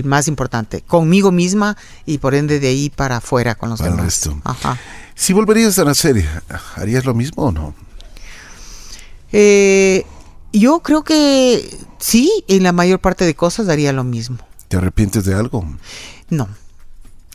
más 0.06 0.28
importante, 0.28 0.82
conmigo 0.82 1.32
misma 1.32 1.76
y 2.06 2.18
por 2.20 2.34
ende 2.34 2.60
de 2.60 2.70
ahí 2.70 2.90
para 2.90 3.18
afuera 3.18 3.56
con 3.56 3.70
los 3.70 3.80
demás. 3.80 4.30
Si 5.16 5.34
volverías 5.34 5.78
a 5.78 5.84
nacer, 5.84 6.26
¿harías 6.78 7.04
lo 7.04 7.14
mismo 7.14 7.44
o 7.44 7.52
no? 7.52 7.76
Eh, 9.34 10.06
yo 10.52 10.80
creo 10.80 11.04
que 11.04 11.78
sí, 12.00 12.44
en 12.48 12.64
la 12.64 12.72
mayor 12.72 13.00
parte 13.00 13.26
de 13.26 13.36
cosas 13.36 13.68
daría 13.68 13.94
lo 13.94 14.04
mismo. 14.04 14.38
¿Te 14.68 14.78
arrepientes 14.78 15.26
de 15.26 15.36
algo? 15.36 15.66
No. 16.30 16.48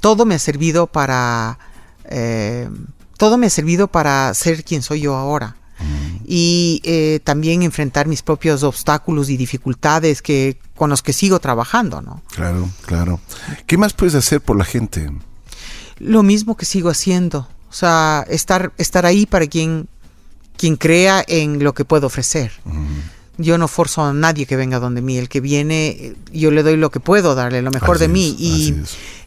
Todo 0.01 0.25
me 0.25 0.35
ha 0.35 0.39
servido 0.39 0.87
para. 0.87 1.59
Eh, 2.05 2.69
todo 3.17 3.39
me 3.39 3.47
ha 3.47 3.51
servido 3.51 3.89
para 3.89 4.33
ser 4.35 4.65
quien 4.65 4.83
soy 4.83 5.01
yo 5.01 5.17
ahora. 5.17 5.57
Mm. 5.79 6.25
Y 6.27 6.81
eh, 6.85 7.21
también 7.25 7.63
enfrentar 7.63 8.07
mis 8.07 8.23
propios 8.23 8.63
obstáculos 8.63 9.31
y 9.31 9.37
dificultades 9.37 10.23
que, 10.23 10.59
con 10.77 10.91
los 10.91 11.03
que 11.03 11.13
sigo 11.13 11.41
trabajando, 11.41 12.01
¿no? 12.01 12.23
Claro, 12.35 12.69
claro. 12.87 13.21
¿Qué 13.67 13.77
más 13.77 13.93
puedes 13.93 14.15
hacer 14.15 14.41
por 14.41 14.57
la 14.57 14.65
gente? 14.65 15.11
Lo 15.99 16.23
mismo 16.23 16.57
que 16.57 16.67
sigo 16.67 16.91
haciendo. 16.91 17.49
O 17.69 17.73
sea, 17.73 18.25
estar, 18.29 18.73
estar 18.79 19.05
ahí 19.07 19.27
para 19.27 19.47
quien 19.47 19.89
quien 20.57 20.77
crea 20.77 21.25
en 21.27 21.63
lo 21.63 21.75
que 21.75 21.85
puedo 21.85 22.07
ofrecer. 22.07 22.53
Yo 23.37 23.59
no 23.59 23.67
forzo 23.67 24.03
a 24.03 24.13
nadie 24.13 24.47
que 24.47 24.57
venga 24.57 24.79
donde 24.79 25.03
mí. 25.03 25.19
El 25.19 25.29
que 25.29 25.41
viene, 25.41 26.15
yo 26.33 26.51
le 26.51 26.63
doy 26.63 26.77
lo 26.77 26.91
que 26.91 27.01
puedo 27.01 27.35
darle, 27.35 27.63
lo 27.63 27.71
mejor 27.71 27.99
de 27.99 28.09
mí. 28.09 28.37
y 28.39 28.75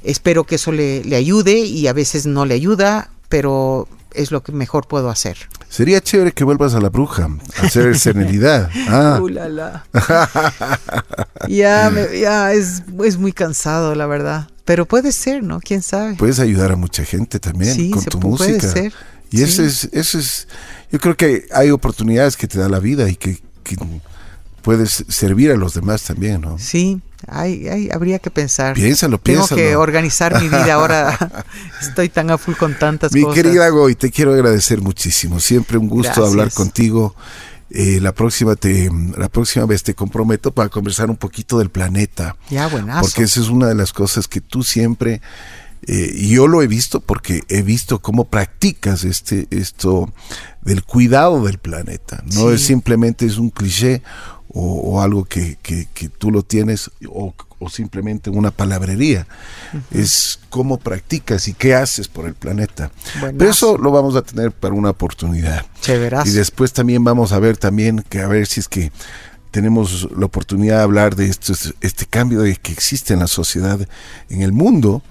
espero 0.04 0.46
que 0.46 0.56
eso 0.56 0.72
le, 0.72 1.04
le 1.04 1.16
ayude 1.16 1.60
y 1.60 1.88
a 1.88 1.94
veces 1.94 2.26
no 2.26 2.46
le 2.46 2.54
ayuda, 2.54 3.10
pero 3.30 3.88
es 4.14 4.32
lo 4.32 4.42
que 4.44 4.52
mejor 4.52 4.88
puedo 4.88 5.10
hacer. 5.10 5.38
Sería 5.70 6.02
chévere 6.02 6.32
que 6.32 6.44
vuelvas 6.44 6.74
a 6.74 6.80
la 6.80 6.90
bruja, 6.90 7.30
a 7.58 7.66
hacer 7.66 7.98
serenidad. 8.00 8.70
Ah. 8.88 9.20
ya, 11.48 11.92
ya 12.14 12.54
es, 12.54 12.84
es, 13.04 13.18
muy 13.18 13.32
cansado, 13.34 13.94
la 13.96 14.08
verdad. 14.08 14.48
Pero 14.66 14.86
puede 14.86 15.12
ser, 15.12 15.44
¿no? 15.44 15.60
¿Quién 15.60 15.82
sabe? 15.82 16.16
Puedes 16.16 16.40
ayudar 16.40 16.72
a 16.72 16.76
mucha 16.76 17.06
gente 17.06 17.40
también 17.40 17.92
con 17.92 18.04
tu 18.04 18.20
música. 18.20 18.60
Puede 18.60 18.74
ser. 18.74 18.94
Y 19.30 19.44
eso 19.44 19.64
es, 19.64 19.90
eso 19.92 20.20
es, 20.20 20.48
yo 20.92 21.00
creo 21.00 21.16
que 21.18 21.46
hay 21.54 21.72
oportunidades 21.72 22.38
que 22.38 22.48
te 22.48 22.60
da 22.60 22.70
la 22.70 22.80
vida 22.80 23.10
y 23.10 23.16
que, 23.16 23.40
puedes 24.62 25.06
servir 25.08 25.52
a 25.52 25.56
los 25.56 25.74
demás 25.74 26.04
también, 26.04 26.42
¿no? 26.42 26.58
Sí, 26.60 27.02
hay, 27.28 27.90
habría 27.94 28.20
que 28.20 28.30
pensar. 28.30 28.76
Piénsalo, 28.76 29.18
piénsalo. 29.18 29.48
Tengo 29.48 29.70
que 29.70 29.76
organizar 29.78 30.42
mi 30.42 30.50
vida 30.50 30.74
ahora. 30.74 31.46
Estoy 31.82 32.10
tan 32.10 32.32
a 32.32 32.38
full 32.38 32.56
con 32.56 32.78
tantas 32.78 33.14
mi 33.14 33.22
cosas. 33.22 33.38
Mi 33.38 33.44
querida 33.44 33.70
Goy, 33.70 33.96
te 33.96 34.12
quiero 34.12 34.34
agradecer 34.34 34.82
muchísimo. 34.82 35.40
Siempre 35.40 35.78
un 35.78 35.88
gusto 35.88 36.26
hablar 36.26 36.52
contigo. 36.52 37.16
Eh, 37.70 38.00
la 38.02 38.14
próxima 38.14 38.56
te 38.56 38.90
la 39.18 39.28
próxima 39.28 39.66
vez 39.66 39.84
te 39.84 39.94
comprometo 39.94 40.54
para 40.54 40.70
conversar 40.70 41.10
un 41.10 41.18
poquito 41.18 41.60
del 41.60 41.70
planeta. 41.70 42.36
Ya, 42.50 42.68
buenazo. 42.68 43.02
Porque 43.02 43.24
esa 43.24 43.42
es 43.42 43.48
una 43.50 43.68
de 43.68 43.76
las 43.76 43.92
cosas 43.92 44.28
que 44.28 44.40
tú 44.40 44.64
siempre 44.64 45.22
eh, 45.88 46.12
y 46.14 46.30
yo 46.30 46.48
lo 46.48 46.62
he 46.62 46.68
visto 46.68 47.00
porque 47.00 47.44
he 47.48 47.62
visto 47.62 48.00
cómo 48.00 48.26
practicas 48.26 49.06
este 49.06 49.48
esto 49.52 50.14
del 50.62 50.84
cuidado 50.84 51.46
del 51.46 51.60
planeta. 51.60 52.24
No 52.34 52.52
es 52.52 52.62
simplemente 52.62 53.26
es 53.26 53.38
un 53.38 53.50
cliché 53.50 54.02
o, 54.50 55.02
algo 55.02 55.26
que, 55.26 55.58
que, 55.62 56.10
tú 56.10 56.32
lo 56.32 56.42
tienes 56.42 56.90
o, 57.08 57.34
simplemente 57.70 58.30
una 58.30 58.52
palabrería. 58.52 59.28
Es 59.92 60.40
cómo 60.50 60.78
practicas 60.78 61.48
y 61.48 61.54
qué 61.54 61.76
haces 61.76 62.08
por 62.08 62.26
el 62.26 62.34
planeta. 62.34 62.92
Pero 63.38 63.50
eso 63.50 63.78
lo 63.78 63.92
vamos 63.92 64.16
a 64.16 64.24
tener 64.24 64.52
para 64.52 64.74
una 64.74 64.90
oportunidad. 64.90 65.66
Y 66.28 66.32
después 66.32 66.74
también 66.74 67.04
vamos 67.04 67.32
a 67.32 67.40
ver 67.40 67.58
también 67.58 68.04
que 68.10 68.22
a 68.22 68.28
ver 68.28 68.48
si 68.48 68.60
es 68.60 68.68
que 68.68 68.92
tenemos 69.52 70.10
la 70.16 70.26
oportunidad 70.26 70.78
de 70.78 70.84
hablar 70.84 71.16
de 71.16 71.28
esto, 71.28 71.54
este 71.82 72.06
cambio 72.06 72.42
de 72.42 72.56
que 72.56 72.72
existe 72.72 73.14
en 73.14 73.20
la 73.20 73.28
sociedad, 73.28 73.80
en 74.30 74.42
el 74.42 74.52
mundo, 74.52 75.02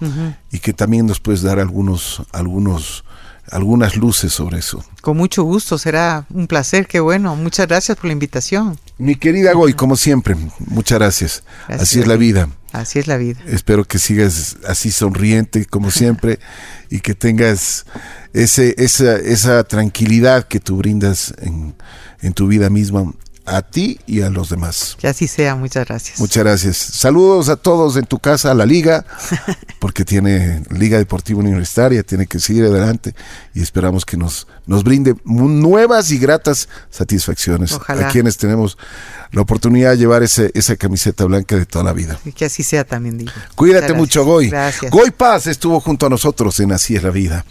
y 0.53 0.59
que 0.59 0.73
también 0.73 1.07
nos 1.07 1.21
puedes 1.21 1.43
dar 1.43 1.59
algunos, 1.59 2.23
algunos 2.33 3.05
algunas 3.51 3.97
luces 3.97 4.33
sobre 4.33 4.59
eso. 4.59 4.85
Con 5.03 5.17
mucho 5.17 5.45
gusto, 5.45 5.79
será 5.79 6.27
un 6.31 6.47
placer, 6.47 6.87
qué 6.87 7.01
bueno. 7.01 7.37
Muchas 7.37 7.69
gracias 7.69 7.97
por 7.97 8.07
la 8.07 8.13
invitación. 8.13 8.79
Mi 8.99 9.15
querida 9.15 9.53
Goy, 9.53 9.75
como 9.75 9.97
siempre, 9.97 10.37
muchas 10.59 10.99
gracias. 10.99 11.43
así 11.69 12.01
es 12.01 12.07
la 12.07 12.17
vida. 12.17 12.49
Así 12.73 12.99
es 12.99 13.07
la 13.07 13.17
vida. 13.17 13.41
Espero 13.47 13.85
que 13.85 13.99
sigas 13.99 14.57
así 14.67 14.91
sonriente 14.91 15.65
como 15.65 15.91
siempre 15.91 16.41
y 16.91 17.01
que 17.01 17.15
tengas 17.15 17.87
ese, 18.33 18.75
esa, 18.79 19.17
esa 19.17 19.65
tranquilidad 19.65 20.47
que 20.47 20.61
tú 20.61 20.77
brindas 20.77 21.33
en, 21.39 21.75
en 22.21 22.33
tu 22.33 22.49
vida 22.49 22.69
misma 22.69 23.13
a 23.47 23.63
ti 23.63 23.99
y 24.07 24.23
a 24.23 24.31
los 24.31 24.51
demás. 24.51 24.97
Que 24.99 25.09
así 25.09 25.29
sea, 25.29 25.55
muchas 25.55 25.87
gracias. 25.87 26.21
Muchas 26.21 26.45
gracias. 26.45 26.77
Saludos 26.77 27.49
a 27.49 27.57
todos 27.57 27.97
en 27.97 28.05
tu 28.05 28.19
casa, 28.19 28.51
a 28.51 28.55
la 28.55 28.67
liga, 28.67 29.05
porque 29.79 30.05
tiene 30.05 30.63
Liga 30.71 30.99
Deportiva 30.99 31.41
Universitaria, 31.41 32.03
tiene 32.03 32.27
que 32.27 32.41
seguir 32.41 32.65
adelante 32.65 33.15
y 33.55 33.63
esperamos 33.63 34.05
que 34.05 34.17
nos, 34.17 34.47
nos 34.67 34.85
brinde 34.85 35.15
nuevas 35.25 36.11
y 36.11 36.19
gratas 36.19 36.69
satisfacciones 36.91 37.79
a 37.87 38.09
quienes 38.09 38.37
tenemos 38.37 38.77
la 39.33 39.43
oportunidad 39.43 39.91
de 39.91 39.99
llevar 39.99 40.23
ese, 40.23 40.51
esa 40.55 40.77
camiseta 40.77 41.25
blanca 41.25 41.57
de 41.57 41.67
toda 41.67 41.85
la 41.85 41.93
vida. 41.93 42.19
Y 42.25 42.33
que 42.33 42.47
así 42.47 42.63
sea 42.63 42.85
también, 42.85 43.19
digo. 43.19 43.33
Cuídate 43.55 43.93
mucho, 43.93 44.25
Goy. 44.25 44.51
Gracias. 44.51 44.91
Goy 44.91 45.11
Paz 45.11 45.47
estuvo 45.47 45.81
junto 45.81 46.07
a 46.07 46.09
nosotros 46.09 46.59
en 46.61 46.73
Así 46.73 46.97
es 46.97 47.03
la 47.03 47.11
vida. 47.11 47.45